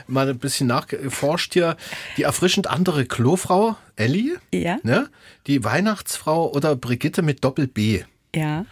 [0.07, 1.75] mal ein bisschen nachgeforscht hier.
[2.15, 4.37] Die erfrischend andere Klofrau, Ellie.
[4.53, 4.77] Ja.
[4.83, 5.09] Ne?
[5.47, 8.03] Die Weihnachtsfrau oder Brigitte mit Doppel-B.
[8.33, 8.65] Ja.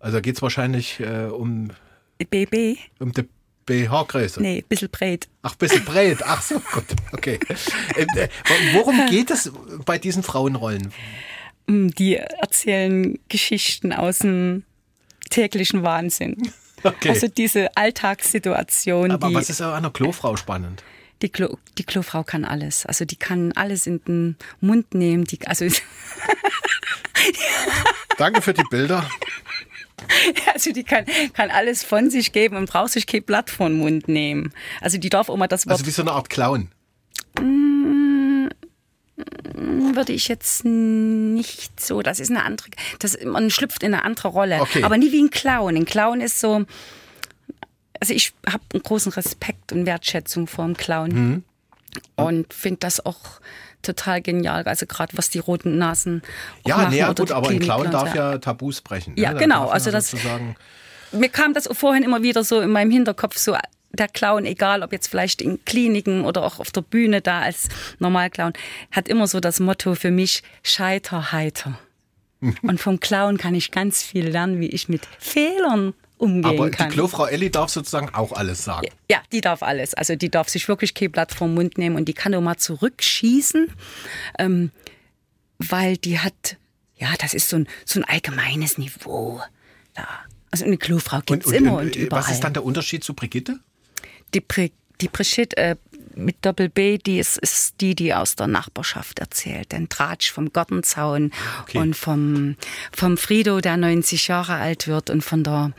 [0.00, 1.70] Also geht es wahrscheinlich äh, um.
[2.18, 2.78] BB?
[2.98, 3.28] Um die
[3.68, 4.40] BH-Größe.
[4.40, 5.28] Nee, ein bisschen breit.
[5.42, 6.18] Ach, ein bisschen breit.
[6.24, 6.84] Ach so, gut.
[7.12, 7.38] Okay.
[7.94, 8.28] Äh,
[8.72, 9.52] worum geht es
[9.84, 10.92] bei diesen Frauenrollen?
[11.66, 14.64] Mm, die erzählen Geschichten aus dem
[15.30, 16.50] täglichen Wahnsinn.
[16.82, 17.10] Okay.
[17.10, 19.10] Also diese Alltagssituation.
[19.10, 20.82] Aber die, was ist an einer Klofrau spannend?
[21.22, 22.86] Die, Klo, die Klofrau kann alles.
[22.86, 25.24] Also die kann alles in den Mund nehmen.
[25.24, 25.66] Die, also
[28.16, 29.08] Danke für die Bilder.
[30.52, 33.78] Also die kann, kann alles von sich geben und braucht sich kein Blatt vor den
[33.78, 34.52] Mund nehmen.
[34.80, 35.74] Also die darf immer das Wort...
[35.74, 36.70] Also wie so eine Art Clown.
[37.40, 38.48] Mm,
[39.94, 42.02] würde ich jetzt nicht so.
[42.02, 42.68] Das ist eine andere.
[42.98, 44.60] Das, man schlüpft in eine andere Rolle.
[44.60, 44.82] Okay.
[44.82, 45.76] Aber nie wie ein Clown.
[45.76, 46.64] Ein Clown ist so.
[48.00, 51.10] Also ich habe einen großen Respekt und Wertschätzung vor dem Clown.
[51.10, 51.44] Mhm.
[52.14, 53.40] Und finde das auch
[53.82, 54.64] total genial.
[54.64, 56.22] Also gerade was die roten Nasen.
[56.66, 59.14] Ja, nee, gut, aber ein Clown darf ja Tabus brechen.
[59.16, 59.38] Ja, ne?
[59.38, 59.68] genau.
[59.68, 60.14] Also das.
[61.10, 63.56] Mir kam das vorhin immer wieder so in meinem Hinterkopf so
[63.92, 67.68] der Clown, egal ob jetzt vielleicht in Kliniken oder auch auf der Bühne da als
[67.98, 68.52] Normalclown,
[68.90, 71.78] hat immer so das Motto für mich Scheiter heiter.
[72.62, 76.88] Und vom Clown kann ich ganz viel lernen, wie ich mit Fehlern umgehen Aber kann.
[76.88, 78.88] die Klofrau Elli darf sozusagen auch alles sagen.
[79.10, 79.94] Ja, die darf alles.
[79.94, 82.56] Also die darf sich wirklich kein Blatt vom Mund nehmen und die kann auch mal
[82.56, 83.70] zurückschießen,
[84.38, 84.70] ähm,
[85.58, 86.56] weil die hat,
[86.96, 89.40] ja, das ist so ein, so ein allgemeines Niveau.
[89.96, 90.06] Ja.
[90.50, 92.22] Also eine Klofrau gibt es immer und, und, überall.
[92.22, 93.60] Was ist dann der Unterschied zu Brigitte?
[94.34, 95.76] Die, Bri die Brigitte äh,
[96.14, 99.72] mit Doppel B, die ist, ist die, die aus der Nachbarschaft erzählt.
[99.72, 101.32] Den Tratsch vom Gartenzaun
[101.62, 101.78] okay.
[101.78, 102.56] und vom,
[102.92, 105.72] vom Frido, der 90 Jahre alt wird und von der,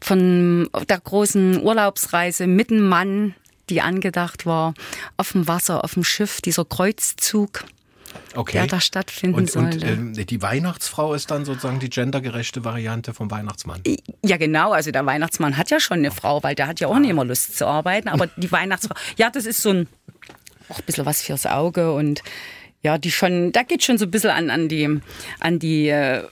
[0.00, 3.34] von der großen Urlaubsreise mit dem Mann,
[3.68, 4.74] die angedacht war,
[5.16, 7.64] auf dem Wasser, auf dem Schiff, dieser Kreuzzug
[8.34, 8.58] okay.
[8.58, 9.92] der da stattfinden und, sollte.
[9.92, 13.82] Und äh, die Weihnachtsfrau ist dann sozusagen die gendergerechte Variante vom Weihnachtsmann.
[14.24, 14.72] Ja, genau.
[14.72, 17.24] Also der Weihnachtsmann hat ja schon eine Frau, weil der hat ja auch nicht immer
[17.24, 18.08] Lust zu arbeiten.
[18.08, 19.88] Aber die Weihnachtsfrau, ja, das ist so ein,
[20.68, 22.22] auch ein bisschen was fürs Auge und
[22.82, 25.00] ja, die schon, da geht schon so ein bisschen an, an die,
[25.40, 26.22] an die äh,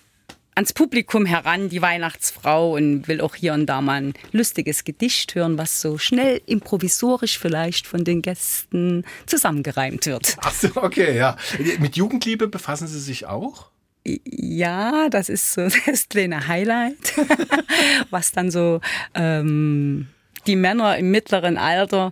[0.58, 5.36] ans Publikum heran, die Weihnachtsfrau, und will auch hier und da mal ein lustiges Gedicht
[5.36, 10.36] hören, was so schnell improvisorisch vielleicht von den Gästen zusammengereimt wird.
[10.40, 11.36] Ach so, okay, ja.
[11.78, 13.70] Mit Jugendliebe befassen Sie sich auch?
[14.04, 17.14] Ja, das ist so das kleine Highlight,
[18.10, 18.80] was dann so
[19.14, 20.08] ähm,
[20.48, 22.10] die Männer im mittleren Alter.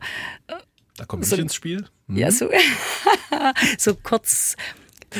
[0.96, 1.84] Da komme ich so, ins Spiel.
[2.06, 2.16] Mhm.
[2.16, 2.48] Ja, so,
[3.78, 4.56] so kurz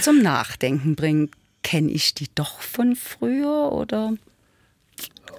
[0.01, 1.35] zum Nachdenken bringt
[1.67, 4.13] kenne ich die doch von früher oder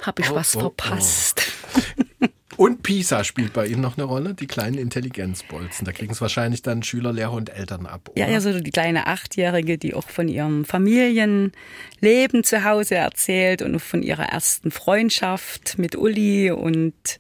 [0.01, 1.53] habe ich oh, was oh, verpasst?
[1.73, 2.27] Oh.
[2.57, 5.85] Und Pisa spielt bei ihm noch eine Rolle, die kleinen Intelligenzbolzen.
[5.85, 8.09] Da kriegen es wahrscheinlich dann Schüler, Lehrer und Eltern ab.
[8.09, 8.19] Oder?
[8.19, 13.79] Ja, ja, so die kleine Achtjährige, die auch von ihrem Familienleben zu Hause erzählt und
[13.79, 16.49] von ihrer ersten Freundschaft mit Uli.
[16.49, 17.19] Und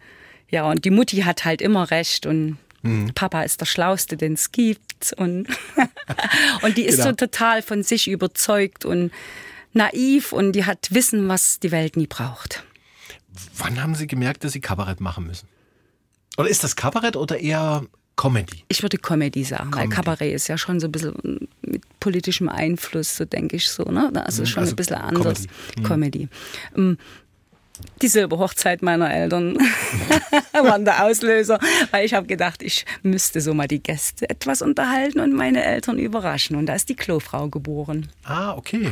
[0.49, 3.11] ja, und die Mutti hat halt immer recht und Mhm.
[3.13, 4.86] Papa ist der Schlauste, den es gibt.
[5.17, 5.47] Und,
[6.61, 7.09] und die ist genau.
[7.09, 9.11] so total von sich überzeugt und
[9.73, 12.63] naiv und die hat Wissen, was die Welt nie braucht.
[13.57, 15.47] Wann haben Sie gemerkt, dass Sie Kabarett machen müssen?
[16.37, 17.83] Oder ist das Kabarett oder eher
[18.15, 18.63] Comedy?
[18.67, 19.89] Ich würde Comedy sagen, Comedy.
[19.89, 23.83] weil Kabarett ist ja schon so ein bisschen mit politischem Einfluss, so denke ich so.
[23.83, 24.11] Ne?
[24.25, 25.45] Also schon also ein bisschen anders.
[25.83, 26.29] Comedy.
[26.75, 26.75] Mhm.
[26.75, 26.99] Comedy.
[28.01, 29.57] Die Silberhochzeit meiner Eltern
[30.53, 31.59] waren der Auslöser,
[31.91, 35.97] weil ich habe gedacht, ich müsste so mal die Gäste etwas unterhalten und meine Eltern
[35.97, 36.55] überraschen.
[36.55, 38.07] Und da ist die Klofrau geboren.
[38.23, 38.91] Ah, okay.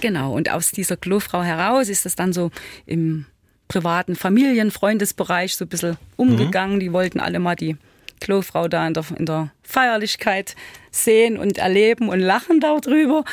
[0.00, 2.50] Genau, und aus dieser Klofrau heraus ist es dann so
[2.86, 3.26] im
[3.68, 6.76] privaten Familien-Freundesbereich so ein bisschen umgegangen.
[6.76, 6.80] Mhm.
[6.80, 7.76] Die wollten alle mal die
[8.20, 10.54] Klofrau da in der, in der Feierlichkeit
[10.90, 13.24] sehen und erleben und lachen darüber.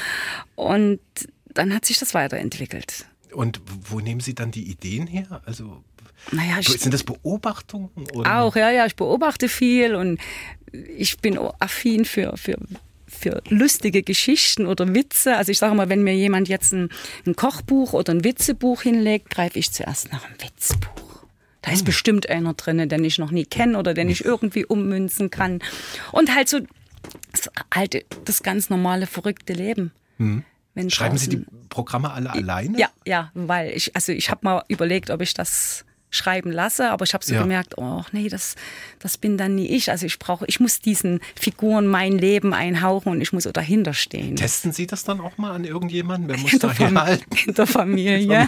[0.56, 0.99] Und
[1.54, 3.06] dann hat sich das weiterentwickelt.
[3.34, 5.41] Und wo nehmen Sie dann die Ideen her?
[5.45, 5.84] Also
[6.31, 7.89] naja, sind das Beobachtungen?
[8.13, 8.39] Oder?
[8.39, 10.19] Auch, ja, ja, ich beobachte viel und
[10.71, 12.57] ich bin affin für, für,
[13.07, 15.36] für lustige Geschichten oder Witze.
[15.38, 16.89] Also ich sage mal, wenn mir jemand jetzt ein,
[17.25, 21.25] ein Kochbuch oder ein Witzebuch hinlegt, greife ich zuerst nach einem Witzebuch.
[21.61, 21.86] Da ist hm.
[21.86, 25.59] bestimmt einer drin, den ich noch nie kenne oder den ich irgendwie ummünzen kann.
[26.11, 26.59] Und halt so
[27.73, 29.91] halt das ganz normale, verrückte Leben.
[30.17, 30.43] Hm.
[30.74, 32.78] Wenn Schreiben Sie die Programme alle alleine?
[32.80, 37.03] Ja, ja, weil ich, also ich habe mal überlegt, ob ich das schreiben lasse, aber
[37.03, 37.41] ich habe so ja.
[37.41, 38.56] gemerkt, oh nee, das,
[38.99, 39.91] das bin dann nie ich.
[39.91, 43.94] Also ich brauche, ich muss diesen Figuren mein Leben einhauchen und ich muss auch dahinter
[43.94, 44.35] stehen.
[44.35, 46.30] Testen Sie das dann auch mal an irgendjemanden?
[46.30, 47.26] Wer muss in da herhalten?
[47.48, 48.48] In der Familie.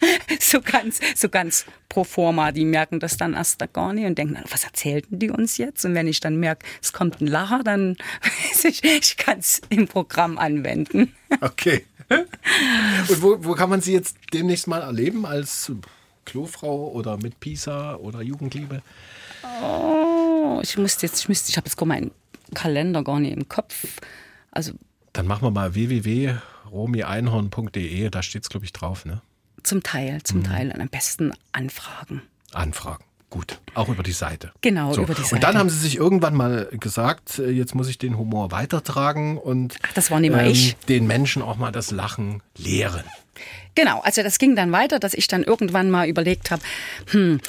[0.40, 2.52] so ganz, so ganz pro forma.
[2.52, 5.84] Die merken das dann erst da gar nicht und denken, was erzählten die uns jetzt?
[5.84, 7.96] Und wenn ich dann merke, es kommt ein Lacher, dann
[8.50, 11.14] weiß ich, ich kann es im Programm anwenden.
[11.40, 11.84] Okay.
[12.08, 15.26] Und wo, wo kann man Sie jetzt demnächst mal erleben?
[15.26, 15.72] Als
[16.26, 18.82] Klofrau oder mit Pisa oder Jugendliebe?
[19.62, 22.10] Oh, ich musste jetzt, ich müsste, ich habe jetzt gar meinen
[22.54, 23.86] Kalender gar nicht im Kopf.
[24.50, 24.72] Also
[25.14, 29.20] Dann machen wir mal www.romieinhorn.de, da steht es, glaube ich, drauf, ne?
[29.62, 32.22] zum Teil, zum Teil und am besten anfragen.
[32.52, 33.02] Anfragen.
[33.30, 34.52] Gut, auch über die Seite.
[34.60, 35.02] Genau, So.
[35.02, 35.34] über die Seite.
[35.34, 39.36] Und dann haben Sie sich irgendwann mal gesagt, äh, jetzt muss ich den Humor weitertragen
[39.36, 40.76] und ähm, Ach, das war nicht mal ich.
[40.88, 43.02] den Menschen auch mal das Lachen lehren.
[43.74, 46.62] Genau, also das ging dann weiter, dass ich dann irgendwann mal überlegt habe,
[47.10, 47.40] hm,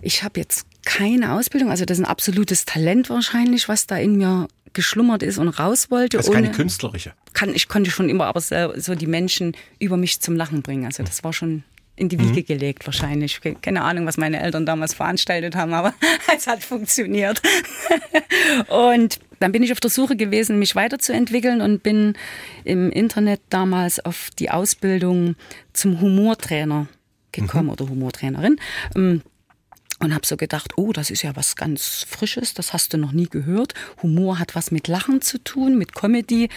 [0.00, 4.16] ich habe jetzt keine Ausbildung, also das ist ein absolutes Talent wahrscheinlich, was da in
[4.16, 6.16] mir geschlummert ist und raus wollte.
[6.16, 7.12] Das ist keine künstlerische.
[7.34, 10.86] kann, ich konnte schon immer aber so, die Menschen über mich zum Lachen bringen.
[10.86, 11.62] Also das war schon
[11.94, 13.42] in die Wiege gelegt wahrscheinlich.
[13.42, 15.92] Ke- Keine Ahnung, was meine Eltern damals veranstaltet haben, aber
[16.36, 17.42] es hat funktioniert.
[18.68, 22.14] Und dann bin ich auf der Suche gewesen, mich weiterzuentwickeln und bin
[22.64, 25.36] im Internet damals auf die Ausbildung
[25.72, 26.86] zum Humortrainer
[27.32, 28.58] gekommen oder Humortrainerin.
[28.94, 29.22] Ähm,
[29.98, 33.12] und habe so gedacht, oh, das ist ja was ganz Frisches, das hast du noch
[33.12, 33.74] nie gehört.
[34.02, 36.48] Humor hat was mit Lachen zu tun, mit Comedy.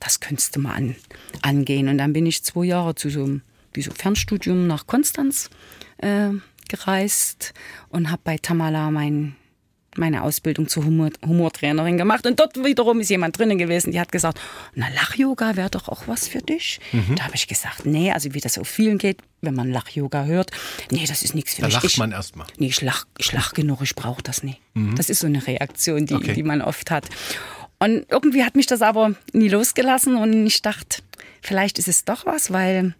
[0.00, 0.96] Das könntest du mal an,
[1.40, 1.88] angehen.
[1.88, 5.50] Und dann bin ich zwei Jahre zu so einem wie so Fernstudium nach Konstanz
[5.98, 6.30] äh,
[6.68, 7.54] gereist
[7.88, 9.36] und habe bei Tamala mein,
[9.96, 12.26] meine Ausbildung zur Humor, Humortrainerin gemacht.
[12.26, 14.38] Und dort wiederum ist jemand drinnen gewesen, die hat gesagt,
[14.74, 16.78] na, Lach-Yoga wäre doch auch was für dich.
[17.16, 20.50] Da habe ich gesagt, nee, also wie das auf vielen geht, wenn man Lach-Yoga hört,
[20.90, 21.74] nee, das ist nichts für Da mich.
[21.74, 22.46] lacht ich, man erstmal.
[22.58, 24.60] Nee, ich lach, ich lach genug, ich brauche das nicht.
[24.96, 26.34] Das ist so eine Reaktion, die, Okay.
[26.34, 27.06] die man oft hat.
[27.80, 31.02] Und irgendwie hat mich das aber nie losgelassen und ich dachte,
[31.42, 32.94] vielleicht ist es doch was, weil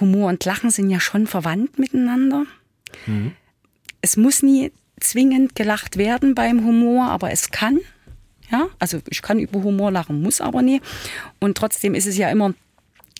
[0.00, 2.44] Humor und Lachen sind ja schon verwandt miteinander.
[4.00, 4.72] Es muss nie
[5.02, 7.80] zwingend gelacht werden beim Humor, aber es kann.
[8.50, 10.80] Ja, also ich kann über Humor lachen, muss aber nie.
[11.40, 12.54] Und trotzdem ist es ja immer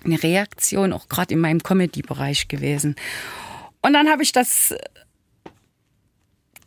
[0.04, 2.96] eine Reaktion, auch gerade in meinem Comedy-Bereich gewesen.
[3.80, 4.74] Und dann habe ich das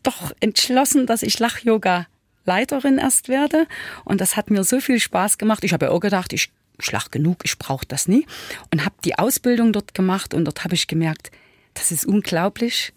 [0.04, 3.68] doch entschlossen, dass ich Lach-Yoga-Leiterin erst werde.
[4.04, 5.64] Und das hat mir so viel Spaß gemacht.
[5.64, 8.26] Ich habe ja auch gedacht, ich, ich genug, ich brauche das nie.
[8.72, 11.32] Und habe die Ausbildung dort gemacht und dort habe ich gemerkt,
[11.74, 12.94] das ist unglaublich.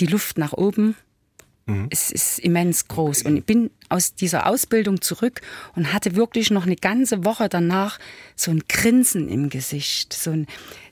[0.00, 0.94] Die Luft nach oben,
[1.90, 3.22] es ist immens groß.
[3.22, 5.40] Und ich bin aus dieser Ausbildung zurück
[5.74, 7.98] und hatte wirklich noch eine ganze Woche danach
[8.36, 10.12] so ein Grinsen im Gesicht.
[10.12, 10.46] So ein,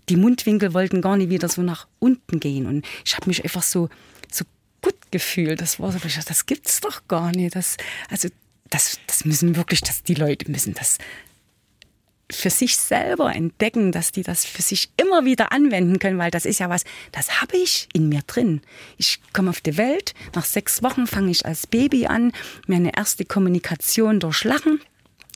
[0.09, 2.67] die Mundwinkel wollten gar nicht wieder so nach unten gehen.
[2.67, 3.89] Und ich habe mich einfach so,
[4.33, 4.45] so
[4.83, 5.61] gut gefühlt.
[5.61, 7.55] Das war so, das gibt's doch gar nicht.
[7.55, 7.77] Das,
[8.11, 8.29] also,
[8.69, 10.99] das, das müssen wirklich, das, die Leute müssen das
[12.31, 16.47] für sich selber entdecken, dass die das für sich immer wieder anwenden können, weil das
[16.47, 18.63] ist ja was, das habe ich in mir drin.
[18.97, 22.33] Ich komme auf die Welt, nach sechs Wochen fange ich als Baby an,
[22.67, 24.81] mir eine erste Kommunikation durch Lachen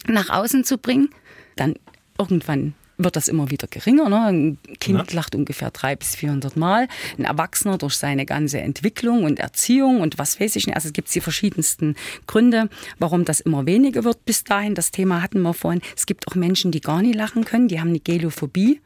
[0.07, 1.11] nach außen zu bringen.
[1.57, 1.75] Dann
[2.19, 4.09] irgendwann wird das immer wieder geringer.
[4.09, 4.21] Ne?
[4.21, 6.89] Ein Kind lacht ungefähr 300 bis 400 Mal.
[7.17, 10.75] Ein Erwachsener durch seine ganze Entwicklung und Erziehung und was weiß ich nicht.
[10.75, 11.95] Also es gibt die verschiedensten
[12.27, 12.69] Gründe,
[12.99, 14.75] warum das immer weniger wird bis dahin.
[14.75, 15.81] Das Thema hatten wir vorhin.
[15.97, 17.69] Es gibt auch Menschen, die gar nicht lachen können.
[17.69, 18.81] Die haben eine Gelophobie.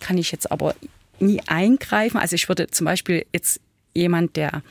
[0.00, 0.74] Kann ich jetzt aber
[1.18, 2.18] nie eingreifen.
[2.18, 3.60] Also ich würde zum Beispiel jetzt
[3.94, 4.62] jemand, der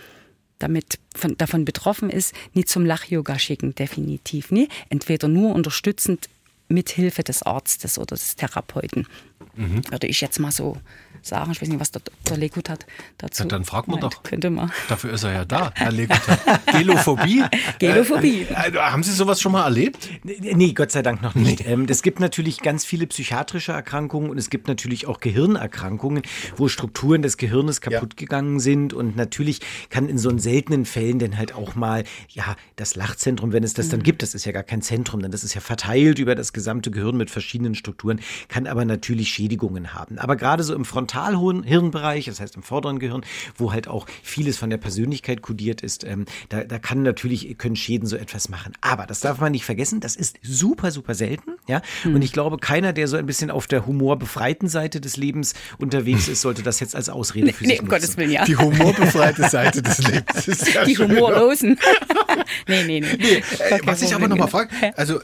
[0.60, 4.68] damit von, davon betroffen ist, nie zum Lach-Yoga schicken, definitiv nie.
[4.90, 6.30] Entweder nur unterstützend
[6.70, 9.08] mit Hilfe des Arztes oder des Therapeuten.
[9.56, 10.78] Würde ich jetzt mal so
[11.22, 11.52] sagen.
[11.52, 12.38] Ich weiß nicht, was der Dr.
[12.38, 12.86] Legut hat
[13.18, 13.44] dazu.
[13.44, 14.24] Ja, dann fragt man doch.
[14.24, 14.72] Könnte man.
[14.88, 16.40] Dafür ist er ja da, Herr Leguter.
[16.72, 17.44] Gelophobie?
[17.80, 18.48] Gelophobie.
[18.50, 20.10] Äh, äh, haben Sie sowas schon mal erlebt?
[20.24, 21.66] Nee, Gott sei Dank noch nicht.
[21.68, 26.24] Ähm, es gibt natürlich ganz viele psychiatrische Erkrankungen und es gibt natürlich auch Gehirnerkrankungen,
[26.56, 28.94] wo Strukturen des Gehirnes kaputt gegangen sind.
[28.94, 33.64] Und natürlich kann in so seltenen Fällen dann halt auch mal, ja, das Lachzentrum, wenn
[33.64, 36.20] es das dann gibt, das ist ja gar kein Zentrum, denn das ist ja verteilt
[36.20, 38.20] über das gesamte Gehirn mit verschiedenen Strukturen,
[38.50, 40.20] kann aber natürlich Schädigungen haben.
[40.20, 43.22] Aber gerade so im Frontalhirnbereich, das heißt im vorderen Gehirn,
[43.56, 47.78] wo halt auch vieles von der Persönlichkeit kodiert ist, ähm, da, da kann natürlich, können
[47.78, 48.74] Schäden so etwas machen.
[48.82, 51.54] Aber das darf man nicht vergessen, das ist super, super selten.
[51.68, 51.82] Ja?
[52.04, 56.28] Und ich glaube, keiner, der so ein bisschen auf der humorbefreiten Seite des Lebens unterwegs
[56.28, 58.02] ist, sollte das jetzt als Ausrede für Nee, sich um nutzen.
[58.02, 58.44] Gottes Willen, ja.
[58.46, 60.48] Die humorbefreite Seite des Lebens.
[60.48, 61.10] Ist ja Die schön.
[61.10, 61.80] Humorlosen.
[62.68, 63.06] nee, nee, nee.
[63.06, 64.38] Äh, Gar kein was ich aber Problem.
[64.40, 65.20] noch mal frage, also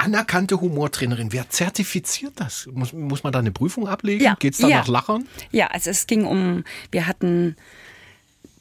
[0.00, 2.68] anerkannte Humortrainerin, wer zertifiziert das?
[2.72, 4.24] Muss, muss man da eine Prüfung ablegen?
[4.24, 4.78] Ja, Geht's da ja.
[4.78, 5.28] nach Lachern?
[5.50, 7.56] Ja, also es ging um, wir hatten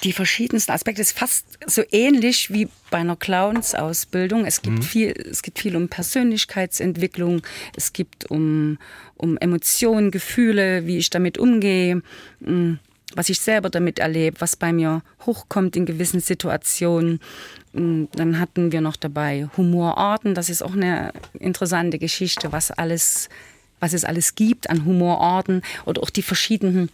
[0.04, 1.02] die verschiedensten Aspekte.
[1.02, 4.46] Es ist fast so ähnlich wie bei einer Clowns-Ausbildung.
[4.46, 7.42] Es gibt viel, es gibt viel um Persönlichkeitsentwicklung.
[7.76, 8.78] Es gibt um,
[9.16, 12.02] um Emotionen, Gefühle, wie ich damit umgehe,
[12.40, 12.78] mh,
[13.16, 17.20] was ich selber damit erlebe, was bei mir hochkommt in gewissen Situationen.
[17.74, 20.36] Mh, Dann hatten wir noch dabei Humorarten.
[20.36, 23.30] Das ist auch eine interessante Geschichte, was alles
[23.80, 26.90] was es alles gibt an Humorarten oder auch die verschiedenen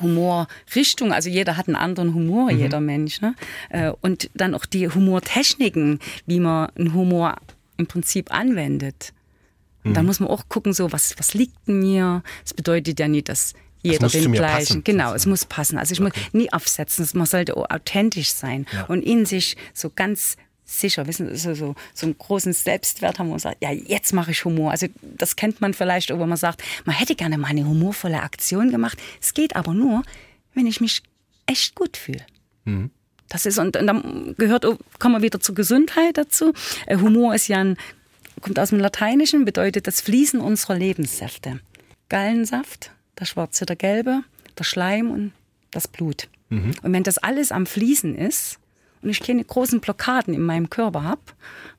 [0.00, 2.58] Humorrichtung, also jeder hat einen anderen Humor, mhm.
[2.58, 3.20] jeder Mensch.
[3.20, 3.34] Ne?
[3.70, 7.36] Äh, und dann auch die Humortechniken, wie man einen Humor
[7.76, 9.12] im Prinzip anwendet.
[9.82, 9.94] Mhm.
[9.94, 12.22] Da muss man auch gucken, so was, was liegt mir.
[12.42, 13.54] Das bedeutet ja nicht, dass
[13.84, 14.82] jeder den gleichen.
[14.82, 15.78] Genau, es muss passen.
[15.78, 16.18] Also ich okay.
[16.22, 18.84] muss nie aufsetzen, man sollte authentisch sein ja.
[18.84, 23.38] und in sich so ganz sicher, wissen so, so, so einen großen Selbstwert haben, man
[23.38, 24.70] sagt, ja, jetzt mache ich Humor.
[24.70, 28.70] Also das kennt man vielleicht, wo man sagt, man hätte gerne mal eine humorvolle Aktion
[28.70, 28.98] gemacht.
[29.20, 30.02] Es geht aber nur,
[30.54, 31.02] wenn ich mich
[31.46, 32.24] echt gut fühle.
[32.64, 32.90] Mhm.
[33.28, 34.66] Das ist, und, und dann gehört,
[34.98, 36.52] kommen wir wieder zur Gesundheit dazu.
[36.86, 37.76] Äh, Humor ist ja ein,
[38.40, 41.60] kommt aus dem Lateinischen, bedeutet das Fließen unserer Lebenssäfte.
[42.08, 44.22] Gallensaft, der schwarze, der gelbe,
[44.58, 45.32] der Schleim und
[45.70, 46.28] das Blut.
[46.48, 46.74] Mhm.
[46.82, 48.58] Und wenn das alles am Fließen ist,
[49.04, 51.20] und ich keine großen Blockaden in meinem Körper habe,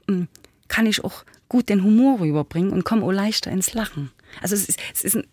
[0.08, 0.28] hm,
[0.68, 4.12] kann ich auch gut den Humor rüberbringen und komme auch leichter ins Lachen.
[4.42, 5.28] Also es ist, es ist ein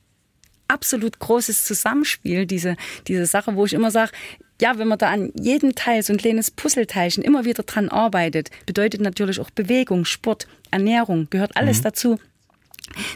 [0.69, 2.77] absolut großes Zusammenspiel, diese,
[3.07, 4.13] diese Sache, wo ich immer sage,
[4.61, 8.51] ja, wenn man da an jedem Teil so ein kleines Puzzleteilchen immer wieder dran arbeitet,
[8.65, 11.83] bedeutet natürlich auch Bewegung, Sport, Ernährung, gehört alles mhm.
[11.83, 12.19] dazu,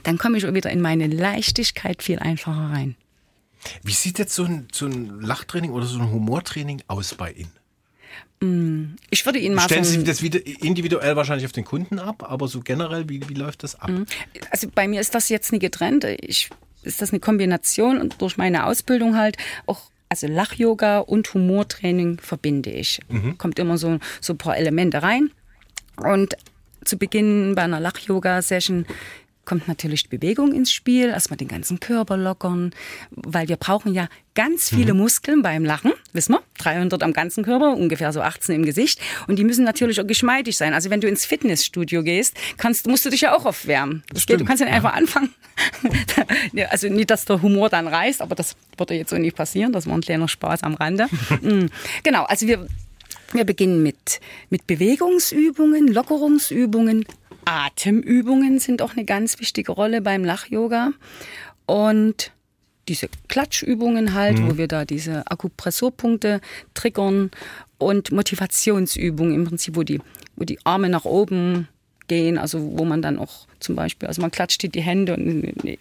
[0.02, 2.96] dann komme ich auch wieder in meine Leichtigkeit viel einfacher rein.
[3.82, 7.52] Wie sieht jetzt so ein, so ein Lachtraining oder so ein Humortraining aus bei Ihnen?
[8.40, 12.22] Mm, ich würde Ihnen mal Stellen Sie das wieder individuell wahrscheinlich auf den Kunden ab,
[12.28, 13.90] aber so generell, wie, wie läuft das ab?
[13.90, 14.04] Mm.
[14.50, 16.04] Also bei mir ist das jetzt nie getrennt.
[16.04, 16.50] Ich,
[16.82, 19.36] ist das eine Kombination und durch meine Ausbildung halt
[19.66, 23.00] auch also Lach-Yoga und Humortraining verbinde ich.
[23.08, 23.38] Mhm.
[23.38, 25.30] Kommt immer so, so ein paar Elemente rein.
[25.96, 26.36] Und
[26.84, 28.86] zu Beginn bei einer Lach-Yoga-Session
[29.46, 32.72] kommt natürlich die Bewegung ins Spiel, erstmal den ganzen Körper lockern,
[33.10, 35.00] weil wir brauchen ja ganz viele mhm.
[35.00, 39.38] Muskeln beim Lachen, wissen wir, 300 am ganzen Körper, ungefähr so 18 im Gesicht und
[39.38, 40.74] die müssen natürlich auch geschmeidig sein.
[40.74, 44.02] Also wenn du ins Fitnessstudio gehst, kannst, musst du dich ja auch aufwärmen.
[44.26, 45.32] Geht, du kannst dann einfach anfangen.
[46.70, 49.86] also nicht, dass der Humor dann reißt, aber das würde jetzt so nicht passieren, das
[49.86, 51.06] war ein kleiner Spaß am Rande.
[51.42, 51.68] Mhm.
[52.02, 52.66] genau, also wir
[53.32, 54.20] wir beginnen mit,
[54.50, 57.04] mit Bewegungsübungen, Lockerungsübungen,
[57.46, 60.90] Atemübungen sind auch eine ganz wichtige Rolle beim Lach-Yoga.
[61.64, 62.32] Und
[62.88, 64.50] diese Klatschübungen halt, mhm.
[64.50, 66.40] wo wir da diese Akupressurpunkte
[66.74, 67.30] triggern
[67.78, 70.00] und Motivationsübungen im Prinzip, wo die,
[70.36, 71.68] wo die Arme nach oben
[72.08, 75.78] gehen, also wo man dann auch zum Beispiel, also man klatscht die Hände und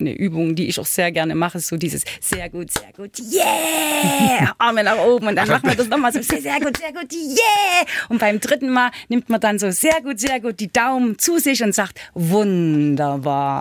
[0.00, 3.18] eine Übung, die ich auch sehr gerne mache, ist so dieses sehr gut, sehr gut,
[3.32, 4.54] yeah!
[4.58, 7.12] Arme nach oben und dann machen wir das nochmal so sehr, sehr gut, sehr gut,
[7.12, 7.86] yeah!
[8.08, 11.38] Und beim dritten Mal nimmt man dann so sehr gut, sehr gut die Daumen zu
[11.38, 13.54] sich und sagt wunderbar.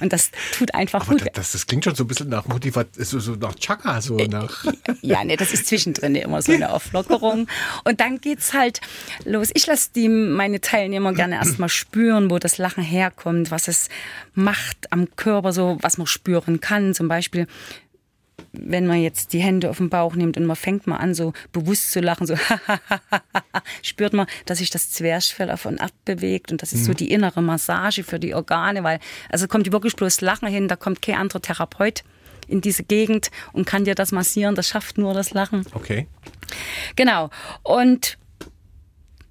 [0.00, 1.26] Und das tut einfach Aber gut.
[1.34, 4.28] Das, das klingt schon so ein bisschen nach Motivation, so, so nach Chaka, so äh,
[4.28, 4.64] nach.
[5.02, 7.48] Ja, nee, das ist zwischendrin immer so eine Auflockerung.
[7.84, 8.80] Und dann geht's halt
[9.24, 9.50] los.
[9.54, 13.88] Ich lasse die meine Teilnehmer gerne erstmal spüren, wo das Lachen herkommt, was es
[14.34, 16.94] macht am Körper, so was man spüren kann.
[16.94, 17.46] Zum Beispiel,
[18.52, 21.32] wenn man jetzt die Hände auf den Bauch nimmt und man fängt mal an, so
[21.52, 22.36] bewusst zu lachen, so
[23.82, 26.84] spürt man, dass sich das Zwerchfell auf und ab bewegt und das ist mhm.
[26.84, 28.98] so die innere Massage für die Organe, weil
[29.30, 32.02] also kommt wirklich bloß Lachen hin, da kommt kein anderer Therapeut
[32.48, 35.66] in diese Gegend und kann dir das massieren, das schafft nur das Lachen.
[35.72, 36.06] Okay.
[36.94, 37.30] Genau.
[37.62, 38.18] Und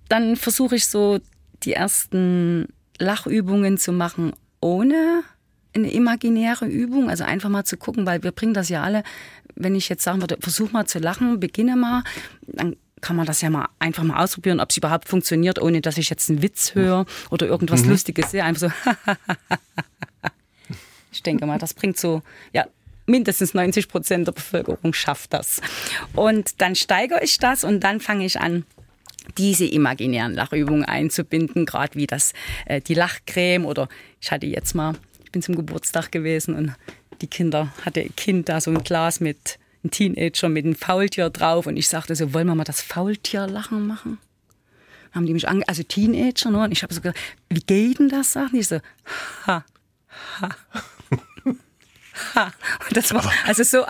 [0.09, 1.19] dann versuche ich so
[1.63, 2.67] die ersten
[2.99, 5.23] Lachübungen zu machen ohne
[5.75, 9.03] eine imaginäre Übung, also einfach mal zu gucken, weil wir bringen das ja alle,
[9.55, 12.03] wenn ich jetzt sagen würde, versuch mal zu lachen, beginne mal,
[12.47, 15.97] dann kann man das ja mal einfach mal ausprobieren, ob es überhaupt funktioniert, ohne dass
[15.97, 17.91] ich jetzt einen Witz höre oder irgendwas mhm.
[17.91, 18.43] Lustiges sehe.
[18.43, 18.91] Einfach so.
[21.11, 22.65] ich denke mal, das bringt so, ja,
[23.05, 25.61] mindestens 90 Prozent der Bevölkerung schafft das.
[26.13, 28.65] Und dann steigere ich das und dann fange ich an,
[29.37, 32.33] diese imaginären Lachübungen einzubinden, gerade wie das
[32.65, 33.89] äh, die Lachcreme oder
[34.21, 34.95] ich hatte jetzt mal
[35.35, 36.73] bin zum Geburtstag gewesen und
[37.19, 41.29] die Kinder hatte ein Kind da so ein Glas mit einem Teenager mit einem Faultier
[41.29, 44.17] drauf und ich sagte so, wollen wir mal das Faultierlachen machen?
[45.11, 48.07] Haben die mich ange also Teenager nur und ich habe so gesagt, wie geht denn
[48.07, 48.31] das?
[48.31, 48.79] Sagen die so,
[49.45, 49.65] ha,
[50.39, 50.49] ha.
[52.35, 52.53] ha.
[52.87, 53.83] Und das war also so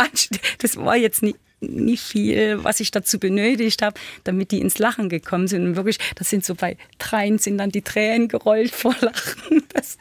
[0.58, 5.10] das war jetzt nicht nicht viel, was ich dazu benötigt habe, damit die ins Lachen
[5.10, 5.66] gekommen sind.
[5.66, 9.64] Und wirklich, das sind so bei dreien sind dann die Tränen gerollt vor Lachen.
[9.74, 9.98] Das,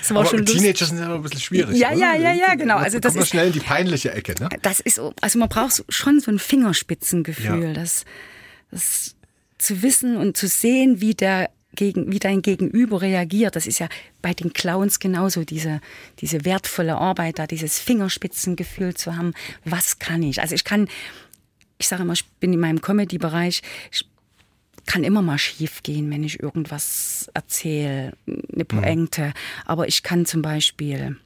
[0.00, 1.76] das war aber schon Teenager sind ja ein bisschen schwierig.
[1.76, 2.76] Ja, ja, ja, ja, genau.
[2.76, 4.48] Also das ist schnell in die peinliche Ecke, ne?
[4.62, 7.72] Das ist also man braucht schon so ein Fingerspitzengefühl, ja.
[7.72, 8.04] das,
[8.70, 9.14] das
[9.58, 13.56] zu wissen und zu sehen, wie der gegen, wie dein Gegenüber reagiert.
[13.56, 13.88] Das ist ja
[14.20, 15.80] bei den Clowns genauso, diese,
[16.18, 19.32] diese wertvolle Arbeit, da dieses Fingerspitzengefühl zu haben.
[19.64, 20.40] Was kann ich?
[20.40, 20.88] Also ich kann,
[21.78, 23.62] ich sage immer, ich bin in meinem Comedy-Bereich,
[24.86, 29.28] kann immer mal schief gehen, wenn ich irgendwas erzähle, eine Pointe.
[29.28, 29.32] Mhm.
[29.64, 31.16] Aber ich kann zum Beispiel,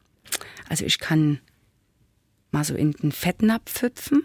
[0.69, 1.41] also ich kann
[2.51, 4.25] mal so in den Fettnapf hüpfen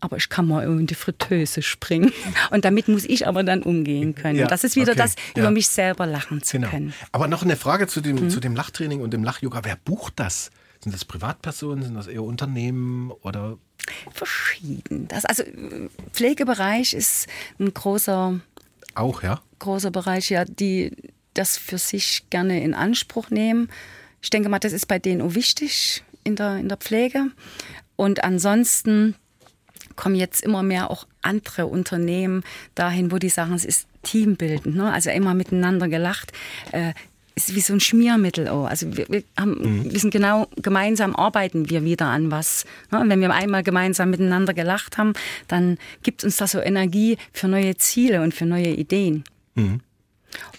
[0.00, 2.12] aber ich kann mal in die Fritteuse springen.
[2.50, 4.38] Und damit muss ich aber dann umgehen können.
[4.38, 5.42] Ja, das ist wieder okay, das, ja.
[5.42, 6.68] über mich selber lachen zu genau.
[6.68, 6.94] können.
[7.12, 8.30] Aber noch eine Frage zu dem, mhm.
[8.30, 9.60] zu dem Lachtraining und dem Lachyoga.
[9.64, 10.50] Wer bucht das?
[10.86, 11.82] Sind das Privatpersonen?
[11.82, 13.58] Sind das eher Unternehmen oder?
[14.12, 15.08] Verschieden.
[15.08, 15.42] Das, also
[16.12, 17.26] Pflegebereich ist
[17.58, 18.38] ein großer.
[18.94, 19.42] Auch, ja?
[19.58, 20.92] Großer Bereich, ja, die
[21.34, 23.68] das für sich gerne in Anspruch nehmen.
[24.22, 27.32] Ich denke mal, das ist bei denen auch wichtig in der, in der Pflege.
[27.96, 29.16] Und ansonsten
[29.96, 32.44] kommen jetzt immer mehr auch andere Unternehmen
[32.76, 34.92] dahin, wo die sagen, es ist teambildend, ne?
[34.92, 36.32] also immer miteinander gelacht.
[36.70, 36.94] Äh,
[37.36, 38.66] ist wie so ein Schmiermittel auch.
[38.66, 39.92] Also wir, wir haben, mhm.
[39.92, 42.64] wissen genau, gemeinsam arbeiten wir wieder an was.
[42.90, 42.98] Ne?
[43.00, 45.12] Und wenn wir einmal gemeinsam miteinander gelacht haben,
[45.46, 49.24] dann gibt uns das so Energie für neue Ziele und für neue Ideen.
[49.54, 49.80] Mhm.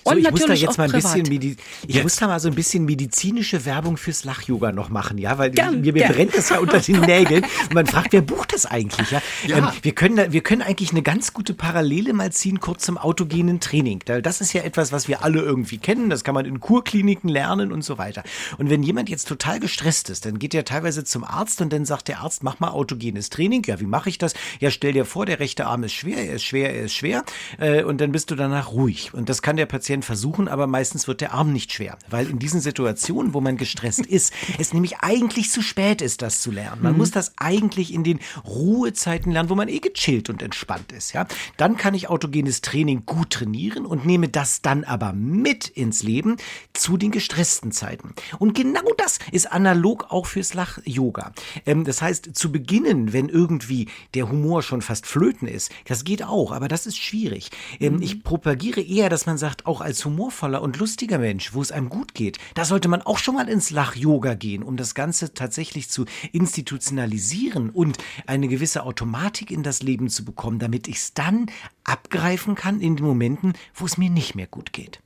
[0.08, 1.58] So, und ich muss da jetzt mal ein bisschen Medi
[1.88, 2.04] ich jetzt.
[2.04, 5.82] muss da mal so ein bisschen medizinische Werbung fürs Lach-Yoga noch machen, ja, weil gern,
[5.82, 7.44] mir, mir brennt das ja unter den Nägeln.
[7.44, 9.12] Und man fragt, wer bucht das eigentlich?
[9.12, 9.22] Ja?
[9.46, 9.58] ja.
[9.58, 13.60] Ähm, wir, können, wir können eigentlich eine ganz gute Parallele mal ziehen, kurz zum autogenen
[13.60, 14.02] Training.
[14.06, 16.10] Das ist ja etwas, was wir alle irgendwie kennen.
[16.10, 18.24] Das kann man in Kurkliniken lernen und so weiter.
[18.58, 21.86] Und wenn jemand jetzt total gestresst ist, dann geht er teilweise zum Arzt und dann
[21.86, 23.64] sagt der Arzt, mach mal autogenes Training.
[23.66, 24.34] Ja, wie mache ich das?
[24.60, 27.24] Ja, stell dir vor, der rechte Arm ist schwer, er ist schwer, er ist schwer.
[27.58, 29.14] Äh, und dann bist du danach ruhig.
[29.14, 31.98] Und das kann der Patient versuchen, aber meistens wird der Arm nicht schwer.
[32.10, 36.42] Weil in diesen Situationen, wo man gestresst ist, es nämlich eigentlich zu spät ist, das
[36.42, 36.82] zu lernen.
[36.82, 37.00] Man mhm.
[37.00, 41.14] muss das eigentlich in den Ruhezeiten lernen, wo man eh gechillt und entspannt ist.
[41.14, 41.28] Ja?
[41.58, 46.38] Dann kann ich autogenes Training gut trainieren und nehme das dann aber mit ins Leben
[46.74, 48.14] zu den gestressten Zeiten.
[48.40, 51.34] Und genau das ist analog auch fürs Lach-Yoga.
[51.66, 56.24] Ähm, das heißt, zu beginnen, wenn irgendwie der Humor schon fast flöten ist, das geht
[56.24, 57.50] auch, aber das ist schwierig.
[57.80, 58.02] Ähm, mhm.
[58.02, 61.88] Ich propagiere eher, dass man sagt, auch als humorvoller und lustiger Mensch, wo es einem
[61.88, 65.90] gut geht, da sollte man auch schon mal ins Lach-Yoga gehen, um das Ganze tatsächlich
[65.90, 71.46] zu institutionalisieren und eine gewisse Automatik in das Leben zu bekommen, damit ich es dann
[71.86, 75.00] abgreifen kann in den Momenten, wo es mir nicht mehr gut geht.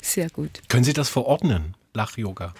[0.00, 0.62] Sehr gut.
[0.68, 2.54] Können Sie das verordnen, Lach-Yoga?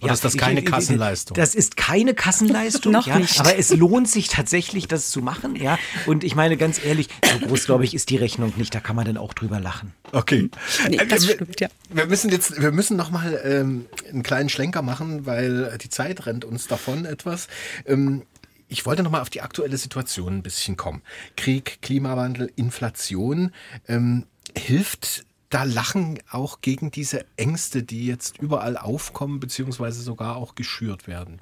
[0.00, 1.34] Oder ja, ist das keine Kassenleistung?
[1.36, 3.40] Das ist keine Kassenleistung, Noch ja, nicht.
[3.40, 5.78] aber es lohnt sich tatsächlich, das zu machen, ja.
[6.06, 8.74] Und ich meine ganz ehrlich, so groß glaube ich ist die Rechnung nicht.
[8.74, 9.92] Da kann man dann auch drüber lachen.
[10.12, 10.50] Okay.
[10.88, 11.68] Nee, das stimmt, ja.
[11.90, 16.26] Wir müssen jetzt, wir müssen noch mal ähm, einen kleinen Schlenker machen, weil die Zeit
[16.26, 17.48] rennt uns davon etwas.
[17.86, 18.22] Ähm,
[18.68, 21.02] ich wollte noch mal auf die aktuelle Situation ein bisschen kommen.
[21.36, 23.52] Krieg, Klimawandel, Inflation.
[23.86, 24.24] Ähm,
[24.56, 31.06] hilft da Lachen auch gegen diese Ängste, die jetzt überall aufkommen, beziehungsweise sogar auch geschürt
[31.06, 31.40] werden?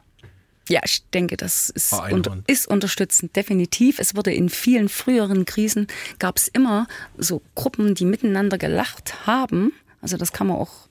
[0.68, 3.98] Ja, ich denke, das ist, unter, ist unterstützend, definitiv.
[3.98, 6.86] Es wurde in vielen früheren Krisen, gab es immer
[7.18, 9.72] so Gruppen, die miteinander gelacht haben.
[10.00, 10.88] Also das kann man auch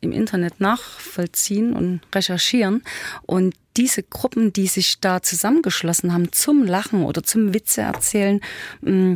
[0.00, 2.82] im Internet nachvollziehen und recherchieren.
[3.22, 8.40] Und diese Gruppen, die sich da zusammengeschlossen haben zum Lachen oder zum Witze erzählen,
[8.80, 9.14] mm,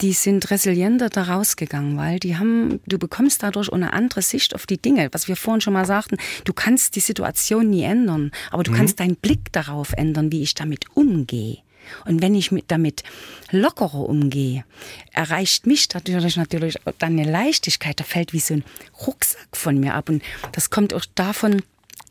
[0.00, 4.66] die sind resilienter da rausgegangen, weil die haben, du bekommst dadurch eine andere Sicht auf
[4.66, 6.16] die Dinge, was wir vorhin schon mal sagten.
[6.44, 8.76] Du kannst die Situation nie ändern, aber du mhm.
[8.76, 11.58] kannst deinen Blick darauf ändern, wie ich damit umgehe.
[12.06, 13.02] Und wenn ich mit, damit
[13.50, 14.64] lockerer umgehe,
[15.12, 18.00] erreicht mich natürlich natürlich dann eine Leichtigkeit.
[18.00, 18.64] Da fällt wie so ein
[19.06, 20.08] Rucksack von mir ab.
[20.08, 20.22] Und
[20.52, 21.62] das kommt auch davon,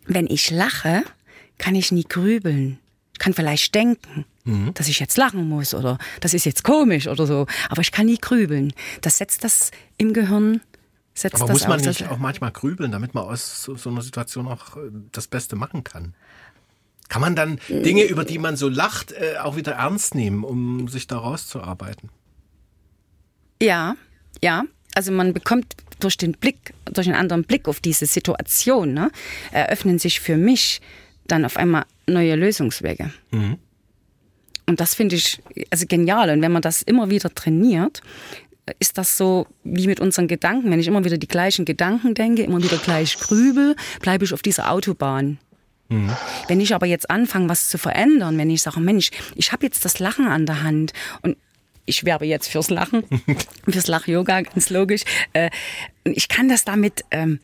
[0.05, 1.03] wenn ich lache,
[1.57, 2.79] kann ich nie grübeln.
[3.23, 4.73] Ich kann vielleicht denken, mhm.
[4.73, 7.47] dass ich jetzt lachen muss oder das ist jetzt komisch oder so.
[7.69, 8.73] Aber ich kann nie grübeln.
[8.99, 10.59] Das setzt das im Gehirn.
[11.13, 13.89] Setzt Aber das muss man auf, nicht auch manchmal grübeln, damit man aus so, so
[13.89, 16.15] einer Situation auch äh, das Beste machen kann?
[17.07, 20.89] Kann man dann Dinge, über die man so lacht, äh, auch wieder ernst nehmen, um
[20.89, 22.09] sich da rauszuarbeiten?
[23.61, 23.95] Ja,
[24.41, 24.63] ja.
[24.95, 29.11] Also man bekommt durch den Blick, durch einen anderen Blick auf diese Situation, ne,
[29.53, 30.81] eröffnen sich für mich
[31.25, 33.11] dann auf einmal neue Lösungswege.
[33.31, 33.57] Mhm.
[34.65, 36.29] Und das finde ich also genial.
[36.29, 38.01] Und wenn man das immer wieder trainiert,
[38.79, 40.71] ist das so wie mit unseren Gedanken.
[40.71, 44.41] Wenn ich immer wieder die gleichen Gedanken denke, immer wieder gleich grübel, bleibe ich auf
[44.41, 45.37] dieser Autobahn.
[45.89, 46.11] Mhm.
[46.47, 49.83] Wenn ich aber jetzt anfange, was zu verändern, wenn ich sage, Mensch, ich habe jetzt
[49.83, 51.35] das Lachen an der Hand und
[51.85, 53.03] ich werbe jetzt fürs Lachen,
[53.69, 55.03] fürs Lach-Yoga, ganz logisch.
[55.33, 55.49] Äh,
[56.05, 57.39] ich kann das damit ähm,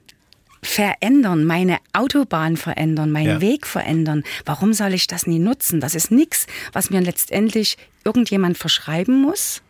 [0.61, 3.41] verändern, meine Autobahn verändern, meinen ja.
[3.41, 4.23] Weg verändern.
[4.45, 5.79] Warum soll ich das nie nutzen?
[5.79, 9.61] Das ist nichts, was mir letztendlich irgendjemand verschreiben muss.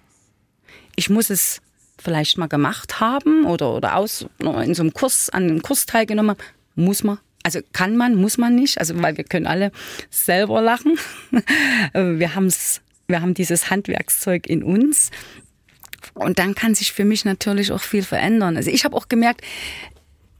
[0.95, 1.61] Ich muss es
[2.01, 6.31] vielleicht mal gemacht haben oder, oder aus, in so einem Kurs, an einem Kurs teilgenommen
[6.31, 6.43] haben.
[6.75, 7.19] Muss man.
[7.43, 8.79] Also kann man, muss man nicht.
[8.79, 9.71] Also, weil wir können alle
[10.09, 10.97] selber lachen.
[11.93, 15.09] Wir haben's, wir haben dieses Handwerkszeug in uns.
[16.13, 18.57] Und dann kann sich für mich natürlich auch viel verändern.
[18.57, 19.41] Also ich habe auch gemerkt,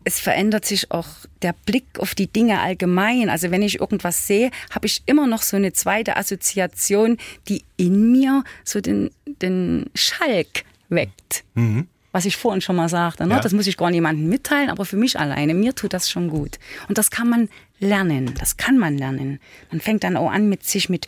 [0.03, 1.07] es verändert sich auch
[1.41, 3.29] der Blick auf die Dinge allgemein.
[3.29, 7.17] Also wenn ich irgendwas sehe, habe ich immer noch so eine zweite Assoziation,
[7.47, 11.43] die in mir so den, den Schalk weckt.
[11.53, 11.87] Mhm.
[12.11, 13.27] Was ich vorhin schon mal sagte.
[13.27, 13.35] Ne?
[13.35, 13.39] Ja.
[13.39, 16.57] Das muss ich gar niemandem mitteilen, aber für mich alleine, mir tut das schon gut.
[16.87, 17.49] Und das kann man
[17.79, 18.33] lernen.
[18.39, 19.39] Das kann man lernen.
[19.69, 21.05] Man fängt dann auch an, mit sich mit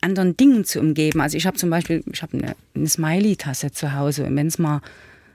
[0.00, 1.20] anderen Dingen zu umgeben.
[1.20, 4.24] Also ich habe zum Beispiel, ich habe eine, eine Smiley-Tasse zu Hause.
[4.24, 4.80] Und wenn es mal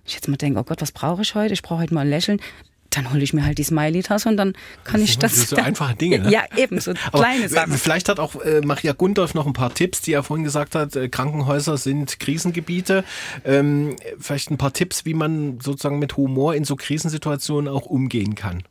[0.06, 1.54] ich jetzt mal denke, oh Gott, was brauche ich heute?
[1.54, 2.42] Ich brauche heute mal ein Lächeln
[2.90, 4.54] dann hole ich mir halt die Smiley-Tasse und dann
[4.84, 5.50] kann das ich das.
[5.50, 6.32] So einfache Dinge, ne?
[6.32, 7.78] Ja, eben, so kleine Sachen.
[7.78, 10.96] Vielleicht hat auch äh, Maria Gundolf noch ein paar Tipps, die er vorhin gesagt hat,
[10.96, 13.04] äh, Krankenhäuser sind Krisengebiete.
[13.46, 18.36] Ähm, vielleicht ein paar Tipps, wie man sozusagen mit Humor in so Krisensituationen auch umgehen
[18.36, 18.64] kann.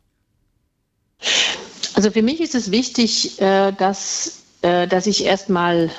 [1.93, 5.89] Also für mich ist es wichtig, äh, dass, äh, dass ich erstmal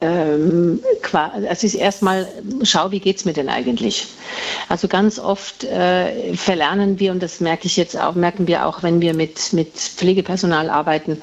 [0.00, 0.80] ähm,
[1.12, 2.26] also ich erstmal
[2.62, 4.06] schaue, wie geht es mir denn eigentlich?
[4.68, 8.82] Also ganz oft äh, verlernen wir, und das merke ich jetzt auch, merken wir auch,
[8.82, 11.20] wenn wir mit, mit Pflegepersonal arbeiten,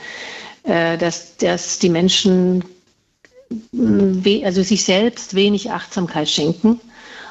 [0.63, 2.63] äh, dass, dass die Menschen
[4.43, 6.81] also sich selbst wenig Achtsamkeit schenken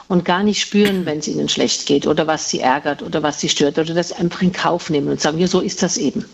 [0.08, 3.40] und gar nicht spüren, wenn es ihnen schlecht geht oder was sie ärgert oder was
[3.40, 6.24] sie stört oder das einfach in Kauf nehmen und sagen, ja, so ist das eben.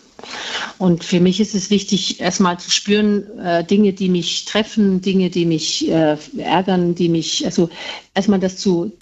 [0.79, 5.31] Und für mich ist es wichtig, erstmal zu spüren, äh, Dinge, die mich treffen, Dinge,
[5.31, 7.71] die mich äh, ärgern, die mich, also
[8.15, 8.93] erstmal das zu,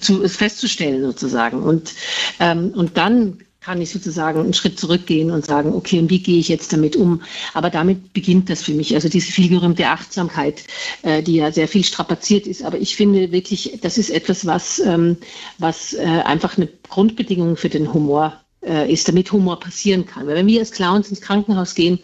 [0.00, 1.62] zu festzustellen sozusagen.
[1.62, 1.92] Und,
[2.40, 6.38] ähm, und dann kann ich sozusagen einen Schritt zurückgehen und sagen, okay, und wie gehe
[6.38, 7.22] ich jetzt damit um?
[7.52, 8.94] Aber damit beginnt das für mich.
[8.94, 10.64] Also diese vielgerühmte Achtsamkeit,
[11.02, 12.64] äh, die ja sehr viel strapaziert ist.
[12.64, 15.18] Aber ich finde wirklich, das ist etwas, was, ähm,
[15.58, 20.26] was äh, einfach eine Grundbedingung für den Humor äh, ist, damit Humor passieren kann.
[20.26, 22.00] Weil wenn wir als Clowns ins Krankenhaus gehen,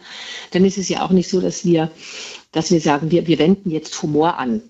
[0.53, 1.91] dann ist es ja auch nicht so, dass wir,
[2.53, 4.63] dass wir sagen, wir, wir wenden jetzt Humor an.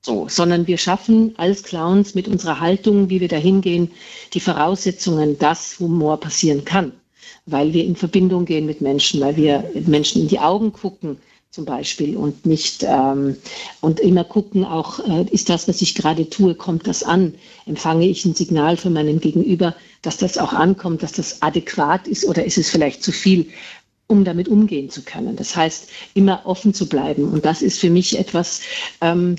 [0.00, 3.90] So, sondern wir schaffen als Clowns mit unserer Haltung, wie wir da hingehen,
[4.34, 6.92] die Voraussetzungen, dass Humor passieren kann.
[7.46, 11.18] Weil wir in Verbindung gehen mit Menschen, weil wir Menschen in die Augen gucken,
[11.54, 13.36] zum Beispiel und nicht ähm,
[13.80, 17.34] und immer gucken auch, äh, ist das, was ich gerade tue, kommt das an?
[17.64, 22.24] Empfange ich ein Signal von meinem Gegenüber, dass das auch ankommt, dass das adäquat ist
[22.24, 23.50] oder ist es vielleicht zu viel,
[24.06, 25.36] um damit umgehen zu können?
[25.36, 27.24] Das heißt, immer offen zu bleiben.
[27.24, 28.60] Und das ist für mich etwas,
[29.00, 29.36] ähm,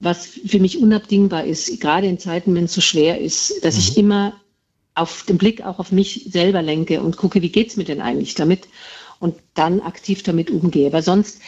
[0.00, 3.80] was für mich unabdingbar ist, gerade in Zeiten, wenn es so schwer ist, dass mhm.
[3.80, 4.34] ich immer
[4.94, 8.34] auf den Blick auch auf mich selber lenke und gucke, wie geht's mir denn eigentlich
[8.34, 8.68] damit?
[9.20, 10.92] Und dann aktiv damit umgehe.
[10.92, 11.40] Weil sonst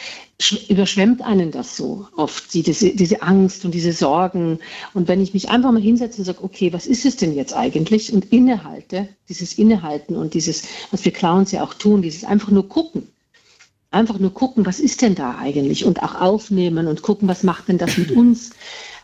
[0.69, 4.59] überschwemmt einen das so oft, diese, diese Angst und diese Sorgen.
[4.93, 7.53] Und wenn ich mich einfach mal hinsetze und sage, okay, was ist es denn jetzt
[7.53, 8.13] eigentlich?
[8.13, 12.69] Und innehalte, dieses Innehalten und dieses, was wir Clowns ja auch tun, dieses einfach nur
[12.69, 13.09] gucken.
[13.89, 15.85] Einfach nur gucken, was ist denn da eigentlich?
[15.85, 18.51] Und auch aufnehmen und gucken, was macht denn das mit uns?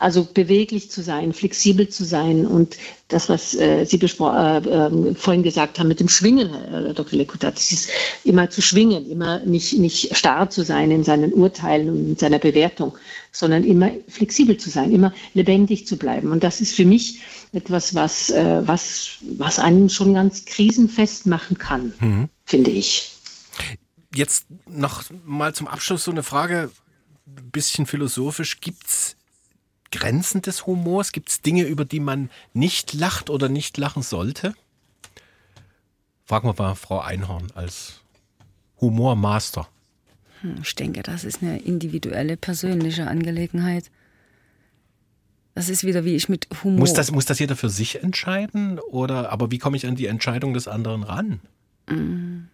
[0.00, 2.78] Also beweglich zu sein, flexibel zu sein und
[3.08, 7.18] das, was äh, Sie äh, äh, vorhin gesagt haben mit dem Schwingen, Herr Dr.
[7.18, 7.90] Lekutat, das ist
[8.24, 12.38] immer zu schwingen, immer nicht, nicht starr zu sein in seinen Urteilen und in seiner
[12.38, 12.96] Bewertung,
[13.30, 16.32] sondern immer flexibel zu sein, immer lebendig zu bleiben.
[16.32, 17.20] Und das ist für mich
[17.52, 22.28] etwas, was, äh, was, was einen schon ganz krisenfest machen kann, mhm.
[22.46, 23.12] finde ich.
[24.14, 26.70] Jetzt noch mal zum Abschluss so eine Frage,
[27.26, 28.62] ein bisschen philosophisch.
[28.62, 29.16] Gibt es
[29.90, 31.12] Grenzen des Humors?
[31.12, 34.54] Gibt es Dinge, über die man nicht lacht oder nicht lachen sollte?
[36.24, 38.00] Fragen wir mal Frau Einhorn als
[38.80, 39.68] Humormaster.
[40.42, 43.90] Hm, ich denke, das ist eine individuelle, persönliche Angelegenheit.
[45.54, 46.78] Das ist wieder, wie ich mit Humor.
[46.78, 48.78] Muss das, muss das jeder für sich entscheiden?
[48.78, 51.40] Oder aber wie komme ich an die Entscheidung des anderen ran?
[51.88, 52.49] Mm.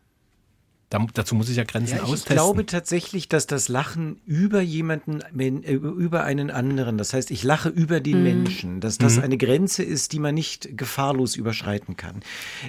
[0.88, 2.32] Da, dazu muss ich ja Grenzen ja, ich austesten.
[2.32, 7.42] Ich glaube tatsächlich, dass das Lachen über jemanden, äh, über einen anderen, das heißt, ich
[7.42, 8.22] lache über den mhm.
[8.22, 9.24] Menschen, dass das mhm.
[9.24, 12.20] eine Grenze ist, die man nicht gefahrlos überschreiten kann.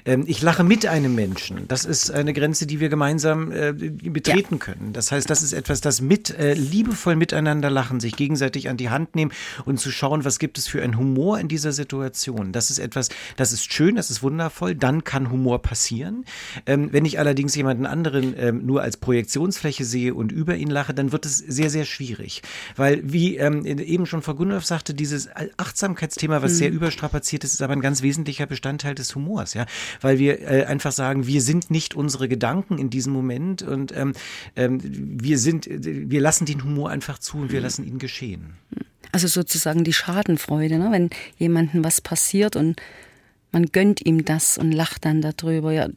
[0.03, 1.68] Ähm, ich lache mit einem Menschen.
[1.68, 4.60] Das ist eine Grenze, die wir gemeinsam äh, betreten ja.
[4.60, 4.94] können.
[4.94, 8.89] Das heißt, das ist etwas, das mit äh, liebevoll miteinander lachen, sich gegenseitig an die
[8.89, 9.31] Hand nehmen
[9.65, 12.52] und zu schauen, was gibt es für einen Humor in dieser Situation.
[12.52, 14.73] Das ist etwas, das ist schön, das ist wundervoll.
[14.73, 16.26] Dann kann Humor passieren.
[16.65, 20.69] Ähm, wenn ich allerdings jemanden anderen anderen ähm, nur als Projektionsfläche sehe und über ihn
[20.69, 22.41] lache, dann wird es sehr, sehr schwierig.
[22.75, 26.57] Weil, wie ähm, eben schon Frau Gundolf sagte, dieses Achtsamkeitsthema, was mhm.
[26.57, 29.65] sehr überstrapaziert ist, ist aber ein ganz wesentlicher Bestandteil des Humors, ja.
[30.01, 34.13] Weil wir äh, einfach sagen, wir sind nicht unsere Gedanken in diesem Moment und ähm,
[34.55, 37.63] ähm, wir sind, wir lassen den Humor einfach zu und wir mhm.
[37.63, 38.55] lassen ihn geschehen.
[39.11, 40.91] Also sozusagen die Schadenfreude, ne?
[40.91, 42.81] wenn jemandem was passiert und
[43.51, 45.71] man gönnt ihm das und lacht dann darüber.
[45.71, 45.88] Ja,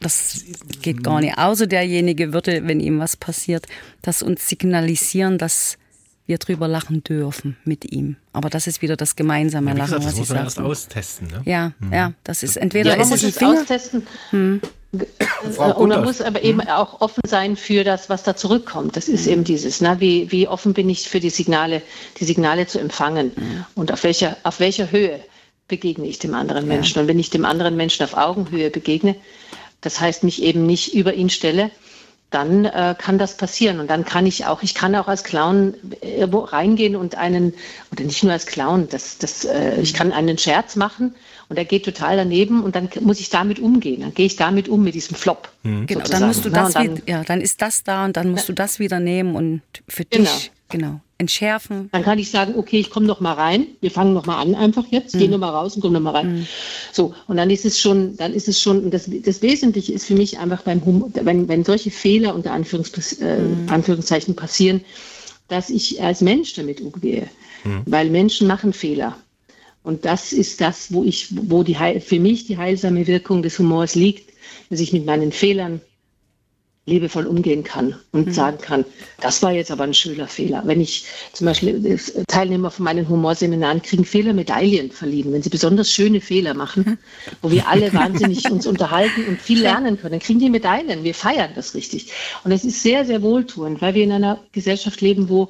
[0.00, 0.44] das
[0.82, 1.38] geht gar nicht.
[1.38, 3.66] Außer derjenige würde, wenn ihm was passiert,
[4.02, 5.78] das uns signalisieren, dass
[6.26, 8.16] wir drüber lachen dürfen mit ihm.
[8.32, 10.60] Aber das ist wieder das gemeinsame ja, Lachen, gesagt, was das muss ich man erst
[10.60, 11.28] austesten.
[11.28, 11.42] Ne?
[11.44, 11.92] Ja, mhm.
[11.92, 14.06] ja, das ist entweder ja, man ist muss es austesten.
[14.30, 14.60] Hm.
[15.58, 18.96] Und man muss aber eben auch offen sein für das, was da zurückkommt.
[18.96, 19.96] Das ist eben dieses, ne?
[19.98, 21.82] wie, wie offen bin ich für die Signale,
[22.18, 23.32] die Signale zu empfangen
[23.74, 25.20] und auf welcher, auf welcher Höhe
[25.68, 27.00] begegne ich dem anderen Menschen.
[27.00, 29.16] Und wenn ich dem anderen Menschen auf Augenhöhe begegne,
[29.80, 31.70] das heißt, mich eben nicht über ihn stelle,
[32.30, 33.78] dann äh, kann das passieren.
[33.78, 37.54] Und dann kann ich auch, ich kann auch als Clown irgendwo reingehen und einen,
[37.92, 41.14] oder nicht nur als Clown, das, das, äh, ich kann einen Scherz machen
[41.48, 44.00] und er geht total daneben und dann muss ich damit umgehen.
[44.00, 45.50] Dann gehe ich damit um mit diesem Flop.
[45.62, 45.86] Mhm.
[45.86, 48.48] Genau, dann musst du das, ja, dann, ja, dann ist das da und dann musst
[48.48, 50.24] du das wieder nehmen und für genau.
[50.24, 51.88] dich, genau entschärfen.
[51.92, 53.66] Dann kann ich sagen, okay, ich komme noch mal rein.
[53.80, 55.14] Wir fangen noch mal an einfach jetzt.
[55.14, 55.18] Mhm.
[55.18, 56.40] Gehen noch mal raus und kommen noch mal rein.
[56.40, 56.46] Mhm.
[56.92, 58.90] So und dann ist es schon, dann ist es schon.
[58.90, 63.12] Das, das Wesentliche ist für mich einfach beim Humor, wenn, wenn solche Fehler unter Anführungs,
[63.14, 63.68] äh, mhm.
[63.68, 64.82] Anführungszeichen passieren,
[65.48, 67.28] dass ich als Mensch damit umgehe,
[67.64, 67.82] mhm.
[67.86, 69.16] weil Menschen machen Fehler.
[69.82, 73.94] Und das ist das, wo ich, wo die für mich die heilsame Wirkung des Humors
[73.94, 74.32] liegt,
[74.68, 75.80] dass ich mit meinen Fehlern
[76.86, 78.32] liebevoll umgehen kann und mhm.
[78.32, 78.84] sagen kann,
[79.20, 80.62] das war jetzt aber ein schöner Fehler.
[80.66, 81.98] Wenn ich zum Beispiel äh,
[82.28, 86.98] Teilnehmer von meinen Humorseminaren kriegen Fehlermedaillen verliehen, wenn sie besonders schöne Fehler machen,
[87.42, 91.02] wo wir alle wahnsinnig uns unterhalten und viel lernen können, dann kriegen die Medaillen.
[91.02, 92.12] Wir feiern das richtig.
[92.44, 95.48] Und es ist sehr, sehr wohltuend, weil wir in einer Gesellschaft leben, wo,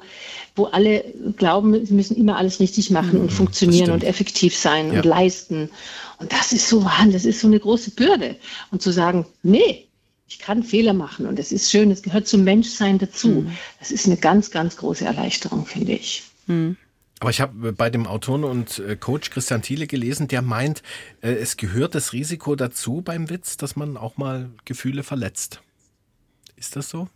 [0.55, 1.05] wo alle
[1.37, 4.99] glauben, sie müssen immer alles richtig machen mhm, und funktionieren und effektiv sein ja.
[4.99, 5.69] und leisten.
[6.17, 8.37] Und das ist so wahnsinnig, das ist so eine große Bürde.
[8.71, 9.87] Und zu sagen, nee,
[10.27, 13.29] ich kann Fehler machen und es ist schön, es gehört zum Menschsein dazu.
[13.29, 13.57] Mhm.
[13.79, 16.23] Das ist eine ganz, ganz große Erleichterung, finde ich.
[16.47, 16.75] Mhm.
[17.19, 20.83] Aber ich habe bei dem Autoren und äh, Coach Christian Thiele gelesen, der meint,
[21.21, 25.61] äh, es gehört das Risiko dazu beim Witz, dass man auch mal Gefühle verletzt.
[26.57, 27.07] Ist das so?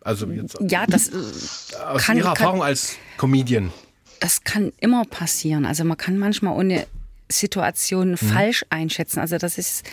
[0.00, 3.72] Also jetzt ja, das äh, aus kann, Ihrer Erfahrung kann, als Comedian.
[4.20, 5.66] Das kann immer passieren.
[5.66, 6.86] Also man kann manchmal ohne
[7.30, 8.16] Situation mhm.
[8.16, 9.20] falsch einschätzen.
[9.20, 9.84] Also das ist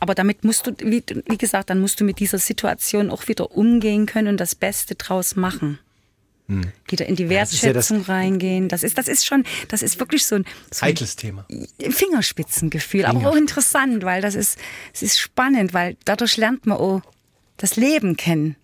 [0.00, 3.52] aber damit musst du, wie, wie gesagt, dann musst du mit dieser Situation auch wieder
[3.52, 5.78] umgehen können und das Beste draus machen.
[6.48, 6.72] Hm.
[6.88, 8.68] Wieder in die Wertschätzung ja, das ja das reingehen.
[8.68, 11.46] Das ist, das ist schon, das ist wirklich so ein, so heikles Thema.
[11.78, 13.20] Fingerspitzengefühl, Finger.
[13.20, 14.58] aber auch interessant, weil das ist,
[14.92, 17.02] es ist spannend, weil dadurch lernt man auch
[17.58, 18.56] das Leben kennen.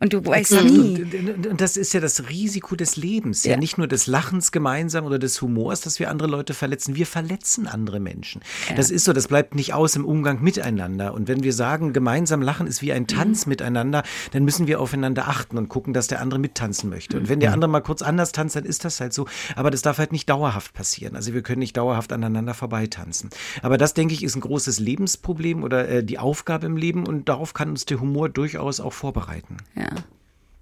[0.00, 1.02] Und du weißt nie.
[1.48, 3.52] Und das ist ja das Risiko des Lebens, ja.
[3.52, 3.56] ja.
[3.56, 6.94] nicht nur des Lachens gemeinsam oder des Humors, dass wir andere Leute verletzen.
[6.94, 8.42] Wir verletzen andere Menschen.
[8.68, 8.74] Ja.
[8.74, 11.14] Das ist so, das bleibt nicht aus im Umgang miteinander.
[11.14, 13.50] Und wenn wir sagen, gemeinsam lachen ist wie ein Tanz mhm.
[13.50, 14.02] miteinander,
[14.32, 17.16] dann müssen wir aufeinander achten und gucken, dass der andere mittanzen möchte.
[17.16, 17.54] Und wenn der mhm.
[17.54, 19.26] andere mal kurz anders tanzt, dann ist das halt so.
[19.54, 21.16] Aber das darf halt nicht dauerhaft passieren.
[21.16, 23.30] Also wir können nicht dauerhaft aneinander vorbeitanzen.
[23.62, 27.28] Aber das, denke ich, ist ein großes Lebensproblem oder äh, die Aufgabe im Leben und
[27.28, 29.56] darauf kann uns der Humor durchaus auch vorbereiten.
[29.76, 29.83] Ja.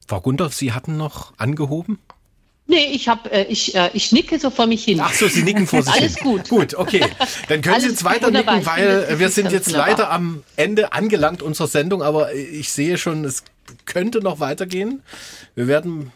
[0.06, 1.98] Frau Gundorf, Sie hatten noch angehoben?
[2.66, 5.00] Nee, ich, hab, äh, ich, äh, ich nicke so vor mich hin.
[5.02, 6.26] Ach so, Sie nicken vor sich Alles hin.
[6.28, 6.48] Alles gut.
[6.48, 7.00] Gut, okay.
[7.48, 8.54] Dann können Alles Sie jetzt weiter wunderbar.
[8.56, 9.88] nicken, weil wir sind jetzt wunderbar.
[9.88, 13.42] leider am Ende angelangt unserer Sendung, aber ich sehe schon, es
[13.84, 15.02] könnte noch weitergehen.
[15.54, 16.12] Wir werden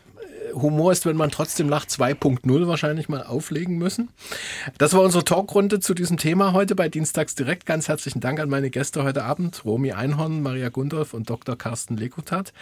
[0.57, 4.09] Humor ist, wenn man trotzdem lacht, 2.0 wahrscheinlich mal auflegen müssen.
[4.79, 7.67] Das war unsere Talkrunde zu diesem Thema heute bei Dienstags direkt.
[7.67, 11.57] Ganz herzlichen Dank an meine Gäste heute Abend, Romy Einhorn, Maria Gundolf und Dr.
[11.57, 12.55] Carsten Lekutat.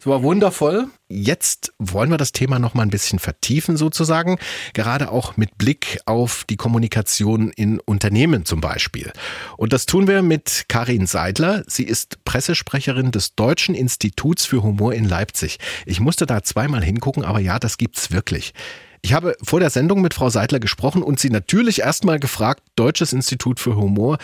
[0.00, 0.88] Es war wundervoll.
[1.08, 4.38] Jetzt wollen wir das Thema noch mal ein bisschen vertiefen sozusagen,
[4.72, 9.12] gerade auch mit Blick auf die Kommunikation in Unternehmen zum Beispiel.
[9.58, 11.64] Und das tun wir mit Karin Seidler.
[11.66, 15.58] Sie ist Pressesprecherin des Deutschen Instituts für Humor in Leipzig.
[15.84, 18.54] Ich musste da zweimal hingucken, aber ja, das gibt's wirklich.
[19.02, 23.12] Ich habe vor der Sendung mit Frau Seidler gesprochen und sie natürlich erstmal gefragt, Deutsches
[23.12, 24.18] Institut für Humor.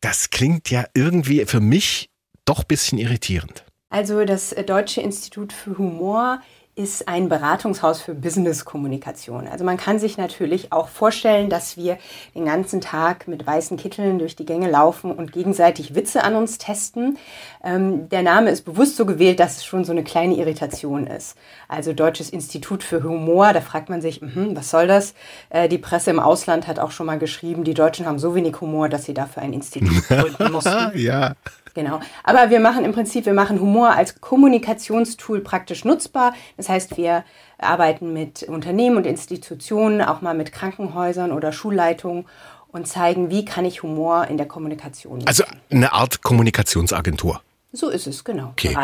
[0.00, 2.10] Das klingt ja irgendwie für mich
[2.44, 3.64] doch bisschen irritierend.
[3.90, 6.40] Also das Deutsche Institut für Humor
[6.74, 9.46] ist ein Beratungshaus für Business-Kommunikation.
[9.46, 11.98] Also man kann sich natürlich auch vorstellen, dass wir
[12.34, 16.56] den ganzen Tag mit weißen Kitteln durch die Gänge laufen und gegenseitig Witze an uns
[16.56, 17.18] testen.
[17.62, 21.36] Ähm, der Name ist bewusst so gewählt, dass es schon so eine kleine Irritation ist.
[21.68, 25.12] Also Deutsches Institut für Humor, da fragt man sich, mh, was soll das?
[25.50, 28.58] Äh, die Presse im Ausland hat auch schon mal geschrieben, die Deutschen haben so wenig
[28.62, 30.92] Humor, dass sie dafür ein Institut gründen mussten.
[30.94, 31.34] ja.
[31.74, 32.00] Genau.
[32.22, 36.34] Aber wir machen im Prinzip, wir machen Humor als Kommunikationstool praktisch nutzbar.
[36.56, 37.24] Das heißt, wir
[37.58, 42.26] arbeiten mit Unternehmen und Institutionen, auch mal mit Krankenhäusern oder Schulleitungen
[42.68, 45.28] und zeigen, wie kann ich Humor in der Kommunikation nutzen.
[45.28, 47.40] Also eine Art Kommunikationsagentur.
[47.72, 48.48] So ist es, genau.
[48.48, 48.76] Okay.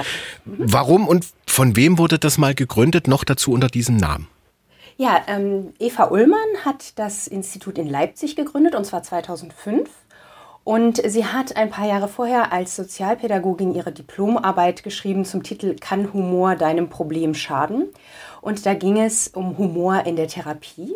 [0.44, 0.56] Mhm.
[0.58, 4.28] Warum und von wem wurde das mal gegründet, noch dazu unter diesem Namen?
[4.96, 9.88] Ja, ähm, Eva Ullmann hat das Institut in Leipzig gegründet, und zwar 2005.
[10.68, 16.12] Und sie hat ein paar Jahre vorher als Sozialpädagogin ihre Diplomarbeit geschrieben zum Titel Kann
[16.12, 17.88] Humor deinem Problem schaden?
[18.42, 20.94] Und da ging es um Humor in der Therapie.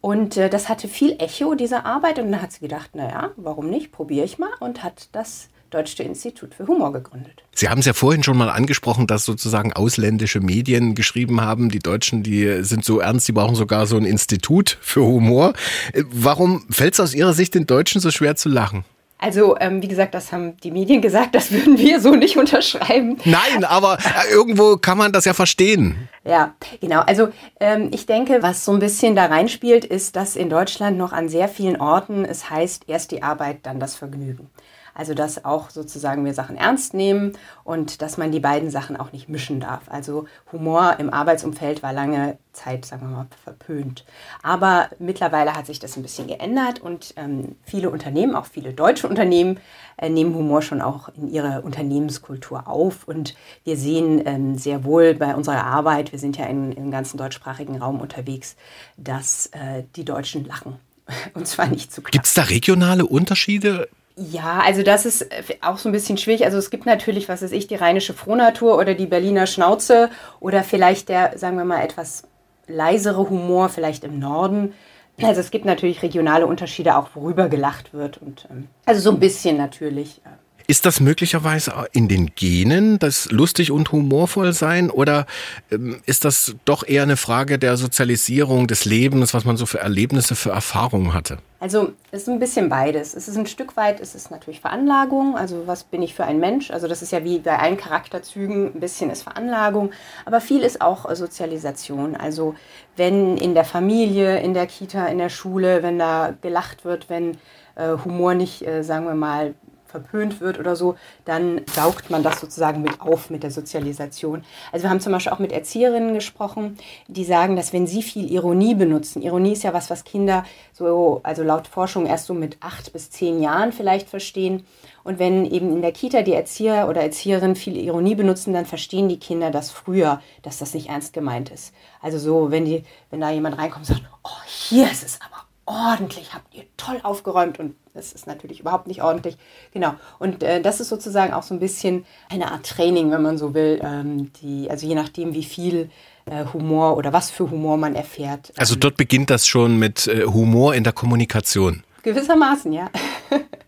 [0.00, 2.18] Und äh, das hatte viel Echo, diese Arbeit.
[2.18, 4.48] Und dann hat sie gedacht, naja, warum nicht, probiere ich mal.
[4.58, 7.42] Und hat das Deutsche Institut für Humor gegründet.
[7.54, 11.80] Sie haben es ja vorhin schon mal angesprochen, dass sozusagen ausländische Medien geschrieben haben, die
[11.80, 15.52] Deutschen, die sind so ernst, die brauchen sogar so ein Institut für Humor.
[15.92, 18.82] Äh, warum fällt es aus Ihrer Sicht den Deutschen so schwer zu lachen?
[19.18, 23.18] Also, ähm, wie gesagt, das haben die Medien gesagt, das würden wir so nicht unterschreiben.
[23.24, 26.08] Nein, aber äh, irgendwo kann man das ja verstehen.
[26.24, 27.00] Ja, genau.
[27.00, 27.28] Also
[27.60, 31.28] ähm, ich denke, was so ein bisschen da reinspielt, ist, dass in Deutschland noch an
[31.28, 34.50] sehr vielen Orten es heißt, erst die Arbeit, dann das Vergnügen.
[34.94, 37.32] Also dass auch sozusagen wir Sachen ernst nehmen
[37.64, 39.82] und dass man die beiden Sachen auch nicht mischen darf.
[39.88, 44.04] Also Humor im Arbeitsumfeld war lange Zeit, sagen wir mal, verpönt.
[44.42, 49.08] Aber mittlerweile hat sich das ein bisschen geändert und ähm, viele Unternehmen, auch viele deutsche
[49.08, 49.58] Unternehmen,
[49.96, 53.06] äh, nehmen Humor schon auch in ihre Unternehmenskultur auf.
[53.06, 53.34] Und
[53.64, 57.78] wir sehen ähm, sehr wohl bei unserer Arbeit, wir sind ja in, im ganzen deutschsprachigen
[57.78, 58.56] Raum unterwegs,
[58.96, 60.76] dass äh, die Deutschen lachen.
[61.34, 62.12] Und zwar nicht zu knapp.
[62.12, 63.88] Gibt es da regionale Unterschiede?
[64.16, 66.44] Ja, also das ist äh, auch so ein bisschen schwierig.
[66.44, 70.10] Also es gibt natürlich, was weiß ich, die rheinische Frohnatur oder die Berliner Schnauze
[70.40, 72.22] oder vielleicht der, sagen wir mal, etwas
[72.66, 74.74] leisere Humor vielleicht im Norden.
[75.22, 78.18] Also es gibt natürlich regionale Unterschiede auch, worüber gelacht wird.
[78.18, 80.20] Und, ähm, also so ein bisschen natürlich.
[80.66, 85.26] Ist das möglicherweise in den Genen, das lustig und humorvoll sein, oder
[85.70, 89.80] ähm, ist das doch eher eine Frage der Sozialisierung des Lebens, was man so für
[89.80, 91.36] Erlebnisse, für Erfahrungen hatte?
[91.60, 93.14] Also es ist ein bisschen beides.
[93.14, 96.40] Es ist ein Stück weit, es ist natürlich Veranlagung, also was bin ich für ein
[96.40, 96.70] Mensch?
[96.70, 99.90] Also das ist ja wie bei allen Charakterzügen, ein bisschen ist Veranlagung,
[100.24, 102.16] aber viel ist auch Sozialisation.
[102.16, 102.54] Also
[102.96, 107.36] wenn in der Familie, in der Kita, in der Schule, wenn da gelacht wird, wenn
[107.76, 109.54] äh, Humor nicht, äh, sagen wir mal,
[109.94, 114.42] verpönt wird oder so, dann saugt man das sozusagen mit auf mit der Sozialisation.
[114.72, 116.76] Also wir haben zum Beispiel auch mit Erzieherinnen gesprochen,
[117.06, 121.20] die sagen, dass wenn sie viel Ironie benutzen, Ironie ist ja was, was Kinder so,
[121.22, 124.64] also laut Forschung erst so mit acht bis zehn Jahren vielleicht verstehen.
[125.04, 129.08] Und wenn eben in der Kita die Erzieher oder Erzieherinnen viel Ironie benutzen, dann verstehen
[129.08, 131.72] die Kinder das früher, dass das nicht ernst gemeint ist.
[132.00, 135.33] Also so, wenn die, wenn da jemand reinkommt und sagt, oh, hier ist es aber
[135.66, 139.36] ordentlich, habt ihr toll aufgeräumt und das ist natürlich überhaupt nicht ordentlich.
[139.72, 139.94] Genau.
[140.18, 143.54] Und äh, das ist sozusagen auch so ein bisschen eine Art Training, wenn man so
[143.54, 143.80] will.
[143.82, 145.90] Ähm, die, also je nachdem, wie viel
[146.26, 148.52] äh, Humor oder was für Humor man erfährt.
[148.56, 151.84] Also dort beginnt das schon mit äh, Humor in der Kommunikation.
[152.04, 152.90] Gewissermaßen, ja.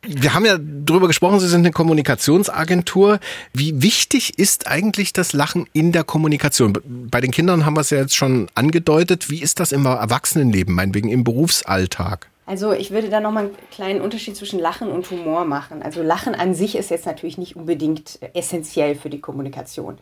[0.03, 3.19] Wir haben ja darüber gesprochen, Sie sind eine Kommunikationsagentur.
[3.53, 6.79] Wie wichtig ist eigentlich das Lachen in der Kommunikation?
[6.85, 9.31] Bei den Kindern haben wir es ja jetzt schon angedeutet.
[9.31, 12.29] Wie ist das im Erwachsenenleben, meinetwegen im Berufsalltag?
[12.45, 15.83] Also ich würde da nochmal einen kleinen Unterschied zwischen Lachen und Humor machen.
[15.83, 19.99] Also Lachen an sich ist jetzt natürlich nicht unbedingt essentiell für die Kommunikation.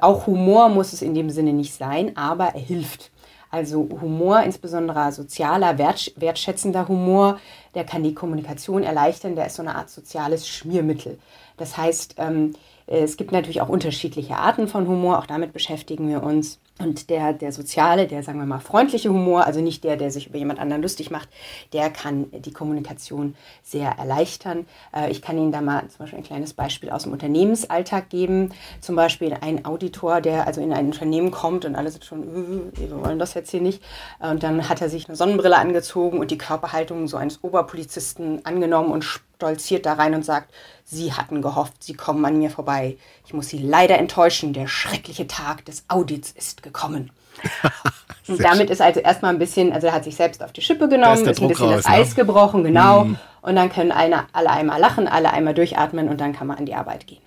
[0.00, 3.12] Auch Humor muss es in dem Sinne nicht sein, aber er hilft.
[3.52, 7.38] Also Humor, insbesondere sozialer, wertschätzender Humor,
[7.74, 11.18] der kann die Kommunikation erleichtern, der ist so eine Art soziales Schmiermittel.
[11.56, 12.54] Das heißt, ähm,
[12.86, 16.58] es gibt natürlich auch unterschiedliche Arten von Humor, auch damit beschäftigen wir uns.
[16.80, 20.26] Und der, der soziale, der, sagen wir mal, freundliche Humor, also nicht der, der sich
[20.26, 21.28] über jemand anderen lustig macht,
[21.72, 24.66] der kann die Kommunikation sehr erleichtern.
[24.92, 28.52] Äh, ich kann Ihnen da mal zum Beispiel ein kleines Beispiel aus dem Unternehmensalltag geben.
[28.80, 32.80] Zum Beispiel ein Auditor, der also in ein Unternehmen kommt und alle sind schon, äh,
[32.80, 33.80] wir wollen das jetzt hier nicht.
[34.18, 38.90] Und dann hat er sich eine Sonnenbrille angezogen und die Körperhaltung so eines Oberpolizisten angenommen
[38.90, 39.04] und
[39.36, 40.52] stolziert da rein und sagt,
[40.84, 42.96] Sie hatten gehofft, Sie kommen an mir vorbei.
[43.26, 47.10] Ich muss Sie leider enttäuschen, der schreckliche Tag des Audits ist gekommen.
[48.28, 50.88] und damit ist also erstmal ein bisschen, also er hat sich selbst auf die Schippe
[50.88, 51.98] genommen, ist, ist ein bisschen raus, das ne?
[51.98, 53.04] Eis gebrochen, genau.
[53.04, 53.18] Mhm.
[53.42, 56.66] Und dann können eine, alle einmal lachen, alle einmal durchatmen und dann kann man an
[56.66, 57.20] die Arbeit gehen.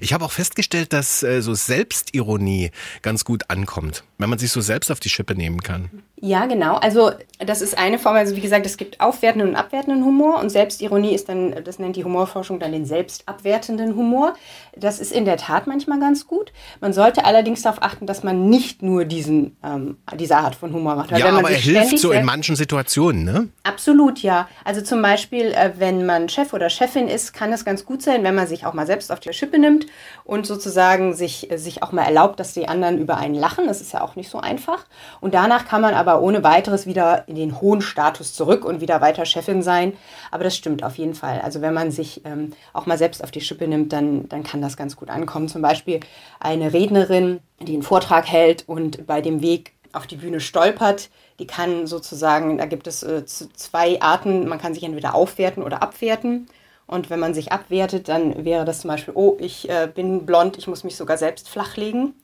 [0.00, 2.70] Ich habe auch festgestellt, dass äh, so Selbstironie
[3.02, 6.02] ganz gut ankommt, wenn man sich so selbst auf die Schippe nehmen kann.
[6.24, 6.76] Ja, genau.
[6.76, 8.16] Also das ist eine Form.
[8.16, 11.96] Also wie gesagt, es gibt aufwertenden und abwertenden Humor und Selbstironie ist dann, das nennt
[11.96, 14.32] die Humorforschung dann den selbstabwertenden Humor.
[14.74, 16.50] Das ist in der Tat manchmal ganz gut.
[16.80, 20.96] Man sollte allerdings darauf achten, dass man nicht nur diesen, ähm, diese Art von Humor
[20.96, 21.12] macht.
[21.12, 23.48] Weil ja, aber er hilft so in manchen Situationen, ne?
[23.62, 24.48] Absolut, ja.
[24.64, 28.24] Also zum Beispiel, äh, wenn man Chef oder Chefin ist, kann es ganz gut sein,
[28.24, 29.84] wenn man sich auch mal selbst auf die Schippe nimmt
[30.24, 33.66] und sozusagen sich, äh, sich auch mal erlaubt, dass die anderen über einen lachen.
[33.66, 34.86] Das ist ja auch nicht so einfach.
[35.20, 39.00] Und danach kann man aber ohne weiteres wieder in den hohen Status zurück und wieder
[39.00, 39.94] weiter Chefin sein.
[40.30, 41.40] Aber das stimmt auf jeden Fall.
[41.40, 44.60] Also wenn man sich ähm, auch mal selbst auf die Schippe nimmt, dann, dann kann
[44.60, 45.48] das ganz gut ankommen.
[45.48, 46.00] Zum Beispiel
[46.40, 51.08] eine Rednerin, die einen Vortrag hält und bei dem Weg auf die Bühne stolpert,
[51.38, 55.82] die kann sozusagen, da gibt es äh, zwei Arten, man kann sich entweder aufwerten oder
[55.82, 56.48] abwerten.
[56.86, 60.58] Und wenn man sich abwertet, dann wäre das zum Beispiel, oh, ich äh, bin blond,
[60.58, 62.14] ich muss mich sogar selbst flachlegen.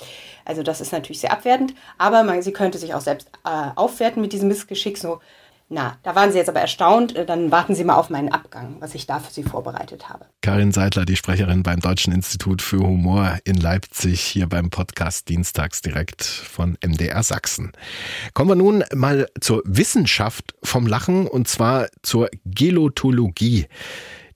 [0.44, 1.74] Also das ist natürlich sehr abwertend.
[1.96, 4.98] Aber man, sie könnte sich auch selbst äh, aufwerten mit diesem Missgeschick.
[4.98, 5.20] So,
[5.72, 8.78] na, da waren Sie jetzt aber erstaunt, äh, dann warten Sie mal auf meinen Abgang,
[8.80, 10.26] was ich da für Sie vorbereitet habe.
[10.42, 15.80] Karin Seidler, die Sprecherin beim Deutschen Institut für Humor in Leipzig, hier beim Podcast Dienstags
[15.80, 17.70] direkt von MDR Sachsen.
[18.34, 23.68] Kommen wir nun mal zur Wissenschaft vom Lachen und zwar zur Gelotologie.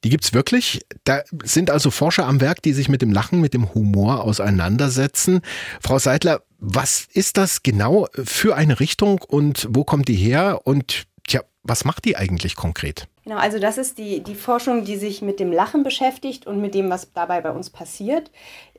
[0.04, 0.84] Die gibt's wirklich.
[1.04, 5.40] Da sind also Forscher am Werk, die sich mit dem Lachen, mit dem Humor auseinandersetzen.
[5.82, 11.06] Frau Seidler, was ist das genau für eine Richtung und wo kommt die her und
[11.26, 13.08] Tja, was macht die eigentlich konkret?
[13.24, 16.74] Genau, also das ist die, die Forschung, die sich mit dem Lachen beschäftigt und mit
[16.74, 18.30] dem, was dabei bei uns passiert.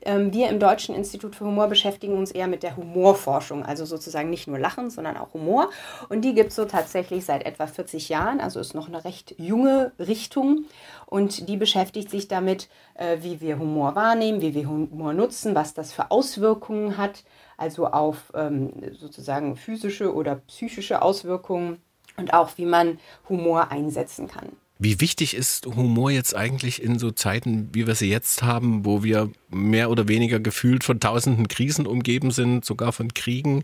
[0.04, 4.30] Ähm, wir im Deutschen Institut für Humor beschäftigen uns eher mit der Humorforschung, also sozusagen
[4.30, 5.72] nicht nur Lachen, sondern auch Humor.
[6.10, 9.34] Und die gibt es so tatsächlich seit etwa 40 Jahren, also ist noch eine recht
[9.40, 10.66] junge Richtung.
[11.06, 15.74] Und die beschäftigt sich damit, äh, wie wir Humor wahrnehmen, wie wir Humor nutzen, was
[15.74, 17.24] das für Auswirkungen hat,
[17.58, 21.78] also auf ähm, sozusagen physische oder psychische Auswirkungen
[22.18, 23.00] und auch wie man
[23.30, 24.50] Humor einsetzen kann.
[24.78, 29.04] Wie wichtig ist Humor jetzt eigentlich in so Zeiten, wie wir sie jetzt haben, wo
[29.04, 33.64] wir mehr oder weniger gefühlt von tausenden Krisen umgeben sind, sogar von Kriegen?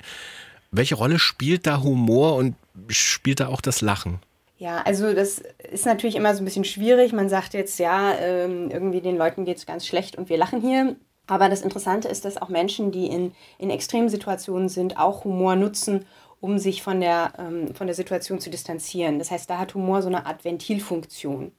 [0.71, 2.55] Welche Rolle spielt da Humor und
[2.87, 4.19] spielt da auch das Lachen?
[4.61, 7.13] Ja, also das ist natürlich immer so ein bisschen schwierig.
[7.13, 10.61] Man sagt jetzt, ja, ähm, irgendwie den Leuten geht es ganz schlecht und wir lachen
[10.61, 10.97] hier.
[11.25, 15.55] Aber das Interessante ist, dass auch Menschen, die in, in extremen Situationen sind, auch Humor
[15.55, 16.05] nutzen,
[16.41, 19.17] um sich von der, ähm, von der Situation zu distanzieren.
[19.17, 21.53] Das heißt, da hat Humor so eine Art Ventilfunktion.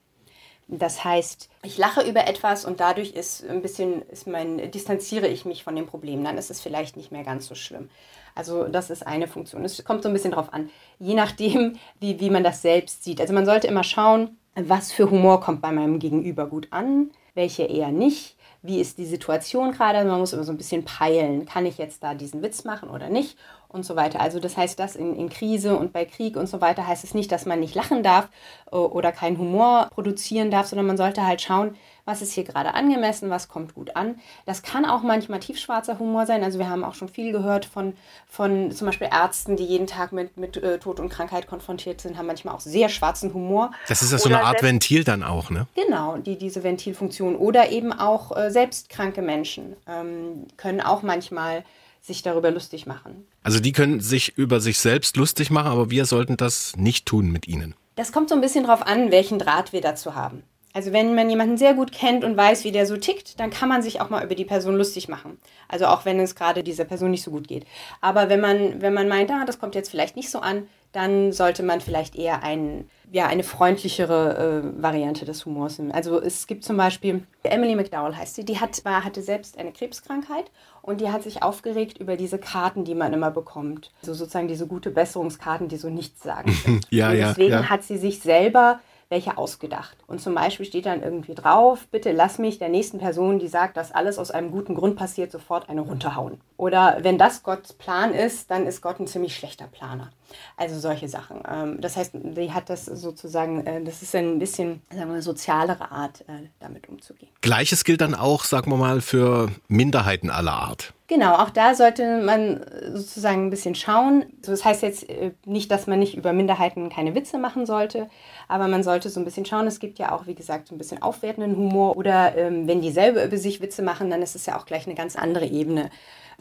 [0.69, 5.45] Das heißt, ich lache über etwas und dadurch ist ein bisschen, ist mein, distanziere ich
[5.45, 6.23] mich von dem Problem.
[6.23, 7.91] Dann ist es vielleicht nicht mehr ganz so schlimm.
[8.35, 9.65] Also das ist eine Funktion.
[9.65, 13.21] Es kommt so ein bisschen drauf an, je nachdem, wie, wie man das selbst sieht.
[13.21, 17.65] Also man sollte immer schauen, was für Humor kommt bei meinem Gegenüber gut an, welche
[17.65, 20.05] eher nicht wie ist die Situation gerade.
[20.05, 23.09] Man muss immer so ein bisschen peilen, kann ich jetzt da diesen Witz machen oder
[23.09, 23.37] nicht
[23.69, 24.21] und so weiter.
[24.21, 27.15] Also das heißt, das in, in Krise und bei Krieg und so weiter heißt es
[27.15, 28.29] nicht, dass man nicht lachen darf
[28.71, 32.75] äh, oder keinen Humor produzieren darf, sondern man sollte halt schauen, was ist hier gerade
[32.75, 34.17] angemessen, was kommt gut an.
[34.47, 36.43] Das kann auch manchmal tiefschwarzer Humor sein.
[36.43, 37.95] Also wir haben auch schon viel gehört von,
[38.27, 42.17] von zum Beispiel Ärzten, die jeden Tag mit, mit äh, Tod und Krankheit konfrontiert sind,
[42.17, 43.71] haben manchmal auch sehr schwarzen Humor.
[43.89, 45.67] Das ist ja so eine Art Ventil dann auch, ne?
[45.75, 47.37] Genau, die, diese Ventilfunktion.
[47.37, 51.65] Oder eben auch äh, selbstkranke Menschen ähm, können auch manchmal
[52.01, 53.27] sich darüber lustig machen.
[53.45, 57.31] Also die können sich über sich selbst lustig machen, aber wir sollten das nicht tun
[57.31, 57.75] mit ihnen.
[57.95, 60.43] Das kommt so ein bisschen darauf an, welchen Draht wir dazu haben.
[60.73, 63.69] Also wenn man jemanden sehr gut kennt und weiß, wie der so tickt, dann kann
[63.69, 65.39] man sich auch mal über die Person lustig machen.
[65.69, 67.67] Also auch wenn es gerade dieser Person nicht so gut geht.
[68.01, 71.33] Aber wenn man, wenn man meint, ah, das kommt jetzt vielleicht nicht so an, dann
[71.33, 75.91] sollte man vielleicht eher ein, ja, eine freundlichere äh, Variante des Humors nehmen.
[75.91, 79.73] Also es gibt zum Beispiel, Emily McDowell heißt sie, die hat, war, hatte selbst eine
[79.73, 80.51] Krebskrankheit
[80.83, 83.91] und die hat sich aufgeregt über diese Karten, die man immer bekommt.
[84.03, 86.55] Also sozusagen diese gute Besserungskarten, die so nichts sagen.
[86.91, 87.71] ja, und deswegen ja, ja.
[87.71, 88.81] hat sie sich selber
[89.13, 89.97] welche ausgedacht.
[90.09, 93.77] Und zum Beispiel steht dann irgendwie drauf, bitte lass mich der nächsten Person, die sagt,
[93.77, 96.41] dass alles aus einem guten Grund passiert, sofort eine runterhauen.
[96.57, 100.11] Oder wenn das Gottes Plan ist, dann ist Gott ein ziemlich schlechter Planer.
[100.57, 101.43] Also solche Sachen.
[101.49, 105.91] Ähm, das heißt, die hat das sozusagen, äh, das ist ein bisschen, sagen wir, sozialere
[105.91, 107.31] Art, äh, damit umzugehen.
[107.41, 110.93] Gleiches gilt dann auch, sagen wir mal, für Minderheiten aller Art.
[111.09, 112.65] Genau, auch da sollte man
[112.95, 114.25] sozusagen ein bisschen schauen.
[114.41, 118.09] Das heißt jetzt äh, nicht, dass man nicht über Minderheiten keine Witze machen sollte,
[118.49, 119.67] aber man sollte so ein bisschen schauen.
[119.67, 122.91] Es gibt ja auch, wie gesagt, so ein bisschen aufwertenden Humor oder ähm, wenn die
[122.91, 125.91] selber über sich Witze machen, dann ist es ja auch gleich eine ganz andere Ebene.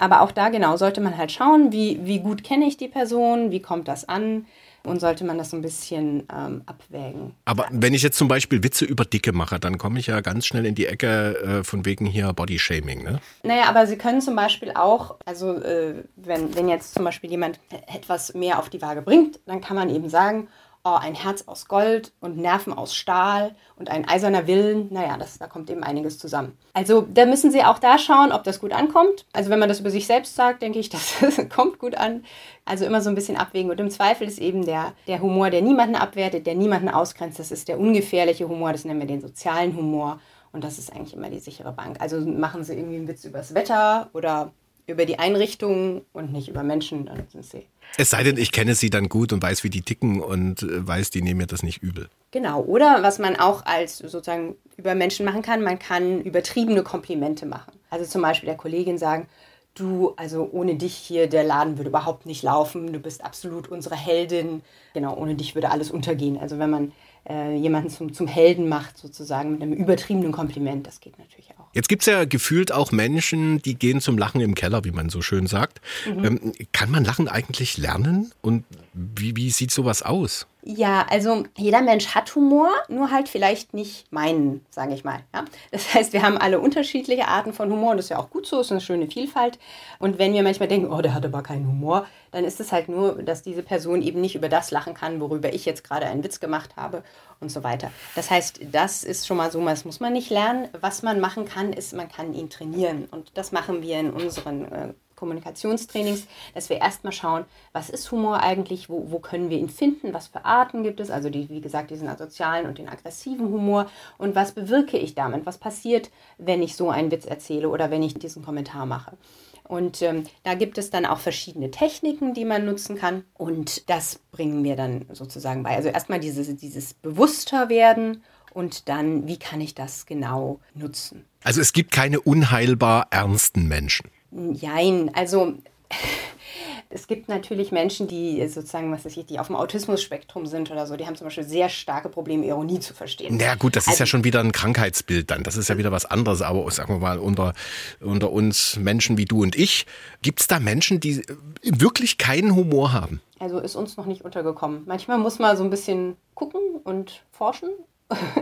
[0.01, 3.51] Aber auch da genau sollte man halt schauen, wie, wie gut kenne ich die Person,
[3.51, 4.47] wie kommt das an
[4.83, 7.35] und sollte man das so ein bisschen ähm, abwägen.
[7.45, 10.47] Aber wenn ich jetzt zum Beispiel Witze über Dicke mache, dann komme ich ja ganz
[10.47, 13.19] schnell in die Ecke äh, von wegen hier Bodyshaming, ne?
[13.43, 17.59] Naja, aber Sie können zum Beispiel auch, also äh, wenn, wenn jetzt zum Beispiel jemand
[17.93, 20.47] etwas mehr auf die Waage bringt, dann kann man eben sagen,
[20.83, 25.37] oh, ein Herz aus Gold und Nerven aus Stahl und ein eiserner Willen, naja, das,
[25.37, 26.57] da kommt eben einiges zusammen.
[26.73, 29.25] Also da müssen Sie auch da schauen, ob das gut ankommt.
[29.33, 31.15] Also wenn man das über sich selbst sagt, denke ich, das
[31.49, 32.23] kommt gut an.
[32.65, 33.69] Also immer so ein bisschen abwägen.
[33.69, 37.51] Und im Zweifel ist eben der, der Humor, der niemanden abwertet, der niemanden ausgrenzt, das
[37.51, 40.19] ist der ungefährliche Humor, das nennen wir den sozialen Humor.
[40.51, 42.01] Und das ist eigentlich immer die sichere Bank.
[42.01, 44.51] Also machen Sie irgendwie einen Witz übers Wetter oder
[44.87, 47.67] über die Einrichtungen und nicht über Menschen, dann sind Sie
[47.97, 50.87] es sei denn, ich kenne sie dann gut und weiß, wie die ticken und äh,
[50.87, 52.09] weiß, die nehmen mir das nicht übel.
[52.31, 57.45] Genau, oder was man auch als sozusagen über Menschen machen kann, man kann übertriebene Komplimente
[57.45, 57.73] machen.
[57.89, 59.27] Also zum Beispiel der Kollegin sagen,
[59.75, 63.95] du, also ohne dich hier, der Laden würde überhaupt nicht laufen, du bist absolut unsere
[63.95, 64.61] Heldin.
[64.93, 66.37] Genau, ohne dich würde alles untergehen.
[66.37, 66.91] Also wenn man
[67.29, 70.87] äh, jemanden zum, zum Helden macht, sozusagen mit einem übertriebenen Kompliment.
[70.87, 71.67] Das geht natürlich auch.
[71.73, 75.09] Jetzt gibt es ja gefühlt auch Menschen, die gehen zum Lachen im Keller, wie man
[75.09, 75.81] so schön sagt.
[76.07, 76.25] Mhm.
[76.25, 78.31] Ähm, kann man Lachen eigentlich lernen?
[78.41, 80.47] Und wie, wie sieht sowas aus?
[80.63, 85.19] Ja, also jeder Mensch hat Humor, nur halt vielleicht nicht meinen, sage ich mal.
[85.33, 85.45] Ja?
[85.71, 88.45] Das heißt, wir haben alle unterschiedliche Arten von Humor und das ist ja auch gut
[88.45, 89.57] so, ist eine schöne Vielfalt.
[89.97, 92.89] Und wenn wir manchmal denken, oh, der hat aber keinen Humor, dann ist es halt
[92.89, 96.23] nur, dass diese Person eben nicht über das lachen kann, worüber ich jetzt gerade einen
[96.23, 97.03] Witz gemacht habe
[97.39, 97.91] und so weiter.
[98.15, 100.69] Das heißt, das ist schon mal so, das muss man nicht lernen.
[100.79, 103.07] Was man machen kann, ist, man kann ihn trainieren.
[103.09, 106.25] Und das machen wir in unseren äh, Kommunikationstrainings,
[106.55, 110.27] dass wir erstmal schauen, was ist Humor eigentlich, wo, wo können wir ihn finden, was
[110.27, 113.85] für Arten gibt es, also die, wie gesagt, diesen asozialen und den aggressiven Humor
[114.17, 118.01] und was bewirke ich damit, was passiert, wenn ich so einen Witz erzähle oder wenn
[118.01, 119.15] ich diesen Kommentar mache.
[119.63, 123.23] Und ähm, da gibt es dann auch verschiedene Techniken, die man nutzen kann.
[123.35, 125.75] Und das bringen wir dann sozusagen bei.
[125.75, 128.21] Also erstmal dieses, dieses bewusster werden
[128.53, 131.25] und dann, wie kann ich das genau nutzen.
[131.43, 134.11] Also es gibt keine unheilbar ernsten Menschen.
[134.31, 135.53] Jein, also
[136.89, 140.85] es gibt natürlich Menschen, die sozusagen, was weiß ich, die auf dem Autismus-Spektrum sind oder
[140.87, 143.39] so, die haben zum Beispiel sehr starke Probleme, Ironie zu verstehen.
[143.39, 145.43] Ja gut, das also, ist ja also schon wieder ein Krankheitsbild dann.
[145.43, 146.41] Das ist ja wieder was anderes.
[146.41, 147.53] Aber sagen wir mal, unter,
[147.99, 149.85] unter uns Menschen wie du und ich,
[150.21, 151.23] gibt es da Menschen, die
[151.63, 153.21] wirklich keinen Humor haben?
[153.39, 154.83] Also ist uns noch nicht untergekommen.
[154.85, 157.69] Manchmal muss man so ein bisschen gucken und forschen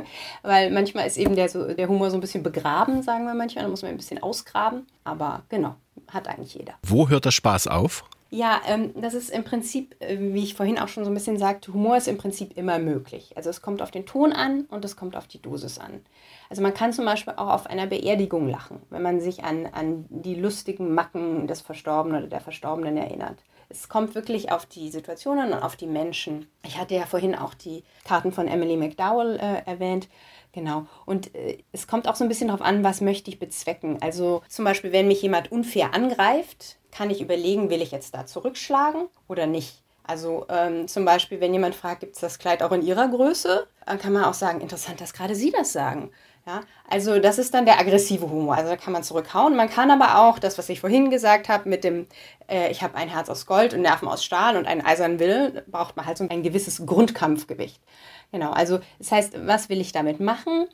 [0.44, 3.64] weil manchmal ist eben der, so, der Humor so ein bisschen begraben, sagen wir manchmal.
[3.64, 4.86] Da muss man ein bisschen ausgraben.
[5.04, 5.76] Aber genau,
[6.08, 6.74] hat eigentlich jeder.
[6.84, 8.04] Wo hört der Spaß auf?
[8.32, 11.40] Ja, ähm, das ist im Prinzip, äh, wie ich vorhin auch schon so ein bisschen
[11.40, 13.34] sagte, Humor ist im Prinzip immer möglich.
[13.36, 16.02] Also es kommt auf den Ton an und es kommt auf die Dosis an.
[16.48, 20.06] Also man kann zum Beispiel auch auf einer Beerdigung lachen, wenn man sich an, an
[20.10, 23.44] die lustigen Macken des Verstorbenen oder der Verstorbenen erinnert.
[23.70, 26.50] Es kommt wirklich auf die Situationen und auf die Menschen.
[26.64, 30.08] Ich hatte ja vorhin auch die Karten von Emily McDowell äh, erwähnt.
[30.52, 30.88] Genau.
[31.06, 34.02] Und äh, es kommt auch so ein bisschen darauf an, was möchte ich bezwecken.
[34.02, 38.26] Also zum Beispiel, wenn mich jemand unfair angreift, kann ich überlegen, will ich jetzt da
[38.26, 39.84] zurückschlagen oder nicht.
[40.04, 43.68] Also ähm, zum Beispiel, wenn jemand fragt, gibt es das Kleid auch in Ihrer Größe,
[43.86, 46.10] dann kann man auch sagen, interessant, dass gerade Sie das sagen.
[46.48, 48.56] Ja, also das ist dann der aggressive Humor.
[48.56, 49.56] Also da kann man zurückhauen.
[49.56, 52.08] Man kann aber auch das, was ich vorhin gesagt habe, mit dem,
[52.50, 55.62] äh, ich habe ein Herz aus Gold und Nerven aus Stahl und einen eisernen Willen,
[55.68, 57.82] braucht man halt so ein gewisses Grundkampfgewicht.
[58.32, 60.68] Genau, also das heißt, was will ich damit machen?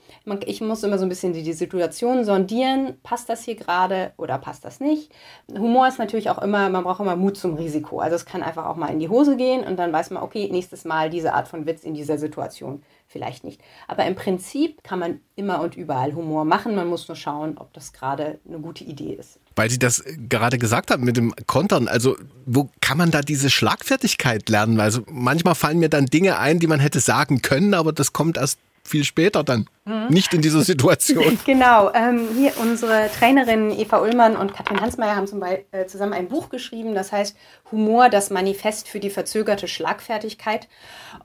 [0.45, 4.65] Ich muss immer so ein bisschen die, Situation sondieren, passt das hier gerade oder passt
[4.65, 5.09] das nicht?
[5.57, 7.99] Humor ist natürlich auch immer, man braucht immer Mut zum Risiko.
[7.99, 10.49] Also es kann einfach auch mal in die Hose gehen und dann weiß man, okay,
[10.51, 13.61] nächstes Mal diese Art von Witz in dieser Situation vielleicht nicht.
[13.87, 16.75] Aber im Prinzip kann man immer und überall Humor machen.
[16.75, 19.39] Man muss nur schauen, ob das gerade eine gute Idee ist.
[19.55, 23.49] Weil Sie das gerade gesagt haben mit dem Kontern, also wo kann man da diese
[23.49, 24.79] Schlagfertigkeit lernen?
[24.79, 28.37] Also manchmal fallen mir dann Dinge ein, die man hätte sagen können, aber das kommt
[28.37, 29.67] erst viel später dann.
[29.85, 30.07] Mhm.
[30.09, 31.39] Nicht in dieser Situation.
[31.45, 31.91] genau.
[31.93, 36.27] Ähm, hier unsere Trainerinnen Eva Ullmann und Katrin Hansmeier haben zum Beispiel äh, zusammen ein
[36.27, 37.35] Buch geschrieben, das heißt
[37.71, 40.67] Humor, das Manifest für die verzögerte Schlagfertigkeit.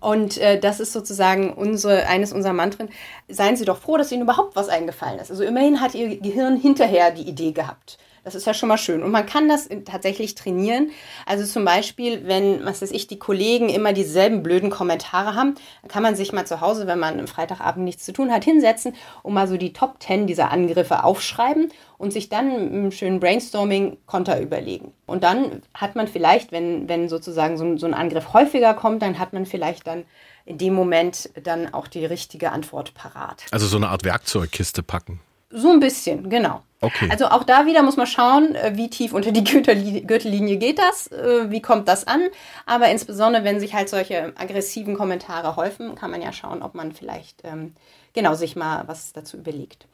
[0.00, 2.88] Und äh, das ist sozusagen unsere, eines unserer Mantren.
[3.28, 5.30] Seien Sie doch froh, dass Ihnen überhaupt was eingefallen ist.
[5.30, 7.98] Also immerhin hat Ihr Gehirn hinterher die Idee gehabt.
[8.24, 9.02] Das ist ja schon mal schön.
[9.02, 10.90] Und man kann das tatsächlich trainieren.
[11.26, 15.90] Also zum Beispiel, wenn, was weiß ich, die Kollegen immer dieselben blöden Kommentare haben, dann
[15.90, 18.94] kann man sich mal zu Hause, wenn man am Freitagabend nichts zu tun hat, hinsetzen
[19.22, 24.40] und mal so die Top 10 dieser Angriffe aufschreiben und sich dann einen schönen Brainstorming-Konter
[24.40, 24.92] überlegen.
[25.06, 29.02] Und dann hat man vielleicht, wenn, wenn sozusagen so ein, so ein Angriff häufiger kommt,
[29.02, 30.04] dann hat man vielleicht dann
[30.44, 33.44] in dem Moment dann auch die richtige Antwort parat.
[33.50, 35.20] Also so eine Art Werkzeugkiste packen.
[35.50, 36.62] So ein bisschen, genau.
[36.82, 37.08] Okay.
[37.10, 41.08] Also auch da wieder muss man schauen, äh, wie tief unter die Gürtellinie geht das,
[41.08, 42.22] äh, wie kommt das an.
[42.64, 46.92] Aber insbesondere, wenn sich halt solche aggressiven Kommentare häufen, kann man ja schauen, ob man
[46.92, 47.74] vielleicht ähm,
[48.14, 49.86] genau sich mal was dazu überlegt.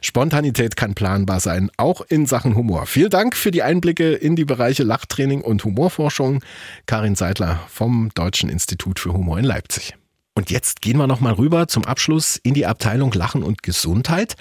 [0.00, 2.86] Spontanität kann planbar sein, auch in Sachen Humor.
[2.86, 6.42] Vielen Dank für die Einblicke in die Bereiche Lachtraining und Humorforschung.
[6.86, 9.94] Karin Seidler vom Deutschen Institut für Humor in Leipzig.
[10.40, 14.36] Und jetzt gehen wir nochmal rüber zum Abschluss in die Abteilung Lachen und Gesundheit.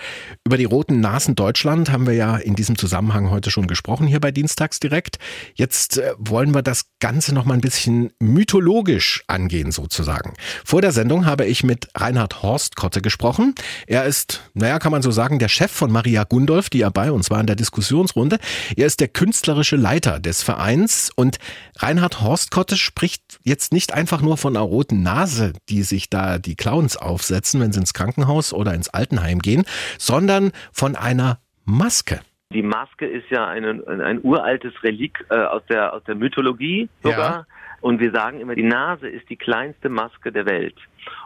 [0.45, 4.21] Über die roten Nasen Deutschland haben wir ja in diesem Zusammenhang heute schon gesprochen, hier
[4.21, 5.17] bei Dienstags direkt.
[5.55, 10.35] Jetzt äh, wollen wir das Ganze nochmal ein bisschen mythologisch angehen, sozusagen.
[10.63, 13.53] Vor der Sendung habe ich mit Reinhard Horstkotte gesprochen.
[13.85, 17.11] Er ist, naja, kann man so sagen, der Chef von Maria Gundolf, die ja bei
[17.11, 18.39] uns war in der Diskussionsrunde.
[18.77, 21.39] Er ist der künstlerische Leiter des Vereins und
[21.75, 26.55] Reinhard Horstkotte spricht jetzt nicht einfach nur von einer roten Nase, die sich da die
[26.55, 29.63] Clowns aufsetzen, wenn sie ins Krankenhaus oder ins Altenheim gehen,
[29.97, 32.21] sondern von einer Maske.
[32.51, 37.45] Die Maske ist ja eine, ein uraltes Relik äh, aus, der, aus der Mythologie sogar.
[37.81, 40.75] Und wir sagen immer, die Nase ist die kleinste Maske der Welt.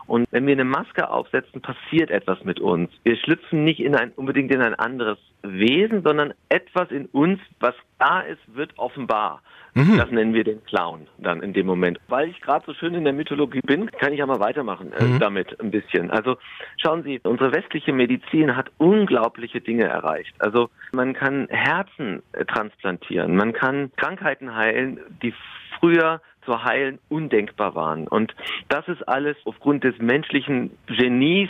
[0.06, 2.90] Und wenn wir eine Maske aufsetzen, passiert etwas mit uns.
[3.04, 7.76] Wir schlüpfen nicht in ein, unbedingt in ein anderes Wesen, sondern etwas in uns, was
[8.00, 9.42] da ist, wird offenbar.
[9.76, 9.98] Mhm.
[9.98, 12.00] Das nennen wir den Clown dann in dem Moment.
[12.08, 15.04] Weil ich gerade so schön in der Mythologie bin, kann ich ja mal weitermachen äh,
[15.04, 15.20] mhm.
[15.20, 16.12] damit ein bisschen.
[16.12, 16.38] Also
[16.78, 20.34] schauen Sie, unsere westliche Medizin hat unglaubliche Dinge erreicht.
[20.40, 25.34] Also man kann Herzen äh, transplantieren, man kann Krankheiten heilen, die
[25.84, 28.08] früher zu heilen undenkbar waren.
[28.08, 28.34] Und
[28.70, 31.50] das ist alles aufgrund des menschlichen Genies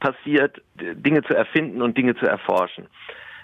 [0.00, 2.88] passiert, Dinge zu erfinden und Dinge zu erforschen.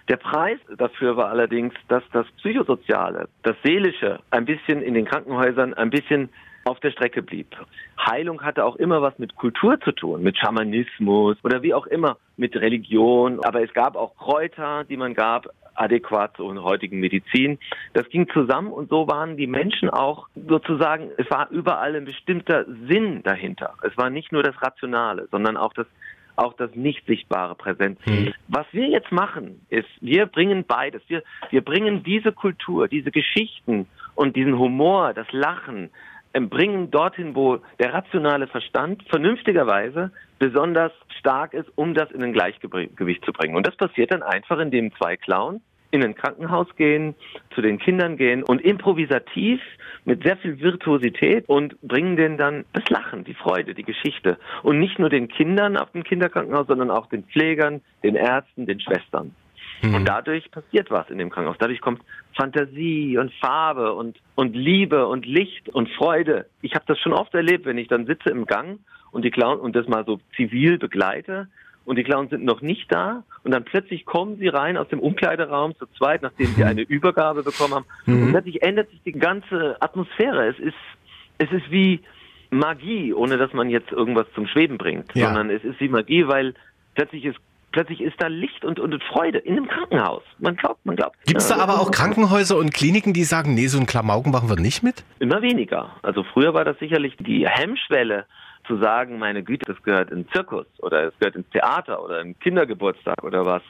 [0.08, 5.72] Der Preis dafür war allerdings, dass das Psychosoziale, das Seelische ein bisschen in den Krankenhäusern
[5.74, 6.28] ein bisschen
[6.64, 7.56] auf der Strecke blieb.
[7.98, 12.18] Heilung hatte auch immer was mit Kultur zu tun, mit Schamanismus oder wie auch immer,
[12.36, 13.42] mit Religion.
[13.42, 17.58] Aber es gab auch Kräuter, die man gab, adäquat zur heutigen Medizin.
[17.92, 22.64] Das ging zusammen und so waren die Menschen auch sozusagen, es war überall ein bestimmter
[22.88, 23.74] Sinn dahinter.
[23.82, 25.86] Es war nicht nur das Rationale, sondern auch das
[26.36, 27.98] auch das nicht sichtbare präsent.
[28.06, 28.34] Mhm.
[28.48, 31.00] Was wir jetzt machen, ist, wir bringen beides.
[31.08, 35.90] Wir, wir bringen diese Kultur, diese Geschichten und diesen Humor, das Lachen,
[36.34, 42.32] ähm, bringen dorthin, wo der rationale Verstand vernünftigerweise besonders stark ist, um das in ein
[42.32, 43.56] Gleichgewicht zu bringen.
[43.56, 47.14] Und das passiert dann einfach, indem zwei Clowns in ein Krankenhaus gehen,
[47.54, 49.60] zu den Kindern gehen und improvisativ
[50.04, 54.38] mit sehr viel Virtuosität und bringen denen dann das Lachen, die Freude, die Geschichte.
[54.62, 58.80] Und nicht nur den Kindern auf dem Kinderkrankenhaus, sondern auch den Pflegern, den Ärzten, den
[58.80, 59.34] Schwestern.
[59.82, 59.94] Mhm.
[59.94, 61.58] Und dadurch passiert was in dem Krankenhaus.
[61.58, 62.02] Dadurch kommt
[62.36, 66.46] Fantasie und Farbe und, und Liebe und Licht und Freude.
[66.62, 68.78] Ich habe das schon oft erlebt, wenn ich dann sitze im Gang
[69.16, 71.48] und die Clown und das mal so zivil begleite
[71.86, 75.00] und die Clowns sind noch nicht da und dann plötzlich kommen sie rein aus dem
[75.00, 78.22] Umkleideraum zu zweit, nachdem sie eine Übergabe bekommen haben mhm.
[78.24, 80.48] und plötzlich ändert sich die ganze Atmosphäre.
[80.48, 80.76] Es ist,
[81.38, 82.00] es ist wie
[82.50, 85.28] Magie, ohne dass man jetzt irgendwas zum Schweben bringt, ja.
[85.28, 86.52] sondern es ist wie Magie, weil
[86.94, 87.38] plötzlich ist
[87.72, 90.22] plötzlich ist da Licht und, und Freude in einem Krankenhaus.
[90.38, 91.16] Man glaubt, man glaubt.
[91.26, 94.48] Gibt es da aber auch Krankenhäuser und Kliniken, die sagen, nee, so ein Klamauken machen
[94.48, 95.04] wir nicht mit?
[95.18, 95.90] Immer weniger.
[96.02, 98.24] Also früher war das sicherlich die Hemmschwelle
[98.66, 102.38] zu sagen, meine Güte, das gehört in Zirkus oder es gehört ins Theater oder in
[102.38, 103.62] Kindergeburtstag oder was.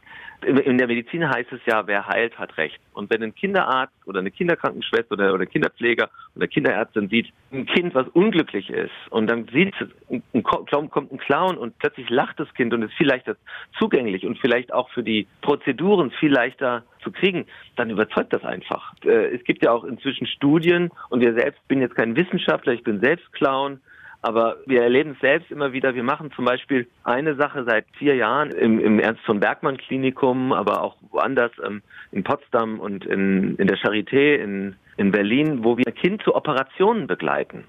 [0.44, 2.78] In der Medizin heißt es ja, wer heilt, hat Recht.
[2.92, 7.94] Und wenn ein Kinderarzt oder eine Kinderkrankenschwester oder, oder Kinderpfleger oder Kinderärztin sieht, ein Kind,
[7.94, 12.52] was unglücklich ist, und dann sieht es, ein, kommt ein Clown und plötzlich lacht das
[12.54, 13.36] Kind und ist viel leichter
[13.78, 17.46] zugänglich und vielleicht auch für die Prozeduren viel leichter zu kriegen,
[17.76, 18.94] dann überzeugt das einfach.
[19.04, 22.84] Äh, es gibt ja auch inzwischen Studien und wir selbst, bin jetzt kein Wissenschaftler, ich
[22.84, 23.80] bin selbst Clown,
[24.22, 25.94] aber wir erleben es selbst immer wieder.
[25.94, 30.52] Wir machen zum Beispiel eine Sache seit vier Jahren im, im Ernst von Bergmann Klinikum,
[30.52, 31.82] aber auch woanders ähm,
[32.12, 36.34] in Potsdam und in, in der Charité in, in Berlin, wo wir ein Kind zu
[36.34, 37.64] Operationen begleiten.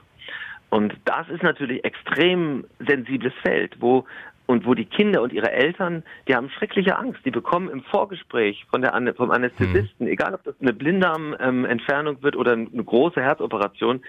[0.70, 4.06] Und das ist natürlich extrem sensibles Feld, wo
[4.48, 7.20] und wo die Kinder und ihre Eltern, die haben schreckliche Angst.
[7.26, 10.12] Die bekommen im Vorgespräch von der vom Anästhesisten, mhm.
[10.12, 14.02] egal ob das eine Blinddarmentfernung ähm, wird oder eine große Herzoperation,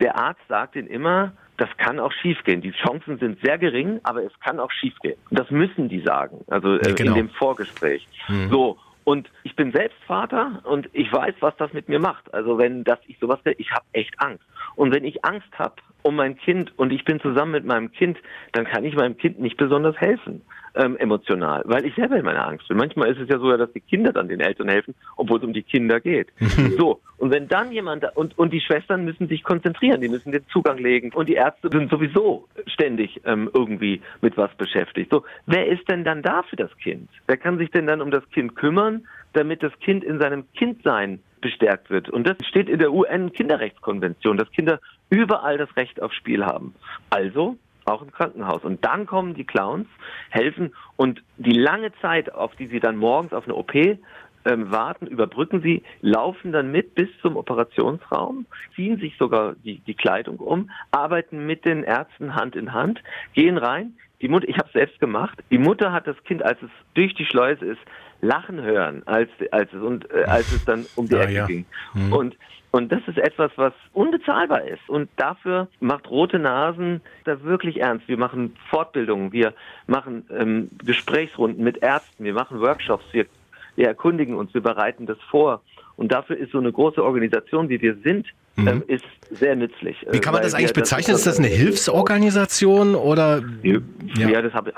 [0.00, 2.62] der Arzt sagt ihnen immer, das kann auch schiefgehen.
[2.62, 5.16] Die Chancen sind sehr gering, aber es kann auch schiefgehen.
[5.30, 7.10] Das müssen die sagen, also äh, genau.
[7.10, 8.06] in dem Vorgespräch.
[8.28, 8.48] Mhm.
[8.50, 8.78] So.
[9.04, 12.32] Und ich bin selbst Vater und ich weiß, was das mit mir macht.
[12.32, 14.44] Also wenn das ich sowas, ich habe echt Angst.
[14.76, 18.18] Und wenn ich Angst habe um mein Kind und ich bin zusammen mit meinem Kind,
[18.52, 20.42] dann kann ich meinem Kind nicht besonders helfen
[20.74, 22.76] ähm, emotional, weil ich selber in meiner Angst bin.
[22.76, 25.52] Manchmal ist es ja so, dass die Kinder dann den Eltern helfen, obwohl es um
[25.52, 26.28] die Kinder geht.
[26.78, 30.46] so, und wenn dann jemand, und, und die Schwestern müssen sich konzentrieren, die müssen den
[30.48, 35.10] Zugang legen und die Ärzte sind sowieso ständig ähm, irgendwie mit was beschäftigt.
[35.10, 37.08] So, wer ist denn dann da für das Kind?
[37.26, 41.20] Wer kann sich denn dann um das Kind kümmern, damit das Kind in seinem Kindsein
[41.40, 42.10] bestärkt wird.
[42.10, 44.78] Und das steht in der UN-Kinderrechtskonvention, dass Kinder
[45.10, 46.74] überall das Recht auf Spiel haben.
[47.10, 48.64] Also auch im Krankenhaus.
[48.64, 49.88] Und dann kommen die Clowns,
[50.30, 55.06] helfen und die lange Zeit, auf die sie dann morgens auf eine OP ähm, warten,
[55.06, 60.70] überbrücken sie, laufen dann mit bis zum Operationsraum, ziehen sich sogar die, die Kleidung um,
[60.90, 63.02] arbeiten mit den Ärzten Hand in Hand,
[63.34, 63.94] gehen rein.
[64.22, 65.38] Die Mutter, ich habe selbst gemacht.
[65.50, 67.80] Die Mutter hat das Kind, als es durch die Schleuse ist,
[68.20, 71.46] lachen hören, als, als, es, und, äh, als es dann um die ah, Ecke ja.
[71.46, 71.64] ging.
[71.94, 72.12] Mhm.
[72.12, 72.36] Und
[72.72, 74.88] und das ist etwas, was unbezahlbar ist.
[74.88, 78.06] Und dafür macht Rote Nasen da wirklich ernst.
[78.06, 79.54] Wir machen Fortbildungen, wir
[79.88, 83.26] machen ähm, Gesprächsrunden mit Ärzten, wir machen Workshops, wir,
[83.74, 85.62] wir erkundigen uns, wir bereiten das vor.
[85.96, 88.26] Und dafür ist so eine große Organisation, wie wir sind,
[88.62, 88.68] mhm.
[88.68, 89.96] ähm, ist sehr nützlich.
[90.10, 91.14] Wie kann man das eigentlich bezeichnen?
[91.14, 93.42] ist das eine Hilfsorganisation oder?
[93.62, 93.80] Ja,
[94.28, 94.72] ja das habe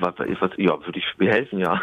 [0.00, 1.72] was, was, ja, würde ich mir helfen, ja.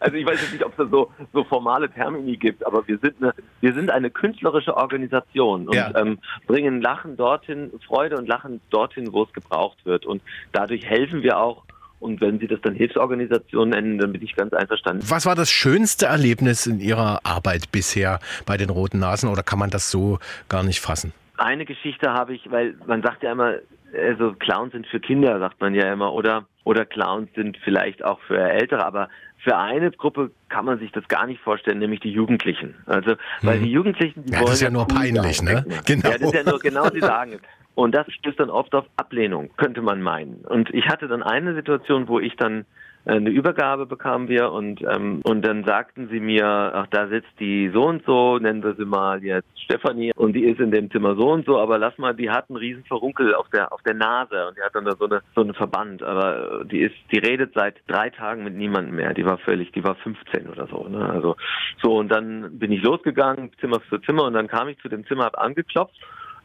[0.00, 2.98] also ich weiß jetzt nicht, ob es da so, so formale Termini gibt, aber wir
[2.98, 5.94] sind eine, wir sind eine künstlerische Organisation und ja.
[5.96, 10.04] ähm, bringen Lachen dorthin, Freude und Lachen dorthin, wo es gebraucht wird.
[10.06, 10.22] Und
[10.52, 11.64] dadurch helfen wir auch
[12.00, 15.04] und wenn Sie das dann Hilfsorganisation nennen, dann bin ich ganz einverstanden.
[15.08, 19.58] Was war das schönste Erlebnis in Ihrer Arbeit bisher bei den Roten Nasen oder kann
[19.58, 20.18] man das so
[20.48, 21.12] gar nicht fassen?
[21.36, 23.54] Eine Geschichte habe ich, weil man sagt ja immer,
[23.94, 28.20] also Clowns sind für Kinder, sagt man ja immer, oder, oder Clowns sind vielleicht auch
[28.26, 29.08] für Ältere, aber
[29.42, 32.74] für eine Gruppe kann man sich das gar nicht vorstellen, nämlich die Jugendlichen.
[32.86, 33.64] Also, weil hm.
[33.64, 34.46] die Jugendlichen, die ja, wollen.
[34.46, 35.64] Das ist ja nur peinlich, ne?
[35.86, 36.10] Genau.
[36.10, 37.40] Ja, das ist ja nur, genau, Sie sagen es.
[37.74, 40.44] Und das stößt dann oft auf Ablehnung, könnte man meinen.
[40.46, 42.66] Und ich hatte dann eine Situation, wo ich dann
[43.06, 47.32] äh, eine Übergabe bekamen wir und ähm, und dann sagten sie mir, ach da sitzt
[47.38, 50.90] die so und so, nennen wir sie mal jetzt Stefanie und die ist in dem
[50.90, 53.82] Zimmer so und so, aber lass mal, die hat einen riesen Verunkel auf der auf
[53.82, 56.94] der Nase und die hat dann da so eine so eine Verband, aber die ist
[57.10, 60.66] die redet seit drei Tagen mit niemandem mehr, die war völlig, die war 15 oder
[60.66, 61.08] so, ne?
[61.08, 61.36] Also
[61.82, 65.06] so und dann bin ich losgegangen Zimmer für Zimmer und dann kam ich zu dem
[65.06, 65.96] Zimmer, hab angeklopft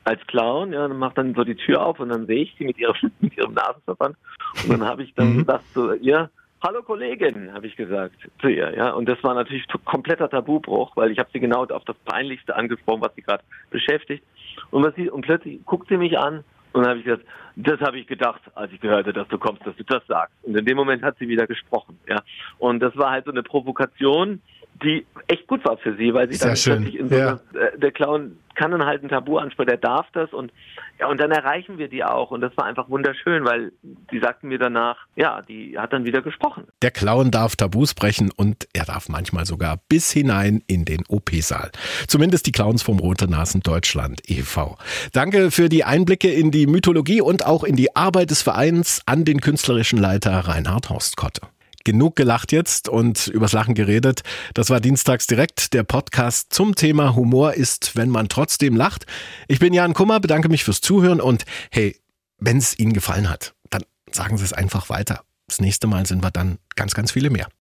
[0.05, 2.65] als Clown, ja, dann macht dann so die Tür auf und dann sehe ich sie
[2.65, 4.15] mit ihrem, mit ihrem Nasenverband
[4.63, 6.29] und dann habe ich dann gesagt zu ihr,
[6.63, 8.91] Hallo Kollegin, habe ich gesagt zu ihr, ja.
[8.91, 13.01] Und das war natürlich kompletter Tabubruch, weil ich habe sie genau auf das Peinlichste angesprochen,
[13.01, 14.23] was sie gerade beschäftigt.
[14.71, 17.25] Und was sie und plötzlich guckt sie mich an und dann habe ich gesagt,
[17.55, 20.33] das habe ich gedacht, als ich gehört habe, dass du kommst, dass du das sagst.
[20.43, 22.21] Und in dem Moment hat sie wieder gesprochen, ja.
[22.57, 24.41] Und das war halt so eine Provokation,
[24.83, 27.39] die echt gut war für sie, weil sie dann plötzlich in so ja.
[27.53, 30.51] eine, äh, der Clown kann dann halt ein Tabu ansprechen, der darf das und
[30.97, 34.47] ja, und dann erreichen wir die auch und das war einfach wunderschön, weil die sagten
[34.47, 36.65] mir danach, ja, die hat dann wieder gesprochen.
[36.81, 41.71] Der Clown darf Tabus brechen und er darf manchmal sogar bis hinein in den OP-Saal.
[42.07, 44.77] Zumindest die Clowns vom Rote Nasen Deutschland e.V.
[45.11, 49.25] Danke für die Einblicke in die Mythologie und auch in die Arbeit des Vereins an
[49.25, 51.41] den künstlerischen Leiter Reinhard Horstkotte
[51.85, 54.23] genug gelacht jetzt und übers Lachen geredet.
[54.53, 59.05] Das war Dienstags direkt der Podcast zum Thema Humor ist, wenn man trotzdem lacht.
[59.47, 61.97] Ich bin Jan Kummer, bedanke mich fürs Zuhören und hey,
[62.37, 65.23] wenn es Ihnen gefallen hat, dann sagen Sie es einfach weiter.
[65.47, 67.47] Das nächste Mal sind wir dann ganz, ganz viele mehr.